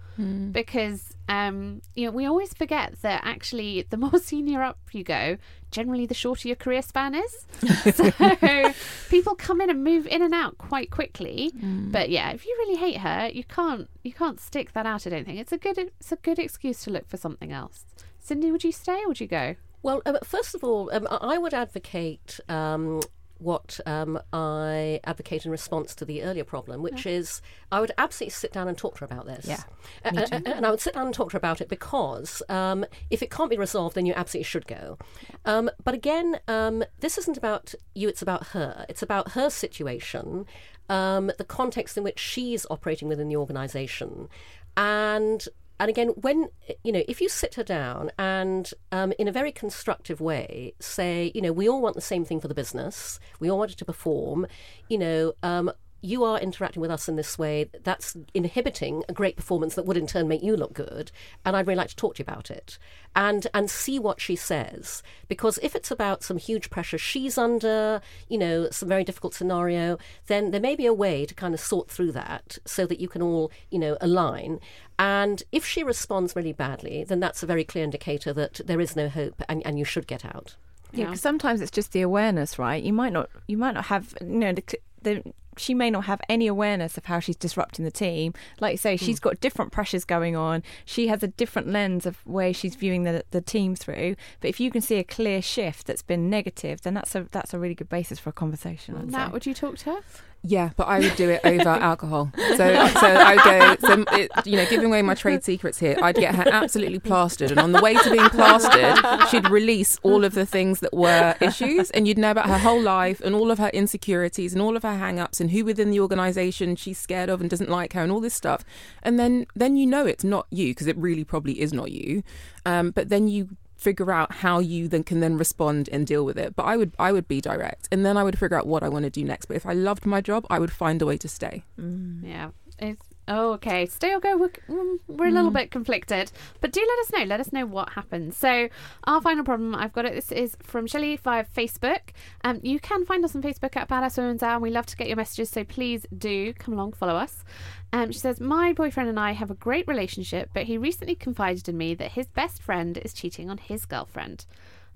Because 0.52 1.16
um, 1.28 1.80
you 1.94 2.04
know 2.06 2.12
we 2.12 2.26
always 2.26 2.52
forget 2.52 3.00
that 3.02 3.22
actually 3.24 3.86
the 3.88 3.96
more 4.04 4.18
senior 4.18 4.62
up 4.62 4.78
you 4.92 5.02
go, 5.02 5.38
generally 5.70 6.06
the 6.06 6.14
shorter 6.14 6.48
your 6.48 6.56
career 6.56 6.82
span 6.82 7.14
is. 7.14 7.46
so 7.94 8.72
people 9.08 9.34
come 9.34 9.60
in 9.60 9.70
and 9.70 9.84
move 9.84 10.06
in 10.06 10.22
and 10.22 10.34
out 10.34 10.58
quite 10.58 10.90
quickly. 10.90 11.52
But 11.90 12.10
yeah, 12.10 12.30
if 12.30 12.44
you 12.44 12.54
really 12.58 12.76
hate 12.76 12.98
her, 12.98 13.28
you 13.32 13.44
can't 13.44 13.88
you 14.02 14.12
can't 14.12 14.40
stick 14.40 14.72
that 14.72 14.86
out. 14.86 15.06
I 15.06 15.10
don't 15.10 15.24
think 15.24 15.38
it's 15.38 15.52
a 15.52 15.58
good 15.58 15.78
it's 15.78 16.12
a 16.12 16.16
good 16.16 16.38
excuse 16.38 16.82
to 16.84 16.90
look 16.90 17.08
for 17.08 17.16
something 17.16 17.52
else. 17.52 17.84
Cindy, 18.18 18.50
would 18.50 18.64
you 18.64 18.72
stay 18.72 19.00
or 19.02 19.08
would 19.08 19.20
you 19.20 19.26
go? 19.26 19.56
Well, 19.82 20.02
um, 20.04 20.18
first 20.22 20.54
of 20.54 20.62
all, 20.62 20.90
um, 20.92 21.06
I 21.10 21.34
I 21.34 21.38
would 21.38 21.54
advocate 21.54 22.40
um, 22.48 23.00
what 23.40 23.80
um, 23.86 24.18
I 24.32 25.00
advocate 25.04 25.44
in 25.44 25.50
response 25.50 25.94
to 25.96 26.04
the 26.04 26.22
earlier 26.22 26.44
problem, 26.44 26.82
which 26.82 27.06
is 27.06 27.40
I 27.72 27.80
would 27.80 27.92
absolutely 27.98 28.32
sit 28.32 28.52
down 28.52 28.68
and 28.68 28.76
talk 28.76 28.94
to 28.96 29.00
her 29.00 29.06
about 29.06 29.26
this. 29.26 29.46
Yeah, 29.46 29.62
A- 30.04 30.08
a- 30.16 30.42
a- 30.46 30.56
and 30.56 30.66
I 30.66 30.70
would 30.70 30.80
sit 30.80 30.94
down 30.94 31.06
and 31.06 31.14
talk 31.14 31.30
to 31.30 31.34
her 31.34 31.38
about 31.38 31.60
it 31.60 31.68
because 31.68 32.42
um, 32.48 32.84
if 33.10 33.22
it 33.22 33.30
can't 33.30 33.50
be 33.50 33.56
resolved, 33.56 33.94
then 33.94 34.06
you 34.06 34.12
absolutely 34.14 34.44
should 34.44 34.66
go. 34.66 34.98
Um, 35.44 35.70
but 35.82 35.94
again, 35.94 36.38
um, 36.48 36.84
this 37.00 37.16
isn't 37.18 37.36
about 37.36 37.74
you, 37.94 38.08
it's 38.08 38.22
about 38.22 38.48
her. 38.48 38.84
It's 38.88 39.02
about 39.02 39.32
her 39.32 39.48
situation, 39.50 40.46
um, 40.88 41.32
the 41.38 41.44
context 41.44 41.96
in 41.96 42.04
which 42.04 42.18
she's 42.18 42.66
operating 42.70 43.08
within 43.08 43.28
the 43.28 43.36
organisation. 43.36 44.28
And 44.76 45.46
and 45.80 45.88
again, 45.88 46.08
when 46.08 46.48
you 46.84 46.92
know, 46.92 47.02
if 47.08 47.22
you 47.22 47.28
sit 47.28 47.54
her 47.54 47.64
down 47.64 48.10
and, 48.18 48.72
um, 48.92 49.14
in 49.18 49.26
a 49.28 49.32
very 49.32 49.50
constructive 49.50 50.20
way, 50.20 50.74
say, 50.78 51.32
you 51.34 51.40
know, 51.40 51.52
we 51.52 51.68
all 51.68 51.80
want 51.80 51.94
the 51.94 52.02
same 52.02 52.24
thing 52.24 52.38
for 52.38 52.48
the 52.48 52.54
business. 52.54 53.18
We 53.40 53.50
all 53.50 53.58
want 53.58 53.72
it 53.72 53.78
to 53.78 53.86
perform. 53.86 54.46
You 54.90 54.98
know, 54.98 55.32
um, 55.42 55.72
you 56.00 56.24
are 56.24 56.38
interacting 56.38 56.80
with 56.80 56.90
us 56.90 57.08
in 57.08 57.16
this 57.16 57.38
way. 57.38 57.70
That's 57.82 58.16
inhibiting 58.34 59.04
a 59.08 59.12
great 59.12 59.36
performance 59.36 59.74
that 59.74 59.86
would 59.86 59.96
in 59.96 60.06
turn 60.06 60.28
make 60.28 60.42
you 60.42 60.56
look 60.56 60.72
good. 60.72 61.10
And 61.44 61.56
I'd 61.56 61.66
really 61.66 61.76
like 61.76 61.90
to 61.90 61.96
talk 61.96 62.14
to 62.14 62.20
you 62.20 62.24
about 62.24 62.50
it 62.50 62.78
and 63.14 63.46
and 63.52 63.70
see 63.70 63.98
what 63.98 64.20
she 64.20 64.36
says. 64.36 65.02
Because 65.28 65.58
if 65.62 65.74
it's 65.74 65.90
about 65.90 66.22
some 66.22 66.38
huge 66.38 66.70
pressure 66.70 66.98
she's 66.98 67.36
under, 67.36 68.00
you 68.28 68.38
know, 68.38 68.70
some 68.70 68.88
very 68.88 69.04
difficult 69.04 69.34
scenario, 69.34 69.98
then 70.26 70.50
there 70.50 70.60
may 70.60 70.76
be 70.76 70.86
a 70.86 70.94
way 70.94 71.26
to 71.26 71.34
kind 71.34 71.54
of 71.54 71.60
sort 71.60 71.90
through 71.90 72.12
that 72.12 72.58
so 72.64 72.86
that 72.86 73.00
you 73.00 73.08
can 73.08 73.22
all, 73.22 73.50
you 73.70 73.78
know, 73.78 73.96
align. 74.00 74.60
And 74.98 75.42
if 75.52 75.64
she 75.64 75.82
responds 75.82 76.36
really 76.36 76.52
badly, 76.52 77.04
then 77.04 77.20
that's 77.20 77.42
a 77.42 77.46
very 77.46 77.64
clear 77.64 77.84
indicator 77.84 78.32
that 78.34 78.60
there 78.64 78.80
is 78.80 78.96
no 78.96 79.08
hope 79.08 79.42
and, 79.48 79.64
and 79.66 79.78
you 79.78 79.84
should 79.84 80.06
get 80.06 80.24
out. 80.24 80.56
Yeah, 80.92 81.06
because 81.06 81.20
sometimes 81.20 81.60
it's 81.60 81.70
just 81.70 81.92
the 81.92 82.02
awareness, 82.02 82.58
right? 82.58 82.82
You 82.82 82.92
might 82.92 83.12
not, 83.12 83.30
you 83.46 83.56
might 83.56 83.74
not 83.74 83.86
have, 83.86 84.14
you 84.20 84.26
know, 84.26 84.52
the, 84.52 84.64
the, 85.02 85.32
she 85.56 85.74
may 85.74 85.90
not 85.90 86.04
have 86.04 86.20
any 86.28 86.46
awareness 86.46 86.96
of 86.96 87.06
how 87.06 87.20
she's 87.20 87.36
disrupting 87.36 87.84
the 87.84 87.90
team. 87.90 88.32
Like 88.60 88.72
you 88.72 88.78
say, 88.78 88.96
hmm. 88.96 89.04
she's 89.04 89.20
got 89.20 89.40
different 89.40 89.72
pressures 89.72 90.04
going 90.04 90.36
on. 90.36 90.62
She 90.84 91.08
has 91.08 91.22
a 91.22 91.28
different 91.28 91.68
lens 91.68 92.06
of 92.06 92.24
way 92.26 92.52
she's 92.52 92.74
viewing 92.74 93.04
the 93.04 93.24
the 93.30 93.40
team 93.40 93.74
through. 93.74 94.16
But 94.40 94.48
if 94.48 94.60
you 94.60 94.70
can 94.70 94.80
see 94.80 94.96
a 94.96 95.04
clear 95.04 95.42
shift 95.42 95.86
that's 95.86 96.02
been 96.02 96.30
negative, 96.30 96.82
then 96.82 96.94
that's 96.94 97.14
a 97.14 97.26
that's 97.30 97.54
a 97.54 97.58
really 97.58 97.74
good 97.74 97.88
basis 97.88 98.18
for 98.18 98.30
a 98.30 98.32
conversation. 98.32 98.96
I'd 98.96 99.10
Nat, 99.10 99.26
say. 99.26 99.32
would 99.32 99.46
you 99.46 99.54
talk 99.54 99.78
to 99.78 99.92
her? 99.92 100.00
Yeah, 100.42 100.70
but 100.76 100.88
I 100.88 101.00
would 101.00 101.16
do 101.16 101.28
it 101.28 101.40
over 101.44 101.68
alcohol. 101.68 102.32
So, 102.36 102.56
so 102.56 102.66
I 102.66 103.36
go, 103.44 103.86
so 103.86 104.04
it, 104.12 104.30
you 104.46 104.56
know, 104.56 104.64
giving 104.66 104.86
away 104.86 105.02
my 105.02 105.14
trade 105.14 105.44
secrets 105.44 105.78
here, 105.78 105.96
I'd 106.00 106.16
get 106.16 106.34
her 106.34 106.48
absolutely 106.50 106.98
plastered. 106.98 107.50
And 107.50 107.60
on 107.60 107.72
the 107.72 107.82
way 107.82 107.94
to 107.94 108.10
being 108.10 108.28
plastered, 108.30 109.28
she'd 109.28 109.50
release 109.50 109.98
all 110.02 110.24
of 110.24 110.32
the 110.34 110.46
things 110.46 110.80
that 110.80 110.94
were 110.94 111.34
issues. 111.40 111.90
And 111.90 112.08
you'd 112.08 112.18
know 112.18 112.30
about 112.30 112.46
her 112.46 112.58
whole 112.58 112.80
life 112.80 113.20
and 113.20 113.34
all 113.34 113.50
of 113.50 113.58
her 113.58 113.68
insecurities 113.68 114.54
and 114.54 114.62
all 114.62 114.76
of 114.76 114.82
her 114.82 114.96
hang 114.96 115.20
ups 115.20 115.40
and 115.40 115.50
who 115.50 115.64
within 115.64 115.90
the 115.90 116.00
organization 116.00 116.74
she's 116.74 116.98
scared 116.98 117.28
of 117.28 117.40
and 117.40 117.50
doesn't 117.50 117.70
like 117.70 117.92
her 117.92 118.02
and 118.02 118.10
all 118.10 118.20
this 118.20 118.34
stuff. 118.34 118.64
And 119.02 119.18
then, 119.18 119.46
then 119.54 119.76
you 119.76 119.86
know 119.86 120.06
it's 120.06 120.24
not 120.24 120.46
you 120.50 120.68
because 120.68 120.86
it 120.86 120.96
really 120.96 121.24
probably 121.24 121.60
is 121.60 121.72
not 121.72 121.90
you. 121.90 122.22
Um, 122.64 122.92
but 122.92 123.10
then 123.10 123.28
you 123.28 123.56
figure 123.80 124.12
out 124.12 124.30
how 124.32 124.58
you 124.58 124.88
then 124.88 125.02
can 125.02 125.20
then 125.20 125.38
respond 125.38 125.88
and 125.90 126.06
deal 126.06 126.24
with 126.24 126.38
it. 126.38 126.54
But 126.54 126.64
i 126.64 126.76
would 126.76 126.92
i 126.98 127.10
would 127.12 127.26
be 127.26 127.40
direct 127.40 127.88
and 127.90 128.04
then 128.04 128.16
i 128.16 128.22
would 128.22 128.38
figure 128.38 128.58
out 128.58 128.66
what 128.66 128.82
i 128.82 128.88
want 128.88 129.04
to 129.04 129.10
do 129.10 129.24
next. 129.24 129.46
But 129.46 129.56
if 129.56 129.66
i 129.66 129.72
loved 129.72 130.04
my 130.06 130.20
job 130.20 130.46
i 130.50 130.58
would 130.58 130.72
find 130.72 131.00
a 131.00 131.06
way 131.06 131.16
to 131.18 131.28
stay. 131.28 131.64
Mm. 131.80 132.20
Yeah. 132.22 132.50
It's, 132.78 133.06
oh, 133.30 133.52
okay. 133.52 133.86
Stay 133.86 134.12
or 134.12 134.20
go. 134.20 134.36
We're, 134.36 134.48
mm, 134.68 134.98
we're 135.08 135.28
a 135.28 135.30
little 135.30 135.50
bit 135.50 135.70
conflicted, 135.70 136.30
but 136.60 136.72
do 136.72 136.80
let 136.80 136.98
us 136.98 137.12
know. 137.12 137.24
Let 137.24 137.40
us 137.40 137.52
know 137.52 137.64
what 137.64 137.90
happens. 137.90 138.36
So, 138.36 138.68
our 139.04 139.22
final 139.22 139.44
problem, 139.44 139.74
I've 139.74 139.92
got 139.92 140.04
it. 140.04 140.14
This 140.14 140.32
is 140.32 140.56
from 140.62 140.86
Shelley 140.86 141.16
via 141.16 141.44
Facebook. 141.44 142.10
Um, 142.44 142.60
you 142.62 142.80
can 142.80 143.06
find 143.06 143.24
us 143.24 143.34
on 143.34 143.42
Facebook 143.42 143.76
at 143.76 143.88
Badass 143.88 144.18
Women's 144.18 144.42
Hour. 144.42 144.54
and 144.54 144.62
We 144.62 144.70
love 144.70 144.86
to 144.86 144.96
get 144.96 145.06
your 145.06 145.16
messages, 145.16 145.48
so 145.48 145.64
please 145.64 146.04
do 146.16 146.52
come 146.54 146.74
along, 146.74 146.92
follow 146.92 147.14
us. 147.14 147.44
Um, 147.92 148.12
she 148.12 148.18
says, 148.18 148.40
My 148.40 148.72
boyfriend 148.72 149.08
and 149.08 149.18
I 149.18 149.32
have 149.32 149.50
a 149.50 149.54
great 149.54 149.86
relationship, 149.86 150.50
but 150.52 150.64
he 150.64 150.76
recently 150.76 151.14
confided 151.14 151.68
in 151.68 151.78
me 151.78 151.94
that 151.94 152.12
his 152.12 152.26
best 152.26 152.62
friend 152.62 152.98
is 152.98 153.14
cheating 153.14 153.48
on 153.48 153.58
his 153.58 153.86
girlfriend. 153.86 154.44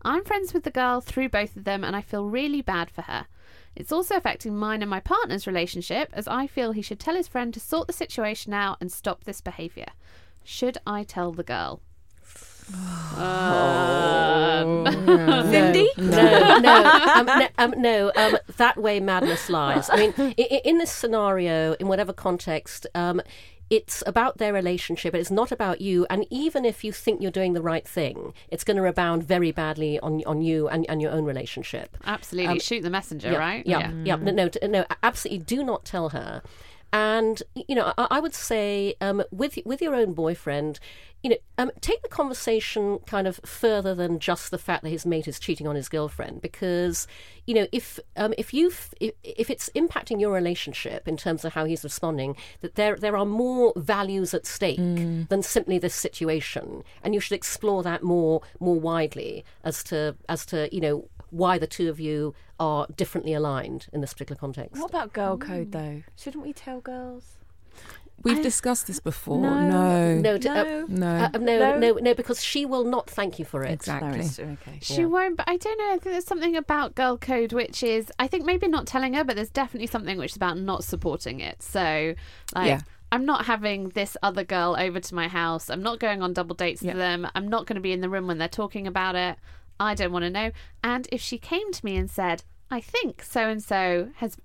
I'm 0.03 0.25
friends 0.25 0.53
with 0.53 0.65
the 0.65 0.71
girl 0.71 1.01
through 1.01 1.31
both 1.31 1.57
of 1.57 1.65
them, 1.65 1.83
and 1.83 1.97
I 1.97 2.03
feel 2.03 2.27
really 2.27 2.61
bad 2.61 2.91
for 2.91 3.03
her. 3.03 3.27
It's 3.77 3.93
also 3.93 4.17
affecting 4.17 4.57
mine 4.57 4.83
and 4.83 4.91
my 4.91 5.01
partner's 5.01 5.47
relationship, 5.47 6.11
as 6.13 6.29
I 6.29 6.47
feel 6.47 6.73
he 6.73 6.83
should 6.83 7.01
tell 7.01 7.15
his 7.17 7.29
friend 7.29 7.53
to 7.55 7.61
sort 7.61 7.87
the 7.87 7.93
situation 7.93 8.53
out 8.55 8.79
and 8.81 8.91
stop 8.93 9.25
this 9.25 9.41
behaviour. 9.41 9.87
Should 10.45 10.79
I 10.87 11.03
tell 11.05 11.33
the 11.33 11.43
girl? 11.43 11.81
Um, 13.17 14.87
Cindy? 15.51 15.89
No, 15.99 16.59
no, 16.61 16.85
um, 17.15 17.27
no, 17.27 17.49
um, 17.59 17.75
no. 17.77 18.13
Um, 18.17 18.37
that 18.57 18.77
way, 18.77 19.01
madness 19.01 19.49
lies. 19.51 19.89
I 19.91 19.97
mean, 19.97 20.15
i- 20.19 20.35
i- 20.39 20.61
in 20.65 20.79
this 20.79 20.91
scenario, 20.91 21.75
in 21.75 21.89
whatever 21.89 22.13
context, 22.13 22.87
um, 22.95 23.21
it's 23.71 24.03
about 24.07 24.39
their 24.39 24.53
relationship. 24.53 25.15
It's 25.15 25.31
not 25.31 25.51
about 25.51 25.81
you. 25.81 26.07
And 26.11 26.27
even 26.31 26.65
if 26.65 26.85
you 26.85 26.93
think 26.93 27.21
you're 27.23 27.31
doing 27.31 27.55
the 27.55 27.63
right 27.63 27.87
thing, 27.87 28.35
it's 28.49 28.65
going 28.65 28.77
to 28.77 28.83
rebound 28.83 29.25
very 29.25 29.53
badly 29.53 29.99
on 30.01 30.23
on 30.27 30.43
you 30.43 30.69
and, 30.69 30.89
and 30.89 31.01
your 31.01 31.13
own 31.13 31.25
relationship. 31.25 31.97
Absolutely. 32.05 32.53
Um, 32.53 32.61
Shoot 32.61 32.83
the 32.83 32.91
messenger, 32.91 33.33
yeah, 33.33 33.39
right? 33.39 33.67
Yeah, 33.67 33.91
yeah. 34.05 34.17
No, 34.17 34.33
no, 34.33 34.51
no, 34.63 34.85
absolutely. 35.03 35.45
Do 35.45 35.63
not 35.65 35.85
tell 35.85 36.11
her. 36.11 36.43
And 36.93 37.43
you 37.55 37.75
know, 37.75 37.93
I, 37.99 38.07
I 38.13 38.21
would 38.21 38.35
say 38.35 38.95
um, 39.01 39.23
with 39.31 39.59
with 39.65 39.83
your 39.83 39.95
own 39.95 40.13
boyfriend, 40.15 40.79
you 41.23 41.31
know, 41.31 41.37
um, 41.59 41.71
take 41.81 42.03
the 42.03 42.09
conversation 42.09 42.99
kind 43.07 43.27
of 43.27 43.41
further 43.45 43.95
than 43.95 44.19
just 44.19 44.51
the 44.51 44.59
fact 44.59 44.83
that 44.85 44.91
his 44.91 45.07
mate 45.07 45.27
is 45.27 45.41
cheating 45.41 45.67
on 45.67 45.75
his 45.75 45.89
girlfriend, 45.89 46.43
because 46.43 47.07
you 47.47 47.55
know, 47.55 47.67
if 47.73 47.99
um, 48.17 48.35
if 48.39 48.55
you 48.55 48.73
if, 49.01 49.13
if 49.23 49.51
it's 49.51 49.71
impacting 49.75 50.21
your 50.21 50.33
relationship 50.33 51.09
in 51.09 51.17
terms 51.17 51.45
of 51.45 51.55
how 51.55 51.65
he's 51.65 51.83
responding, 51.83 52.37
that 52.61 52.75
there 52.77 52.97
there 52.97 53.17
are 53.17 53.27
more 53.27 53.73
values 53.77 54.35
at 54.35 54.47
stake 54.47 54.75
Mm. 54.75 55.29
than 55.29 55.43
simply 55.43 55.79
this 55.79 55.95
situation, 55.95 56.83
and 57.03 57.15
you 57.15 57.21
should 57.21 57.35
explore 57.37 57.83
that 57.83 58.03
more 58.03 58.43
more 58.61 58.79
widely 58.79 59.45
as 59.65 59.83
to 59.85 60.15
as 60.29 60.45
to 60.47 60.69
you 60.75 60.81
know 60.81 61.09
why 61.35 61.59
the 61.59 61.67
two 61.67 61.89
of 61.89 61.99
you 61.99 62.35
are 62.61 62.87
differently 62.97 63.35
aligned 63.35 63.87
in 63.93 64.01
this 64.01 64.13
particular 64.13 64.39
context. 64.39 64.81
What 64.81 64.91
about 64.91 65.13
girl 65.13 65.37
code 65.37 65.73
though? 65.73 66.03
Shouldn't 66.17 66.45
we 66.45 66.53
tell 66.53 66.81
girls? 66.81 67.37
We've 68.23 68.43
discussed 68.43 68.87
this 68.87 69.01
before. 69.01 69.41
No. 69.43 69.69
No. 69.69 70.15
No, 70.15 70.39
d- 70.39 70.49
uh, 70.49 70.65
No. 70.65 70.85
No. 70.89 71.09
Uh, 71.35 71.39
no, 71.39 71.59
No. 71.59 71.79
no, 71.79 71.93
no, 71.95 72.15
because 72.15 72.43
she 72.43 72.65
will 72.65 72.85
not 72.85 73.11
thank 73.11 73.39
you 73.39 73.45
for 73.45 73.65
it. 73.65 73.73
Exactly. 73.73 74.21
okay. 74.53 74.79
She 74.81 75.05
won't, 75.05 75.37
but 75.37 75.47
I 75.49 75.57
don't 75.57 75.77
know. 75.77 75.87
I 75.89 75.91
think 75.99 76.05
there's 76.05 76.25
something 76.25 76.57
about 76.57 76.95
girl 76.95 77.19
code 77.19 77.53
which 77.53 77.83
is, 77.83 78.11
I 78.19 78.27
think 78.29 78.45
maybe 78.47 78.67
not 78.69 78.87
telling 78.87 79.13
her, 79.15 79.25
but 79.25 79.35
there's 79.37 79.51
definitely 79.51 79.89
something 79.89 80.17
which 80.17 80.31
is 80.33 80.37
about 80.37 80.57
not 80.59 80.85
supporting 80.85 81.41
it. 81.41 81.63
So, 81.63 82.15
like, 82.55 82.67
Yeah. 82.69 82.81
I'm 83.13 83.27
not 83.27 83.45
having 83.45 83.91
this 83.91 84.17
other 84.23 84.43
girl 84.45 84.75
over 84.79 85.01
to 85.01 85.15
my 85.15 85.29
house. 85.29 85.69
I'm 85.69 85.83
not 85.83 85.99
going 86.01 86.23
on 86.23 86.33
double 86.33 86.55
dates 86.55 86.83
Yeah. 86.83 86.93
with 86.93 86.99
them. 86.99 87.29
I'm 87.35 87.49
not 87.49 87.67
going 87.67 87.77
to 87.77 87.83
be 87.83 87.93
in 87.93 88.01
the 88.01 88.09
room 88.09 88.27
when 88.27 88.39
they're 88.39 88.49
talking 88.49 88.87
about 88.87 89.17
it. 89.17 89.37
I 89.79 89.95
don't 89.95 90.13
want 90.13 90.25
to 90.25 90.31
know. 90.31 90.51
And 90.83 91.09
if 91.11 91.21
she 91.21 91.39
came 91.39 91.73
to 91.73 91.85
me 91.85 91.97
and 91.97 92.11
said, 92.11 92.45
I 92.71 92.81
think 92.81 93.23
so 93.23 93.49
and 93.49 93.63
so 93.63 94.11
has, 94.17 94.37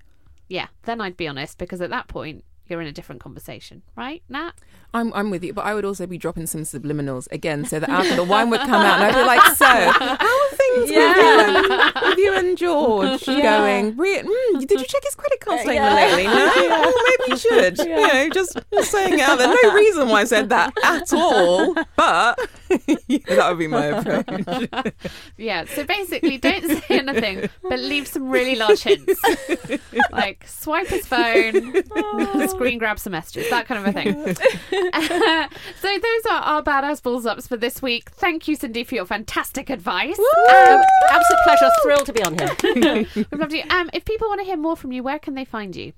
yeah, 0.47 0.67
then 0.83 1.01
I'd 1.01 1.17
be 1.17 1.27
honest 1.27 1.57
because 1.57 1.81
at 1.81 1.89
that 1.89 2.07
point, 2.07 2.43
you're 2.69 2.81
in 2.81 2.87
a 2.87 2.91
different 2.91 3.21
conversation, 3.21 3.81
right, 3.95 4.23
Nat? 4.29 4.53
I'm, 4.93 5.13
I'm 5.13 5.29
with 5.29 5.43
you, 5.43 5.53
but 5.53 5.65
I 5.65 5.75
would 5.75 5.85
also 5.85 6.07
be 6.07 6.17
dropping 6.17 6.47
some 6.47 6.61
subliminals 6.61 7.27
again, 7.31 7.63
so 7.63 7.79
that 7.79 7.89
after 7.89 8.15
the 8.15 8.23
wine 8.23 8.49
would 8.49 8.61
come 8.61 8.81
out, 8.81 8.99
and 8.99 9.03
I'd 9.03 9.21
be 9.21 9.23
like, 9.23 9.55
"So, 9.55 9.65
how 9.65 10.41
are 10.41 10.49
things 10.55 10.89
with, 10.89 10.91
you 10.91 10.99
and, 10.99 11.93
with 12.01 12.17
you 12.17 12.33
and 12.33 12.57
George 12.57 13.25
going? 13.25 13.95
Re- 13.97 14.23
mm, 14.23 14.67
did 14.67 14.79
you 14.79 14.85
check 14.85 15.03
his 15.03 15.13
credit 15.13 15.39
card 15.41 15.59
statement 15.59 15.93
lately? 15.93 16.23
No, 16.23 16.33
oh, 16.55 17.17
maybe 17.19 17.31
you 17.31 17.37
should. 17.37 17.77
You 17.77 17.95
know, 17.95 18.29
just, 18.29 18.57
just 18.73 18.91
saying 18.91 19.13
it 19.13 19.19
out 19.19 19.37
there. 19.37 19.55
No 19.61 19.73
reason 19.75 20.09
why 20.09 20.21
I 20.21 20.23
said 20.23 20.49
that 20.49 20.73
at 20.83 21.13
all, 21.13 21.75
but 21.75 21.85
that 22.69 23.45
would 23.49 23.59
be 23.59 23.67
my 23.67 23.85
approach. 23.85 24.93
Yeah, 25.37 25.65
so 25.65 25.85
basically, 25.85 26.39
don't 26.39 26.65
say 26.65 26.99
anything, 26.99 27.47
but 27.61 27.79
leave 27.79 28.07
some 28.07 28.27
really 28.27 28.55
large 28.55 28.81
hints. 28.81 29.21
like 30.11 30.47
swipe 30.47 30.87
his 30.87 31.05
phone, 31.05 31.83
screen 32.59 32.77
grab 32.77 32.99
some 32.99 33.11
messages, 33.11 33.49
that 33.49 33.65
kind 33.65 33.85
of 33.85 33.87
a 33.87 33.93
thing. 33.93 34.13
so 35.81 35.99
those 35.99 36.25
are 36.29 36.41
our 36.41 36.63
badass 36.63 37.01
balls 37.01 37.25
ups 37.25 37.47
for 37.47 37.57
this 37.57 37.81
week. 37.81 38.09
Thank 38.11 38.47
you, 38.47 38.55
Cindy, 38.55 38.83
for 38.83 38.95
your 38.95 39.05
fantastic 39.05 39.69
advice. 39.69 40.19
Um, 40.19 40.83
absolute 41.09 41.39
pleasure. 41.43 41.69
Thrilled 41.83 42.05
to 42.07 42.13
be 42.13 42.23
on 42.23 42.37
here. 42.37 43.07
We'd 43.15 43.39
love 43.39 43.49
to. 43.49 43.61
Um, 43.69 43.89
if 43.93 44.05
people 44.05 44.27
want 44.27 44.41
to 44.41 44.45
hear 44.45 44.57
more 44.57 44.75
from 44.75 44.91
you, 44.91 45.03
where 45.03 45.19
can 45.19 45.35
they 45.35 45.45
find 45.45 45.75
you? 45.75 45.93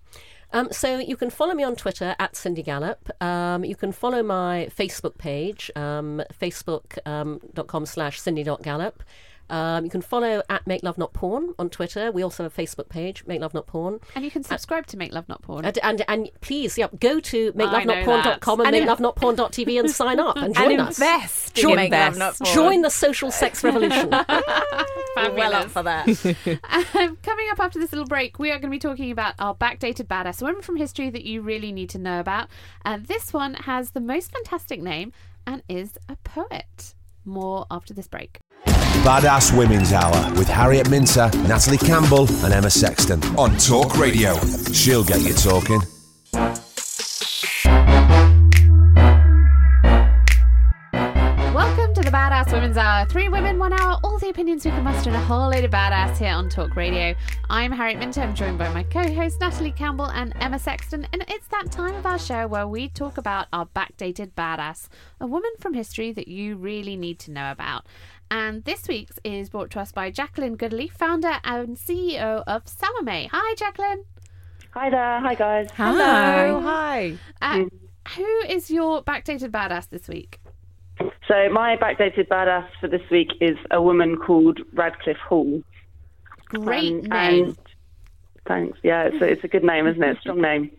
Um, 0.54 0.68
so 0.72 0.98
you 0.98 1.16
can 1.16 1.30
follow 1.30 1.54
me 1.54 1.64
on 1.64 1.76
Twitter 1.76 2.16
at 2.20 2.36
Cindy 2.36 2.62
Gallop. 2.62 3.10
Um, 3.22 3.64
you 3.64 3.76
can 3.76 3.92
follow 3.92 4.22
my 4.22 4.70
Facebook 4.76 5.18
page, 5.18 5.72
um, 5.76 6.22
facebook.com 6.40 7.86
slash 7.86 8.20
cindy.gallop. 8.20 9.04
Um, 9.52 9.84
you 9.84 9.92
can 9.92 10.02
follow 10.02 10.42
at 10.50 10.66
Make 10.66 10.82
Love 10.82 10.98
Not 10.98 11.12
Porn 11.12 11.54
on 11.60 11.70
Twitter. 11.70 12.10
We 12.12 12.24
also 12.24 12.44
have 12.44 12.58
a 12.58 12.62
Facebook 12.62 12.88
page, 12.88 13.26
Make 13.28 13.42
Love 13.42 13.54
Not 13.54 13.68
Porn. 13.68 14.00
And 14.16 14.24
you 14.24 14.32
can 14.32 14.44
subscribe 14.44 14.88
to 14.88 14.98
Make 14.98 15.12
Love 15.14 15.28
Not 15.28 15.42
Porn. 15.42 15.66
And, 15.66 15.78
and, 15.84 16.04
and 16.08 16.30
please, 16.40 16.78
yeah, 16.78 16.88
go 17.00 17.20
to 17.20 17.52
makelovenotporn.com 17.54 18.62
and. 18.62 18.76
And 18.76 18.88
makelovenotporn.tv 18.88 19.80
and 19.80 19.92
sign 19.92 20.20
up 20.22 20.38
and 20.38 20.56
join 20.62 20.72
and 20.72 20.82
us. 20.82 20.98
invest 20.98 21.58
in 21.58 21.62
Join, 21.64 21.76
Make 21.76 21.92
Love 21.92 22.18
Not 22.18 22.38
Porn. 22.40 22.54
join 22.56 22.82
the 22.82 22.90
social 22.90 23.30
sex 23.30 23.62
revolution. 23.64 24.10
Fabulous. 25.16 25.54
up 25.54 25.70
for 25.70 25.84
that. 25.84 26.08
Um, 26.96 27.18
coming 27.22 27.48
up 27.52 27.60
after 27.60 27.78
this 27.78 27.92
little 27.92 28.08
break, 28.08 28.40
we 28.40 28.52
are 28.52 28.56
going 28.60 28.70
to 28.72 28.76
be 28.76 28.80
talking 28.80 29.12
about 29.12 29.36
our 29.40 29.54
backdated 29.54 30.08
badass 30.08 30.42
women 30.42 30.62
from 30.62 30.78
history 30.78 31.10
that 31.10 31.26
you 31.26 31.42
really 31.42 31.74
need 31.74 31.90
to 31.90 31.98
know 31.98 32.22
about. 32.22 32.48
And 32.86 33.06
this 33.08 33.34
one 33.34 33.56
has 33.56 33.92
the 33.92 34.00
most 34.00 34.32
fantastic 34.32 34.82
name 34.82 35.12
and 35.46 35.62
is 35.68 35.98
a 36.08 36.16
poet. 36.24 36.96
More 37.26 37.66
after 37.70 37.94
this 37.94 38.08
break. 38.08 38.40
Badass 39.04 39.58
Women's 39.58 39.94
Hour 39.94 40.32
with 40.36 40.48
Harriet 40.48 40.90
Minter, 40.90 41.32
Natalie 41.48 41.78
Campbell, 41.78 42.28
and 42.44 42.54
Emma 42.54 42.70
Sexton 42.70 43.24
on 43.38 43.58
Talk 43.58 43.98
Radio. 43.98 44.36
She'll 44.72 45.04
get 45.04 45.22
you 45.22 45.34
talking. 45.34 45.82
Welcome 51.54 51.96
to 51.96 52.02
the 52.02 52.12
Badass 52.12 52.54
Women's 52.54 52.78
Hour. 52.78 53.06
Three 53.08 53.28
women, 53.28 53.58
one 53.58 53.74
hour, 53.74 54.00
all 54.04 54.20
the 54.20 54.30
opinions 54.30 54.66
we 54.66 54.72
can 54.72 54.84
muster 54.84 55.10
and 55.10 55.18
a 55.18 55.22
whole 55.22 55.50
load 55.50 55.64
of 55.64 55.72
badass 55.72 56.18
here 56.18 56.34
on 56.34 56.48
Talk 56.48 56.76
Radio. 56.76 57.16
I'm 57.50 57.72
Harriet 57.72 57.98
Minter. 57.98 58.22
I'm 58.22 58.36
joined 58.36 58.60
by 58.60 58.72
my 58.72 58.84
co-host 58.84 59.40
Natalie 59.42 59.72
Campbell 59.72 60.12
and 60.12 60.34
Emma 60.40 60.60
Sexton, 60.60 61.08
and 61.12 61.26
it's 61.28 61.48
that 61.48 61.72
time 61.72 61.96
of 61.96 62.06
our 62.06 62.20
show 62.20 62.48
where 62.48 62.68
we 62.68 62.88
talk 62.88 63.18
about 63.18 63.48
our 63.52 63.66
backdated 63.66 64.34
badass, 64.34 64.90
a 65.20 65.26
woman 65.26 65.52
from 65.60 65.74
history 65.74 66.12
that 66.14 66.28
you 66.28 66.56
really 66.56 66.96
need 66.96 67.18
to 67.20 67.32
know 67.32 67.52
about. 67.52 67.86
And 68.32 68.64
this 68.64 68.88
week's 68.88 69.20
is 69.26 69.50
brought 69.50 69.72
to 69.72 69.82
us 69.82 69.92
by 69.92 70.10
Jacqueline 70.10 70.56
Goodley, 70.56 70.90
founder 70.90 71.40
and 71.44 71.76
CEO 71.76 72.44
of 72.48 72.66
Salome. 72.66 73.30
Hi, 73.30 73.56
Jacqueline. 73.56 74.06
Hi 74.74 74.90
there. 74.90 75.20
Hi, 75.20 75.36
guys. 75.36 75.68
Hello. 75.76 76.62
Hi. 76.62 77.18
Uh, 77.42 77.66
who 78.16 78.26
is 78.48 78.72
your 78.72 79.04
backdated 79.04 79.50
badass 79.52 79.90
this 79.90 80.08
week? 80.08 80.40
So, 81.28 81.50
my 81.52 81.76
backdated 81.76 82.30
badass 82.30 82.70
for 82.80 82.88
this 82.88 83.02
week 83.12 83.28
is 83.42 83.58
a 83.70 83.82
woman 83.82 84.16
called 84.16 84.62
Radclyffe 84.74 85.18
Hall. 85.18 85.62
Great 86.46 86.94
Um, 86.94 87.10
name. 87.10 87.44
and- 87.50 87.58
thanks. 88.48 88.80
Yeah, 88.82 89.04
it's 89.04 89.22
it's 89.22 89.44
a 89.44 89.50
good 89.50 89.64
name, 89.66 89.88
isn't 89.88 90.02
it? 90.02 90.18
Strong 90.22 90.42
name. 90.42 90.72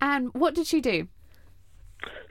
And 0.00 0.32
what 0.32 0.54
did 0.54 0.66
she 0.66 0.80
do? 0.80 1.08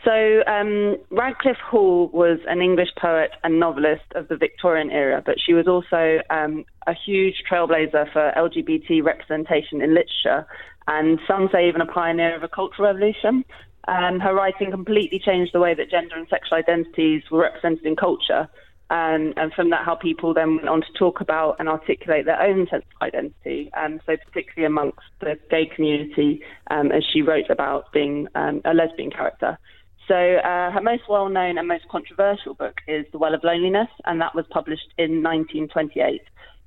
So, 0.03 0.43
um, 0.47 0.97
Radclyffe 1.11 1.61
Hall 1.69 2.09
was 2.11 2.39
an 2.47 2.61
English 2.61 2.89
poet 2.99 3.31
and 3.43 3.59
novelist 3.59 4.03
of 4.15 4.27
the 4.27 4.35
Victorian 4.35 4.91
era, 4.91 5.23
but 5.25 5.35
she 5.39 5.53
was 5.53 5.65
also 5.67 6.19
um, 6.29 6.65
a 6.87 6.93
huge 6.93 7.43
trailblazer 7.49 8.11
for 8.11 8.33
LGBT 8.35 9.01
representation 9.01 9.81
in 9.81 9.93
literature, 9.93 10.45
and 10.87 11.19
some 11.25 11.47
say 11.53 11.69
even 11.69 11.79
a 11.79 11.85
pioneer 11.85 12.35
of 12.35 12.43
a 12.43 12.49
cultural 12.49 12.89
revolution. 12.89 13.45
Um, 13.87 14.19
her 14.19 14.33
writing 14.33 14.71
completely 14.71 15.19
changed 15.19 15.53
the 15.53 15.59
way 15.59 15.73
that 15.73 15.89
gender 15.89 16.15
and 16.15 16.27
sexual 16.29 16.57
identities 16.57 17.23
were 17.31 17.41
represented 17.41 17.85
in 17.85 17.95
culture, 17.95 18.49
um, 18.93 19.33
and 19.37 19.51
from 19.53 19.71
that, 19.71 19.83
how 19.83 19.95
people 19.95 20.35
then 20.35 20.57
went 20.57 20.69
on 20.69 20.81
to 20.81 20.93
talk 20.99 21.19
about 21.19 21.55
and 21.57 21.67
articulate 21.67 22.25
their 22.25 22.39
own 22.39 22.67
sense 22.69 22.85
of 22.95 23.01
identity. 23.01 23.71
Um, 23.73 23.99
so, 24.05 24.15
particularly 24.17 24.67
amongst 24.67 24.99
the 25.19 25.39
gay 25.49 25.65
community, 25.65 26.43
um, 26.69 26.91
as 26.91 27.03
she 27.11 27.23
wrote 27.23 27.49
about 27.49 27.91
being 27.91 28.27
um, 28.35 28.61
a 28.65 28.73
lesbian 28.75 29.09
character. 29.09 29.57
So 30.07 30.15
uh, 30.15 30.69
her 30.69 30.81
most 30.81 31.03
well-known 31.09 31.57
and 31.57 31.67
most 31.67 31.87
controversial 31.89 32.53
book 32.53 32.81
is 32.87 33.05
The 33.11 33.17
Well 33.17 33.33
of 33.33 33.43
Loneliness, 33.43 33.87
and 34.05 34.21
that 34.21 34.35
was 34.35 34.45
published 34.51 34.93
in 34.99 35.23
1928. 35.23 36.21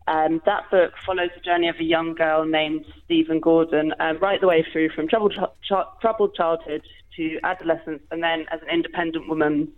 Um, 0.08 0.42
that 0.46 0.68
book 0.70 0.94
follows 1.04 1.30
the 1.34 1.42
journey 1.42 1.68
of 1.68 1.76
a 1.78 1.84
young 1.84 2.14
girl 2.14 2.44
named 2.44 2.86
Stephen 3.04 3.38
Gordon, 3.38 3.92
um, 4.00 4.18
right 4.18 4.40
the 4.40 4.48
way 4.48 4.66
through 4.72 4.88
from 4.90 5.06
troubled, 5.06 5.38
ch- 5.62 6.00
troubled 6.00 6.34
childhood 6.34 6.82
to 7.16 7.38
adolescence, 7.44 8.02
and 8.10 8.20
then 8.20 8.46
as 8.50 8.62
an 8.62 8.68
independent 8.72 9.28
woman 9.28 9.70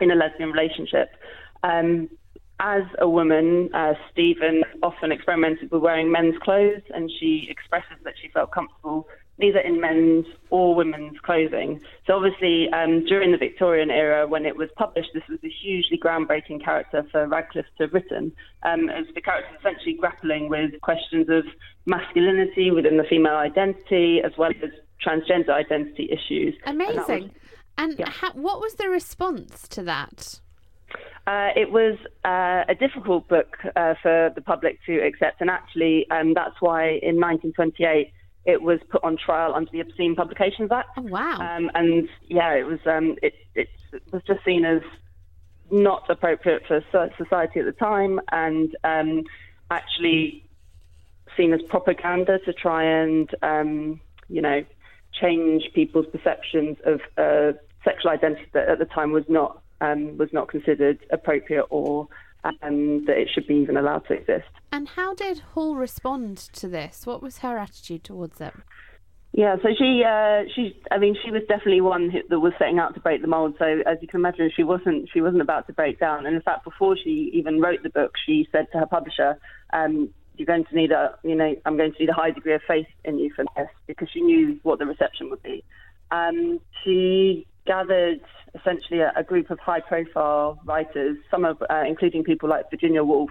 in 0.00 0.10
a 0.10 0.14
lesbian 0.14 0.52
relationship. 0.52 1.10
Um, 1.62 2.08
as 2.58 2.84
a 3.00 3.08
woman, 3.08 3.68
uh, 3.74 3.94
Stephen 4.10 4.62
often 4.82 5.12
experimented 5.12 5.70
with 5.70 5.82
wearing 5.82 6.10
men's 6.10 6.36
clothes, 6.38 6.80
and 6.94 7.10
she 7.20 7.46
expresses 7.50 7.98
that 8.04 8.14
she 8.20 8.28
felt 8.28 8.50
comfortable 8.50 9.06
neither 9.38 9.58
in 9.58 9.78
men's 9.80 10.24
or 10.48 10.74
women's 10.74 11.18
clothing. 11.20 11.78
So 12.06 12.14
obviously, 12.14 12.70
um, 12.70 13.04
during 13.04 13.32
the 13.32 13.36
Victorian 13.36 13.90
era, 13.90 14.26
when 14.26 14.46
it 14.46 14.56
was 14.56 14.70
published, 14.76 15.10
this 15.12 15.24
was 15.28 15.38
a 15.44 15.48
hugely 15.48 15.98
groundbreaking 15.98 16.64
character 16.64 17.06
for 17.12 17.26
Radclyffe 17.28 17.66
to 17.76 17.82
have 17.84 17.92
written, 17.92 18.32
um, 18.62 18.88
as 18.88 19.04
the 19.14 19.20
character 19.20 19.50
is 19.52 19.60
essentially 19.60 19.94
grappling 19.94 20.48
with 20.48 20.80
questions 20.80 21.28
of 21.28 21.44
masculinity 21.84 22.70
within 22.70 22.96
the 22.96 23.04
female 23.04 23.36
identity, 23.36 24.22
as 24.22 24.32
well 24.38 24.52
as 24.62 24.70
transgender 25.04 25.50
identity 25.50 26.08
issues. 26.10 26.54
And 26.64 26.78
was- 26.78 26.96
Amazing. 26.96 27.34
And 27.78 28.00
ha- 28.00 28.32
what 28.32 28.58
was 28.60 28.76
the 28.76 28.88
response 28.88 29.68
to 29.68 29.82
that? 29.82 30.40
Uh, 31.26 31.50
it 31.56 31.70
was 31.70 31.98
uh, 32.24 32.64
a 32.68 32.74
difficult 32.74 33.28
book 33.28 33.56
uh, 33.74 33.94
for 34.02 34.30
the 34.34 34.40
public 34.40 34.78
to 34.86 34.98
accept, 34.98 35.40
and 35.40 35.50
actually, 35.50 36.08
um, 36.10 36.34
that's 36.34 36.60
why 36.60 36.84
in 37.02 37.20
1928 37.20 38.12
it 38.44 38.62
was 38.62 38.78
put 38.88 39.02
on 39.02 39.16
trial 39.16 39.54
under 39.54 39.70
the 39.72 39.80
Obscene 39.80 40.14
Publications 40.14 40.70
Act. 40.70 40.90
Oh 40.96 41.02
wow! 41.02 41.38
Um, 41.40 41.70
and 41.74 42.08
yeah, 42.28 42.52
it 42.54 42.64
was 42.64 42.78
um, 42.86 43.16
it, 43.22 43.34
it 43.54 43.68
was 44.12 44.22
just 44.26 44.44
seen 44.44 44.64
as 44.64 44.82
not 45.70 46.08
appropriate 46.08 46.62
for 46.66 46.80
society 47.18 47.60
at 47.60 47.66
the 47.66 47.72
time, 47.72 48.20
and 48.30 48.76
um, 48.84 49.24
actually 49.70 50.44
seen 51.36 51.52
as 51.52 51.60
propaganda 51.62 52.38
to 52.40 52.52
try 52.52 52.84
and 52.84 53.34
um, 53.42 54.00
you 54.28 54.40
know 54.40 54.64
change 55.12 55.64
people's 55.74 56.06
perceptions 56.06 56.76
of 56.84 57.00
uh, 57.16 57.52
sexual 57.84 58.10
identity 58.10 58.46
that 58.52 58.68
at 58.68 58.78
the 58.78 58.84
time 58.84 59.12
was 59.12 59.24
not 59.28 59.62
um, 59.80 60.16
was 60.18 60.32
not 60.32 60.48
considered 60.48 60.98
appropriate 61.10 61.66
or 61.70 62.08
um, 62.44 63.04
that 63.06 63.16
it 63.16 63.28
should 63.32 63.46
be 63.46 63.54
even 63.54 63.76
allowed 63.76 64.06
to 64.08 64.14
exist. 64.14 64.48
And 64.72 64.88
how 64.88 65.14
did 65.14 65.40
Hall 65.54 65.76
respond 65.76 66.38
to 66.54 66.68
this? 66.68 67.06
What 67.06 67.22
was 67.22 67.38
her 67.38 67.58
attitude 67.58 68.04
towards 68.04 68.40
it? 68.40 68.54
Yeah, 69.32 69.56
so 69.62 69.68
she, 69.76 70.02
uh, 70.02 70.44
she, 70.54 70.80
I 70.90 70.98
mean, 70.98 71.14
she 71.22 71.30
was 71.30 71.42
definitely 71.46 71.82
one 71.82 72.08
who, 72.08 72.20
that 72.30 72.40
was 72.40 72.54
setting 72.58 72.78
out 72.78 72.94
to 72.94 73.00
break 73.00 73.20
the 73.20 73.28
mold. 73.28 73.56
So 73.58 73.66
as 73.84 73.98
you 74.00 74.08
can 74.08 74.20
imagine, 74.20 74.50
she 74.54 74.62
wasn't, 74.62 75.10
she 75.12 75.20
wasn't 75.20 75.42
about 75.42 75.66
to 75.66 75.74
break 75.74 76.00
down. 76.00 76.24
And 76.24 76.34
in 76.34 76.40
fact, 76.40 76.64
before 76.64 76.96
she 76.96 77.30
even 77.34 77.60
wrote 77.60 77.82
the 77.82 77.90
book, 77.90 78.12
she 78.24 78.48
said 78.50 78.66
to 78.72 78.78
her 78.78 78.86
publisher, 78.86 79.38
um, 79.74 80.08
"You're 80.38 80.46
going 80.46 80.64
to 80.64 80.74
need 80.74 80.90
a, 80.90 81.18
you 81.22 81.34
know, 81.34 81.54
I'm 81.66 81.76
going 81.76 81.92
to 81.92 81.98
need 81.98 82.08
a 82.08 82.14
high 82.14 82.30
degree 82.30 82.54
of 82.54 82.62
faith 82.66 82.86
in 83.04 83.18
you 83.18 83.30
for 83.34 83.44
this," 83.56 83.68
because 83.86 84.08
she 84.10 84.22
knew 84.22 84.58
what 84.62 84.78
the 84.78 84.86
reception 84.86 85.28
would 85.28 85.42
be. 85.42 85.62
Um, 86.10 86.60
she 86.82 87.46
gathered 87.66 88.20
essentially 88.58 89.00
a, 89.00 89.12
a 89.16 89.22
group 89.22 89.50
of 89.50 89.58
high-profile 89.58 90.60
writers, 90.64 91.16
some 91.30 91.44
of, 91.44 91.62
uh, 91.68 91.82
including 91.86 92.24
people 92.24 92.48
like 92.48 92.70
Virginia 92.70 93.04
Woolf, 93.04 93.30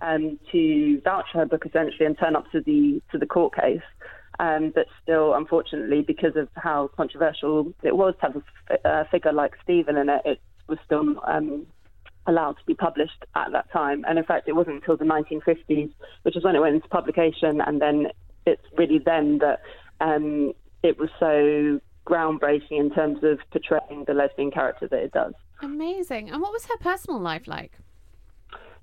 um, 0.00 0.38
to 0.50 1.00
vouch 1.02 1.26
for 1.32 1.38
her 1.38 1.46
book 1.46 1.64
essentially 1.64 2.06
and 2.06 2.18
turn 2.18 2.34
up 2.34 2.50
to 2.52 2.60
the 2.60 3.00
to 3.12 3.18
the 3.18 3.26
court 3.26 3.54
case. 3.54 3.82
Um, 4.40 4.72
but 4.74 4.86
still, 5.02 5.34
unfortunately, 5.34 6.02
because 6.02 6.36
of 6.36 6.48
how 6.56 6.90
controversial 6.96 7.72
it 7.82 7.96
was 7.96 8.14
to 8.20 8.26
have 8.26 8.42
a 8.70 8.88
uh, 8.88 9.04
figure 9.10 9.32
like 9.32 9.52
Stephen 9.62 9.96
in 9.96 10.08
it, 10.08 10.22
it 10.24 10.40
was 10.68 10.78
still 10.84 11.20
um, 11.26 11.66
allowed 12.26 12.52
to 12.52 12.64
be 12.66 12.74
published 12.74 13.24
at 13.34 13.52
that 13.52 13.70
time. 13.72 14.04
And 14.08 14.18
in 14.18 14.24
fact, 14.24 14.48
it 14.48 14.56
wasn't 14.56 14.76
until 14.76 14.96
the 14.96 15.04
1950s, 15.04 15.92
which 16.22 16.36
is 16.36 16.42
when 16.42 16.56
it 16.56 16.60
went 16.60 16.74
into 16.74 16.88
publication, 16.88 17.60
and 17.60 17.80
then 17.80 18.08
it's 18.46 18.62
really 18.76 18.98
then 18.98 19.38
that 19.38 19.60
um, 20.00 20.52
it 20.82 20.98
was 20.98 21.10
so 21.20 21.80
groundbreaking 22.06 22.78
in 22.78 22.90
terms 22.90 23.22
of 23.22 23.38
portraying 23.50 24.04
the 24.06 24.14
lesbian 24.14 24.50
character 24.50 24.88
that 24.88 24.98
it 24.98 25.12
does. 25.12 25.34
Amazing. 25.62 26.30
And 26.30 26.42
what 26.42 26.52
was 26.52 26.66
her 26.66 26.76
personal 26.78 27.20
life 27.20 27.46
like? 27.46 27.72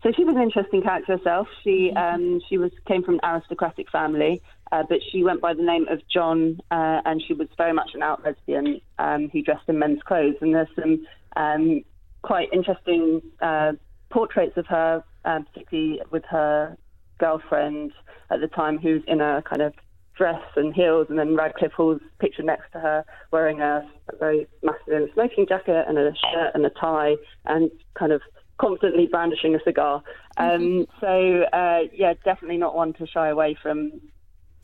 So 0.01 0.13
she 0.15 0.23
was 0.23 0.35
an 0.35 0.41
interesting 0.41 0.81
character 0.81 1.17
herself. 1.17 1.47
She 1.63 1.91
um, 1.93 2.39
she 2.47 2.57
was 2.57 2.71
came 2.87 3.03
from 3.03 3.15
an 3.15 3.19
aristocratic 3.23 3.89
family, 3.91 4.41
uh, 4.71 4.83
but 4.87 4.99
she 5.11 5.23
went 5.23 5.41
by 5.41 5.53
the 5.53 5.61
name 5.61 5.87
of 5.89 5.99
John, 6.07 6.61
uh, 6.71 7.01
and 7.03 7.21
she 7.21 7.33
was 7.33 7.49
very 7.57 7.73
much 7.73 7.91
an 7.93 8.01
out 8.01 8.23
lesbian 8.23 8.79
um, 8.97 9.29
who 9.29 9.41
dressed 9.41 9.67
in 9.67 9.77
men's 9.77 10.01
clothes. 10.03 10.35
And 10.39 10.55
there's 10.55 10.69
some 10.75 11.05
um, 11.35 11.83
quite 12.21 12.47
interesting 12.53 13.21
uh, 13.41 13.73
portraits 14.09 14.55
of 14.55 14.67
her, 14.67 15.03
um, 15.25 15.45
particularly 15.45 16.01
with 16.11 16.23
her 16.29 16.77
girlfriend 17.17 17.91
at 18.29 18.39
the 18.39 18.47
time, 18.47 18.77
who's 18.77 19.03
in 19.05 19.19
a 19.19 19.41
kind 19.41 19.61
of 19.61 19.73
dress 20.19 20.41
and 20.57 20.75
heels, 20.75 21.07
and 21.09 21.17
then 21.17 21.29
Radclyffe 21.29 21.71
Hall's 21.71 22.01
picture 22.19 22.43
next 22.43 22.71
to 22.73 22.79
her 22.79 23.05
wearing 23.31 23.61
a, 23.61 23.89
a 24.13 24.15
very 24.17 24.47
masculine 24.61 25.09
smoking 25.13 25.47
jacket 25.47 25.85
and 25.87 25.97
a 25.97 26.11
shirt 26.31 26.51
and 26.53 26.65
a 26.65 26.69
tie, 26.71 27.15
and 27.45 27.71
kind 27.97 28.11
of 28.11 28.21
constantly 28.59 29.07
brandishing 29.07 29.55
a 29.55 29.59
cigar. 29.63 30.03
Um, 30.35 30.85
so 30.99 31.43
uh, 31.53 31.79
yeah, 31.93 32.13
definitely 32.25 32.57
not 32.57 32.75
one 32.75 32.91
to 32.93 33.07
shy 33.07 33.29
away 33.29 33.57
from, 33.63 33.77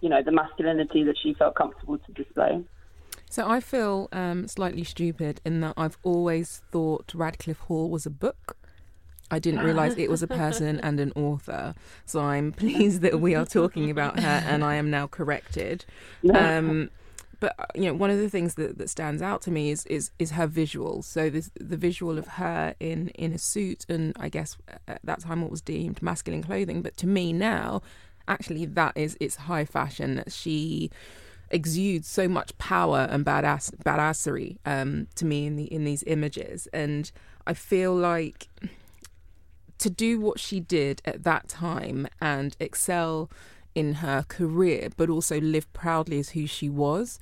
you 0.01 0.09
know, 0.09 0.21
the 0.21 0.31
masculinity 0.31 1.03
that 1.05 1.15
she 1.21 1.33
felt 1.33 1.55
comfortable 1.55 1.97
to 1.97 2.11
display. 2.11 2.63
So 3.29 3.47
I 3.49 3.61
feel 3.61 4.09
um, 4.11 4.47
slightly 4.47 4.83
stupid 4.83 5.41
in 5.45 5.61
that 5.61 5.73
I've 5.77 5.97
always 6.03 6.61
thought 6.71 7.07
Radclyffe 7.15 7.57
Hall 7.67 7.89
was 7.89 8.05
a 8.05 8.09
book. 8.09 8.57
I 9.31 9.39
didn't 9.39 9.61
realise 9.61 9.95
it 9.97 10.09
was 10.09 10.23
a 10.23 10.27
person 10.27 10.79
and 10.83 10.99
an 10.99 11.11
author. 11.15 11.73
So 12.05 12.21
I'm 12.21 12.51
pleased 12.51 13.01
that 13.01 13.19
we 13.19 13.35
are 13.35 13.45
talking 13.45 13.89
about 13.89 14.19
her, 14.19 14.43
and 14.45 14.63
I 14.63 14.75
am 14.75 14.89
now 14.89 15.07
corrected. 15.07 15.85
Um, 16.33 16.89
but 17.39 17.53
uh, 17.59 17.65
you 17.75 17.83
know, 17.83 17.93
one 17.93 18.09
of 18.09 18.17
the 18.17 18.29
things 18.29 18.55
that, 18.55 18.77
that 18.77 18.89
stands 18.89 19.21
out 19.21 19.41
to 19.43 19.51
me 19.51 19.71
is 19.71 19.85
is 19.87 20.11
is 20.19 20.31
her 20.31 20.47
visual. 20.47 21.01
So 21.01 21.29
this, 21.29 21.51
the 21.59 21.77
visual 21.77 22.17
of 22.17 22.27
her 22.27 22.75
in 22.79 23.09
in 23.09 23.33
a 23.33 23.37
suit, 23.37 23.85
and 23.89 24.15
I 24.19 24.29
guess 24.29 24.57
at 24.87 25.01
that 25.03 25.21
time 25.21 25.41
what 25.41 25.51
was 25.51 25.61
deemed 25.61 26.01
masculine 26.01 26.43
clothing, 26.43 26.81
but 26.81 26.97
to 26.97 27.07
me 27.07 27.33
now, 27.33 27.81
actually 28.27 28.65
that 28.65 28.93
is 28.95 29.17
it's 29.19 29.35
high 29.35 29.65
fashion. 29.65 30.23
She 30.27 30.91
exudes 31.51 32.07
so 32.07 32.27
much 32.27 32.57
power 32.57 33.07
and 33.11 33.23
badass 33.25 33.75
badassery 33.85 34.57
um, 34.65 35.07
to 35.15 35.25
me 35.25 35.45
in 35.45 35.55
the 35.55 35.65
in 35.65 35.83
these 35.83 36.03
images, 36.07 36.67
and 36.73 37.11
I 37.45 37.53
feel 37.53 37.93
like 37.93 38.47
to 39.79 39.89
do 39.89 40.19
what 40.19 40.39
she 40.39 40.59
did 40.59 41.01
at 41.05 41.23
that 41.23 41.47
time 41.47 42.07
and 42.21 42.55
excel 42.59 43.29
in 43.73 43.95
her 43.95 44.25
career, 44.27 44.89
but 44.95 45.09
also 45.09 45.39
live 45.41 45.71
proudly 45.73 46.19
as 46.19 46.29
who 46.29 46.47
she 46.47 46.69
was. 46.69 47.19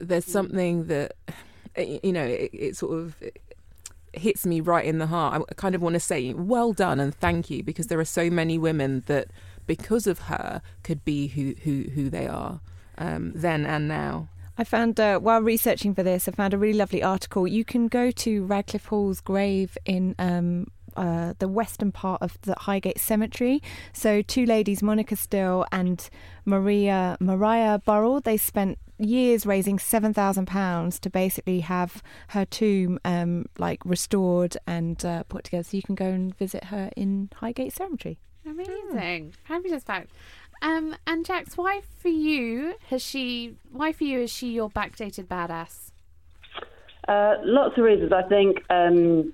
There's 0.00 0.24
something 0.24 0.86
that, 0.86 1.14
you 1.76 2.12
know, 2.12 2.24
it, 2.24 2.50
it 2.52 2.76
sort 2.76 2.98
of 2.98 3.16
hits 4.12 4.46
me 4.46 4.60
right 4.60 4.84
in 4.84 4.98
the 4.98 5.06
heart. 5.06 5.44
I 5.50 5.54
kind 5.54 5.74
of 5.74 5.82
want 5.82 5.94
to 5.94 6.00
say, 6.00 6.32
well 6.34 6.72
done 6.72 7.00
and 7.00 7.14
thank 7.14 7.50
you, 7.50 7.62
because 7.62 7.88
there 7.88 8.00
are 8.00 8.04
so 8.04 8.30
many 8.30 8.58
women 8.58 9.02
that, 9.06 9.28
because 9.66 10.06
of 10.06 10.20
her, 10.20 10.62
could 10.82 11.04
be 11.04 11.28
who 11.28 11.54
who 11.62 11.90
who 11.90 12.08
they 12.08 12.26
are 12.26 12.60
um, 12.96 13.32
then 13.34 13.66
and 13.66 13.88
now. 13.88 14.28
I 14.56 14.64
found 14.64 14.98
uh, 14.98 15.18
while 15.18 15.40
researching 15.40 15.94
for 15.94 16.02
this, 16.02 16.26
I 16.26 16.32
found 16.32 16.52
a 16.52 16.58
really 16.58 16.78
lovely 16.78 17.02
article. 17.02 17.46
You 17.46 17.64
can 17.64 17.86
go 17.86 18.10
to 18.10 18.44
Radclyffe 18.44 18.86
Hall's 18.86 19.20
grave 19.20 19.78
in 19.84 20.16
um, 20.18 20.66
uh, 20.98 21.34
the 21.38 21.48
western 21.48 21.92
part 21.92 22.20
of 22.20 22.38
the 22.42 22.54
Highgate 22.58 23.00
Cemetery. 23.00 23.62
So 23.92 24.22
two 24.22 24.44
ladies, 24.44 24.82
Monica 24.82 25.16
Still 25.16 25.64
and 25.70 25.98
Maria 26.44 27.16
Mariah 27.20 27.78
Burrell, 27.78 28.20
they 28.20 28.36
spent 28.36 28.78
years 28.98 29.46
raising 29.46 29.78
seven 29.78 30.12
thousand 30.12 30.46
pounds 30.46 30.98
to 30.98 31.08
basically 31.08 31.60
have 31.60 32.02
her 32.28 32.44
tomb 32.44 32.98
um, 33.04 33.46
like 33.56 33.80
restored 33.84 34.56
and 34.66 35.04
uh, 35.04 35.22
put 35.28 35.44
together. 35.44 35.62
So 35.62 35.76
you 35.76 35.82
can 35.82 35.94
go 35.94 36.06
and 36.06 36.36
visit 36.36 36.64
her 36.64 36.90
in 36.96 37.30
Highgate 37.36 37.72
Cemetery. 37.72 38.18
Amazing, 38.44 39.34
fabulous 39.46 39.84
fact. 39.84 40.10
Um, 40.62 40.96
and 41.06 41.24
Jax, 41.24 41.56
why 41.56 41.82
for 42.00 42.08
you 42.08 42.74
has 42.88 43.02
she? 43.02 43.54
Why 43.70 43.92
for 43.92 44.04
you 44.04 44.20
is 44.20 44.32
she 44.32 44.48
your 44.48 44.70
backdated 44.70 45.26
badass? 45.28 45.92
Uh, 47.06 47.36
lots 47.42 47.78
of 47.78 47.84
reasons. 47.84 48.12
I 48.12 48.22
think 48.28 48.58
um, 48.68 49.32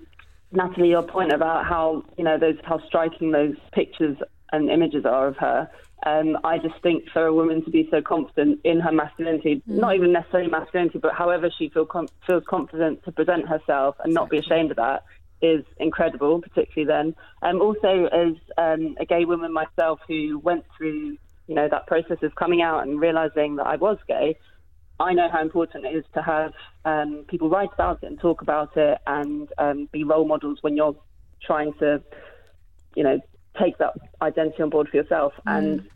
Natalie, 0.54 0.90
your 0.90 1.02
point 1.02 1.32
about 1.32 1.66
how 1.66 2.04
you 2.16 2.24
know 2.24 2.38
those 2.38 2.56
how 2.64 2.78
striking 2.86 3.32
those 3.32 3.56
pictures 3.72 4.16
and 4.52 4.70
images 4.70 5.04
are 5.04 5.26
of 5.28 5.36
her. 5.38 5.68
Um, 6.06 6.36
I 6.44 6.58
just 6.58 6.80
think 6.82 7.08
for 7.12 7.26
a 7.26 7.32
woman 7.32 7.64
to 7.64 7.70
be 7.70 7.88
so 7.90 8.02
confident 8.02 8.60
in 8.62 8.78
her 8.80 8.92
masculinity, 8.92 9.62
Mm. 9.68 9.78
not 9.80 9.94
even 9.94 10.12
necessarily 10.12 10.50
masculinity, 10.50 10.98
but 10.98 11.14
however 11.14 11.50
she 11.50 11.70
feel 11.70 11.86
com- 11.86 12.08
feels 12.26 12.44
confident 12.44 13.02
to 13.04 13.12
present 13.12 13.48
herself 13.48 13.96
and 14.04 14.12
not 14.12 14.28
be 14.28 14.38
ashamed 14.38 14.70
of 14.70 14.76
that, 14.76 15.02
is 15.40 15.64
incredible, 15.78 16.40
particularly 16.40 16.86
then. 16.86 17.16
Um, 17.42 17.60
also, 17.60 18.06
as 18.06 18.34
um, 18.58 18.96
a 19.00 19.06
gay 19.06 19.24
woman 19.24 19.52
myself 19.52 20.00
who 20.06 20.38
went 20.38 20.64
through, 20.76 21.16
you 21.48 21.54
know, 21.54 21.68
that 21.68 21.86
process 21.86 22.22
of 22.22 22.34
coming 22.34 22.60
out 22.62 22.82
and 22.86 23.00
realizing 23.00 23.56
that 23.56 23.66
I 23.66 23.76
was 23.76 23.98
gay, 24.06 24.36
I 25.00 25.12
know 25.12 25.28
how 25.28 25.40
important 25.40 25.84
it 25.84 25.94
is 25.94 26.04
to 26.14 26.22
have 26.22 26.52
um, 26.84 27.24
people 27.28 27.48
write 27.48 27.70
about 27.72 28.02
it 28.02 28.06
and 28.06 28.18
talk 28.18 28.42
about 28.42 28.76
it 28.76 28.98
and 29.06 29.48
um, 29.58 29.88
be 29.92 30.04
role 30.04 30.26
models 30.26 30.58
when 30.60 30.76
you're 30.76 30.96
trying 31.42 31.72
to, 31.74 32.02
you 32.94 33.02
know, 33.02 33.20
take 33.60 33.78
that 33.78 33.94
identity 34.22 34.62
on 34.62 34.70
board 34.70 34.88
for 34.88 34.96
yourself. 34.96 35.32
And 35.46 35.88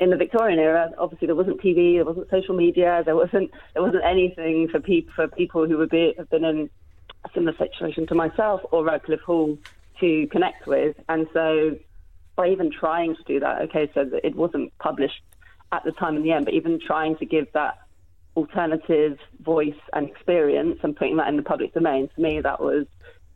in 0.00 0.10
the 0.10 0.16
Victorian 0.16 0.58
era, 0.58 0.90
obviously 0.98 1.26
there 1.26 1.34
wasn't 1.34 1.60
TV, 1.60 1.96
there 1.96 2.04
wasn't 2.04 2.30
social 2.30 2.54
media, 2.54 3.02
there 3.04 3.16
wasn't 3.16 3.50
there 3.72 3.82
wasn't 3.82 4.04
anything 4.04 4.68
for 4.68 4.80
people 4.80 5.12
for 5.14 5.28
people 5.28 5.66
who 5.66 5.78
would 5.78 5.90
be 5.90 6.14
have 6.16 6.30
been 6.30 6.44
in 6.44 6.70
a 7.24 7.30
similar 7.34 7.56
situation 7.56 8.06
to 8.06 8.14
myself 8.14 8.60
or 8.70 8.84
Radclyffe 8.84 9.20
Hall 9.20 9.58
to 10.00 10.26
connect 10.28 10.66
with. 10.66 10.96
And 11.08 11.26
so 11.32 11.76
by 12.36 12.48
even 12.48 12.70
trying 12.70 13.16
to 13.16 13.22
do 13.24 13.40
that, 13.40 13.62
okay, 13.62 13.90
so 13.94 14.08
it 14.22 14.34
wasn't 14.34 14.76
published 14.78 15.22
at 15.72 15.84
the 15.84 15.92
time 15.92 16.16
in 16.16 16.22
the 16.22 16.32
end, 16.32 16.44
but 16.44 16.54
even 16.54 16.80
trying 16.80 17.16
to 17.16 17.26
give 17.26 17.46
that 17.52 17.78
alternative 18.36 19.18
voice 19.40 19.74
and 19.92 20.08
experience 20.08 20.78
and 20.82 20.96
putting 20.96 21.16
that 21.16 21.28
in 21.28 21.36
the 21.36 21.42
public 21.42 21.72
domain, 21.74 22.08
to 22.14 22.20
me 22.20 22.40
that 22.40 22.60
was 22.60 22.86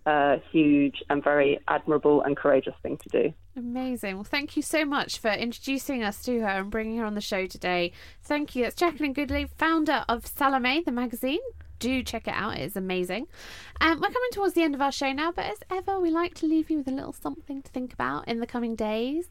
a 0.07 0.41
huge 0.51 1.03
and 1.11 1.23
very 1.23 1.61
admirable 1.69 2.23
and 2.23 2.37
courageous 2.37 2.75
thing 2.83 2.97
to 2.97 3.09
do. 3.09 3.33
Amazing. 3.57 4.15
Well, 4.15 4.25
thank 4.25 4.57
you 4.57 4.63
so 4.63 4.85
much 4.85 5.19
for 5.19 5.31
introducing 5.31 6.03
us 6.03 6.23
to 6.25 6.41
her 6.41 6.61
and 6.61 6.71
bringing 6.71 6.97
her 6.99 7.05
on 7.05 7.15
the 7.15 7.21
show 7.21 7.47
today. 7.47 7.93
Thank 8.23 8.57
you. 8.57 8.63
That's 8.63 8.75
Jacqueline 8.75 9.15
Goodley, 9.15 9.49
founder 9.57 10.05
of 10.09 10.27
Salome, 10.27 10.83
the 10.85 10.93
magazine. 10.93 11.41
Do 11.79 12.03
check 12.03 12.27
it 12.27 12.35
out, 12.35 12.59
it's 12.59 12.77
amazing. 12.77 13.27
Um, 13.81 14.01
we're 14.01 14.09
coming 14.09 14.31
towards 14.33 14.55
the 14.55 14.63
end 14.63 14.75
of 14.75 14.81
our 14.81 14.91
show 14.93 15.13
now, 15.13 15.31
but 15.31 15.45
as 15.45 15.59
ever, 15.71 16.01
we 16.01 16.11
like 16.11 16.35
to 16.35 16.47
leave 16.47 16.71
you 16.71 16.79
with 16.79 16.89
a 16.89 16.93
little 16.93 17.13
something 17.13 17.63
to 17.63 17.71
think 17.71 17.93
about 17.93 18.27
in 18.27 18.41
the 18.41 18.47
coming 18.47 18.75
days. 18.75 19.29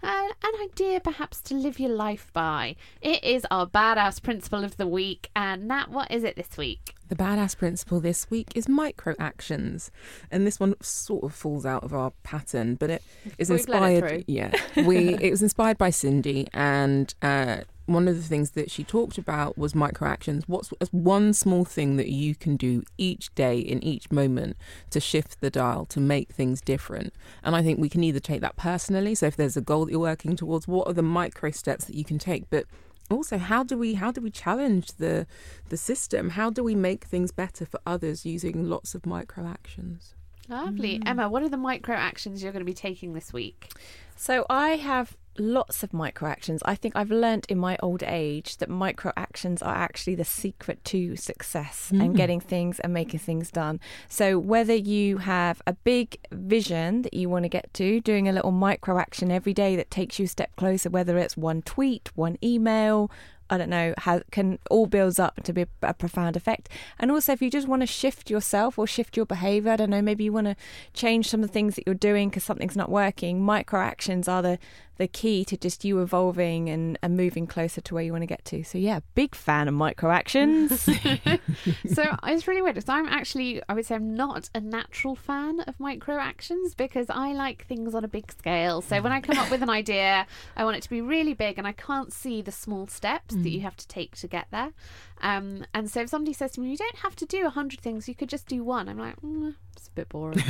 Uh, 0.00 0.28
an 0.44 0.52
idea 0.62 1.00
perhaps 1.00 1.40
to 1.40 1.54
live 1.54 1.80
your 1.80 1.90
life 1.90 2.30
by. 2.32 2.76
It 3.00 3.24
is 3.24 3.44
our 3.50 3.66
badass 3.66 4.22
principle 4.22 4.62
of 4.62 4.76
the 4.76 4.86
week. 4.86 5.28
And 5.34 5.66
Nat, 5.66 5.90
what 5.90 6.08
is 6.12 6.22
it 6.22 6.36
this 6.36 6.56
week? 6.56 6.94
The 7.08 7.16
badass 7.16 7.56
principle 7.58 7.98
this 7.98 8.30
week 8.30 8.48
is 8.54 8.68
micro 8.68 9.16
actions, 9.18 9.90
and 10.30 10.46
this 10.46 10.60
one 10.60 10.74
sort 10.80 11.24
of 11.24 11.34
falls 11.34 11.66
out 11.66 11.82
of 11.82 11.92
our 11.92 12.12
pattern, 12.22 12.76
but 12.76 12.90
it 12.90 13.02
is 13.38 13.50
We've 13.50 13.66
let 13.66 13.82
it 13.82 13.94
inspired. 13.96 14.24
yeah, 14.28 14.52
we 14.86 15.14
it 15.14 15.30
was 15.30 15.42
inspired 15.42 15.78
by 15.78 15.90
Cindy, 15.90 16.46
and 16.52 17.12
uh, 17.22 17.62
one 17.88 18.06
of 18.06 18.16
the 18.16 18.22
things 18.22 18.50
that 18.50 18.70
she 18.70 18.84
talked 18.84 19.18
about 19.18 19.56
was 19.56 19.74
micro 19.74 20.08
actions. 20.08 20.44
What's 20.46 20.70
one 20.90 21.32
small 21.32 21.64
thing 21.64 21.96
that 21.96 22.08
you 22.08 22.34
can 22.34 22.56
do 22.56 22.82
each 22.98 23.34
day 23.34 23.58
in 23.58 23.82
each 23.82 24.10
moment 24.10 24.56
to 24.90 25.00
shift 25.00 25.40
the 25.40 25.50
dial 25.50 25.86
to 25.86 26.00
make 26.00 26.30
things 26.30 26.60
different? 26.60 27.14
And 27.42 27.56
I 27.56 27.62
think 27.62 27.78
we 27.78 27.88
can 27.88 28.04
either 28.04 28.20
take 28.20 28.40
that 28.42 28.56
personally. 28.56 29.14
So 29.14 29.26
if 29.26 29.36
there's 29.36 29.56
a 29.56 29.62
goal 29.62 29.86
that 29.86 29.92
you're 29.92 30.00
working 30.00 30.36
towards, 30.36 30.68
what 30.68 30.86
are 30.86 30.92
the 30.92 31.02
micro 31.02 31.50
steps 31.50 31.86
that 31.86 31.96
you 31.96 32.04
can 32.04 32.18
take? 32.18 32.50
But 32.50 32.66
also 33.10 33.38
how 33.38 33.62
do 33.62 33.78
we 33.78 33.94
how 33.94 34.12
do 34.12 34.20
we 34.20 34.30
challenge 34.30 34.88
the 34.98 35.26
the 35.70 35.78
system 35.78 36.28
how 36.28 36.50
do 36.50 36.62
we 36.62 36.74
make 36.74 37.06
things 37.06 37.32
better 37.32 37.64
for 37.64 37.80
others 37.86 38.26
using 38.26 38.68
lots 38.68 38.94
of 38.94 39.06
micro 39.06 39.46
actions 39.46 40.14
Lovely. 40.48 40.98
Mm. 40.98 41.08
Emma, 41.08 41.28
what 41.28 41.42
are 41.42 41.48
the 41.48 41.58
micro 41.58 41.94
actions 41.94 42.42
you're 42.42 42.52
going 42.52 42.64
to 42.64 42.66
be 42.66 42.74
taking 42.74 43.12
this 43.12 43.32
week? 43.32 43.70
So 44.16 44.46
I 44.48 44.70
have 44.70 45.16
lots 45.38 45.82
of 45.82 45.92
micro 45.92 46.28
actions. 46.28 46.62
I 46.64 46.74
think 46.74 46.94
I've 46.96 47.10
learnt 47.10 47.46
in 47.46 47.58
my 47.58 47.76
old 47.82 48.02
age 48.02 48.56
that 48.58 48.68
micro 48.68 49.12
actions 49.16 49.62
are 49.62 49.74
actually 49.74 50.14
the 50.14 50.24
secret 50.24 50.84
to 50.86 51.16
success 51.16 51.90
and 51.90 52.14
Mm. 52.14 52.16
getting 52.16 52.40
things 52.40 52.80
and 52.80 52.92
making 52.92 53.20
things 53.20 53.50
done. 53.50 53.80
So 54.08 54.38
whether 54.38 54.74
you 54.74 55.18
have 55.18 55.62
a 55.66 55.72
big 55.72 56.18
vision 56.32 57.02
that 57.02 57.14
you 57.14 57.28
want 57.28 57.44
to 57.44 57.48
get 57.48 57.72
to, 57.74 58.00
doing 58.00 58.28
a 58.28 58.32
little 58.32 58.52
micro 58.52 58.98
action 58.98 59.30
every 59.30 59.54
day 59.54 59.76
that 59.76 59.90
takes 59.90 60.18
you 60.18 60.24
a 60.24 60.28
step 60.28 60.54
closer, 60.56 60.90
whether 60.90 61.18
it's 61.18 61.36
one 61.36 61.62
tweet, 61.62 62.10
one 62.14 62.36
email, 62.42 63.10
I 63.50 63.56
don't 63.56 63.70
know, 63.70 63.94
how 63.96 64.20
can 64.30 64.58
all 64.70 64.84
builds 64.86 65.18
up 65.18 65.42
to 65.44 65.54
be 65.54 65.64
a 65.80 65.94
profound 65.94 66.36
effect. 66.36 66.68
And 66.98 67.10
also, 67.10 67.32
if 67.32 67.40
you 67.40 67.48
just 67.48 67.66
want 67.66 67.80
to 67.80 67.86
shift 67.86 68.28
yourself 68.28 68.78
or 68.78 68.86
shift 68.86 69.16
your 69.16 69.24
behavior, 69.24 69.72
I 69.72 69.76
don't 69.76 69.88
know, 69.88 70.02
maybe 70.02 70.24
you 70.24 70.34
want 70.34 70.48
to 70.48 70.56
change 70.92 71.30
some 71.30 71.42
of 71.42 71.48
the 71.48 71.52
things 71.52 71.74
that 71.76 71.84
you're 71.86 71.94
doing 71.94 72.28
because 72.28 72.44
something's 72.44 72.76
not 72.76 72.90
working. 72.90 73.40
Micro 73.42 73.80
actions 73.80 74.28
are 74.28 74.42
the 74.42 74.58
the 74.98 75.08
key 75.08 75.44
to 75.44 75.56
just 75.56 75.84
you 75.84 76.00
evolving 76.00 76.68
and, 76.68 76.98
and 77.02 77.16
moving 77.16 77.46
closer 77.46 77.80
to 77.80 77.94
where 77.94 78.02
you 78.02 78.12
want 78.12 78.22
to 78.22 78.26
get 78.26 78.44
to. 78.46 78.64
So 78.64 78.78
yeah, 78.78 79.00
big 79.14 79.34
fan 79.34 79.68
of 79.68 79.74
micro 79.74 80.10
actions. 80.10 80.80
so 81.92 82.16
it's 82.24 82.46
really 82.46 82.60
weird 82.60 82.74
because 82.74 82.88
I'm 82.88 83.06
actually, 83.06 83.62
I 83.68 83.74
would 83.74 83.86
say, 83.86 83.94
I'm 83.94 84.14
not 84.14 84.50
a 84.54 84.60
natural 84.60 85.14
fan 85.14 85.60
of 85.60 85.78
micro 85.78 86.16
actions 86.16 86.74
because 86.74 87.06
I 87.08 87.32
like 87.32 87.64
things 87.66 87.94
on 87.94 88.04
a 88.04 88.08
big 88.08 88.30
scale. 88.32 88.82
So 88.82 89.00
when 89.00 89.12
I 89.12 89.20
come 89.20 89.38
up 89.38 89.50
with 89.50 89.62
an 89.62 89.70
idea, 89.70 90.26
I 90.56 90.64
want 90.64 90.76
it 90.76 90.82
to 90.82 90.90
be 90.90 91.00
really 91.00 91.34
big, 91.34 91.58
and 91.58 91.66
I 91.66 91.72
can't 91.72 92.12
see 92.12 92.42
the 92.42 92.52
small 92.52 92.86
steps 92.88 93.34
that 93.34 93.44
mm. 93.44 93.52
you 93.52 93.60
have 93.60 93.76
to 93.76 93.86
take 93.88 94.16
to 94.16 94.26
get 94.26 94.48
there. 94.50 94.72
Um, 95.20 95.64
and 95.74 95.90
so 95.90 96.02
if 96.02 96.08
somebody 96.08 96.32
says 96.32 96.52
to 96.52 96.60
me, 96.60 96.70
"You 96.70 96.76
don't 96.76 96.96
have 96.98 97.16
to 97.16 97.26
do 97.26 97.46
a 97.46 97.50
hundred 97.50 97.80
things; 97.80 98.08
you 98.08 98.14
could 98.14 98.28
just 98.28 98.46
do 98.46 98.62
one," 98.62 98.88
I'm 98.88 98.98
like, 98.98 99.20
mm, 99.20 99.54
"It's 99.76 99.88
a 99.88 99.90
bit 99.92 100.08
boring." 100.08 100.40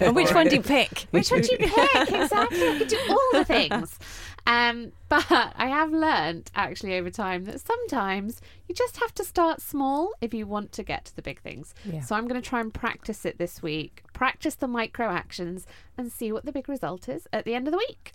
and 0.00 0.16
which 0.16 0.34
one 0.34 0.48
do 0.48 0.56
you 0.56 0.62
pick? 0.62 1.06
Which 1.10 1.30
one 1.30 1.40
do 1.40 1.48
you 1.52 1.58
pick? 1.58 2.10
Exactly. 2.10 2.68
I 2.68 2.78
could 2.78 2.88
do 2.88 2.98
all 3.08 3.28
the 3.32 3.44
things. 3.44 3.98
Um, 4.46 4.92
but 5.08 5.24
I 5.30 5.68
have 5.68 5.92
learned 5.92 6.50
actually 6.54 6.96
over 6.96 7.10
time 7.10 7.44
that 7.44 7.60
sometimes 7.60 8.40
you 8.66 8.74
just 8.74 8.96
have 8.96 9.14
to 9.14 9.24
start 9.24 9.60
small 9.60 10.12
if 10.20 10.34
you 10.34 10.46
want 10.46 10.72
to 10.72 10.82
get 10.82 11.04
to 11.06 11.16
the 11.16 11.22
big 11.22 11.40
things. 11.40 11.74
Yeah. 11.84 12.00
So 12.00 12.16
I'm 12.16 12.26
going 12.26 12.40
to 12.40 12.48
try 12.48 12.60
and 12.60 12.74
practice 12.74 13.24
it 13.24 13.38
this 13.38 13.62
week, 13.62 14.02
practice 14.12 14.56
the 14.56 14.66
micro 14.66 15.06
actions, 15.06 15.66
and 15.96 16.10
see 16.10 16.32
what 16.32 16.44
the 16.44 16.52
big 16.52 16.68
result 16.68 17.08
is 17.08 17.28
at 17.32 17.44
the 17.44 17.54
end 17.54 17.68
of 17.68 17.72
the 17.72 17.78
week. 17.78 18.12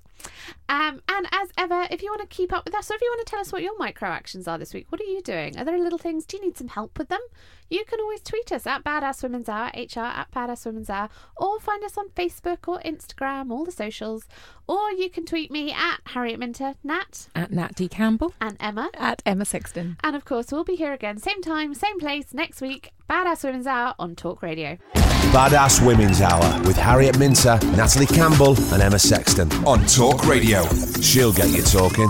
Um, 0.70 1.01
and 1.07 1.28
as 1.32 1.49
ever, 1.57 1.88
if 1.91 2.01
you 2.01 2.09
want 2.09 2.30
to 2.30 2.36
keep 2.36 2.51
up 2.51 2.65
with 2.65 2.76
us, 2.76 2.91
or 2.91 2.95
if 2.95 3.01
you 3.01 3.13
want 3.15 3.26
to 3.26 3.30
tell 3.30 3.39
us 3.39 3.51
what 3.51 3.61
your 3.61 3.78
micro 3.78 4.09
actions 4.09 4.47
are 4.47 4.57
this 4.57 4.74
week, 4.74 4.88
what 4.89 5.01
are 5.01 5.05
you 5.05 5.22
doing? 5.22 5.57
Are 5.57 5.65
there 5.65 5.78
little 5.78 5.99
things? 5.99 6.26
Do 6.26 6.38
you 6.38 6.43
need 6.43 6.57
some 6.57 6.70
help 6.70 6.97
with 6.97 7.09
them? 7.09 7.22
You 7.70 7.84
can 7.86 7.99
always 7.99 8.22
tweet 8.22 8.51
us 8.51 8.65
at 8.65 8.84
Badass 8.84 9.24
Women's 9.24 9.49
Hour, 9.49 9.72
HR 9.76 9.99
at 9.99 10.32
Badass 10.32 10.65
Women's 10.65 10.89
Hour, 10.89 11.09
or 11.36 11.59
find 11.59 11.84
us 11.84 11.97
on 11.97 12.09
Facebook 12.09 12.68
or 12.68 12.80
Instagram, 12.80 13.51
all 13.51 13.65
the 13.65 13.72
socials. 13.72 14.26
Or 14.68 14.91
you 14.91 15.09
can 15.09 15.26
tweet 15.26 15.51
me 15.51 15.72
at 15.72 15.99
Harriet 16.05 16.39
Minter, 16.39 16.76
Nat, 16.84 17.28
at 17.36 17.51
Nat 17.51 17.76
D 17.76 17.88
Campbell 17.88 18.34
and 18.39 18.57
Emma. 18.59 18.89
At 18.93 19.22
Emma 19.26 19.45
Sexton. 19.45 19.97
And 20.03 20.15
of 20.15 20.26
course, 20.26 20.51
we'll 20.51 20.63
be 20.63 20.76
here 20.76 20.93
again, 20.93 21.18
same 21.18 21.41
time, 21.41 21.74
same 21.74 21.99
place, 21.99 22.34
next 22.34 22.61
week. 22.61 22.91
Badass 23.09 23.43
Women's 23.43 23.68
Hour 23.68 23.95
on 23.99 24.15
Talk 24.15 24.41
Radio. 24.41 24.78
Badass 25.32 25.86
Women's 25.86 26.22
Hour 26.22 26.61
with 26.63 26.78
Harriet 26.78 27.18
Minter, 27.20 27.59
Natalie 27.76 28.05
Campbell, 28.05 28.55
and 28.74 28.82
Emma 28.82 28.99
Sexton 28.99 29.51
on 29.65 29.86
Talk 29.86 30.26
Radio. 30.26 30.65
She'll 31.01 31.34
get 31.34 31.49
you 31.49 31.63
talking. 31.63 32.09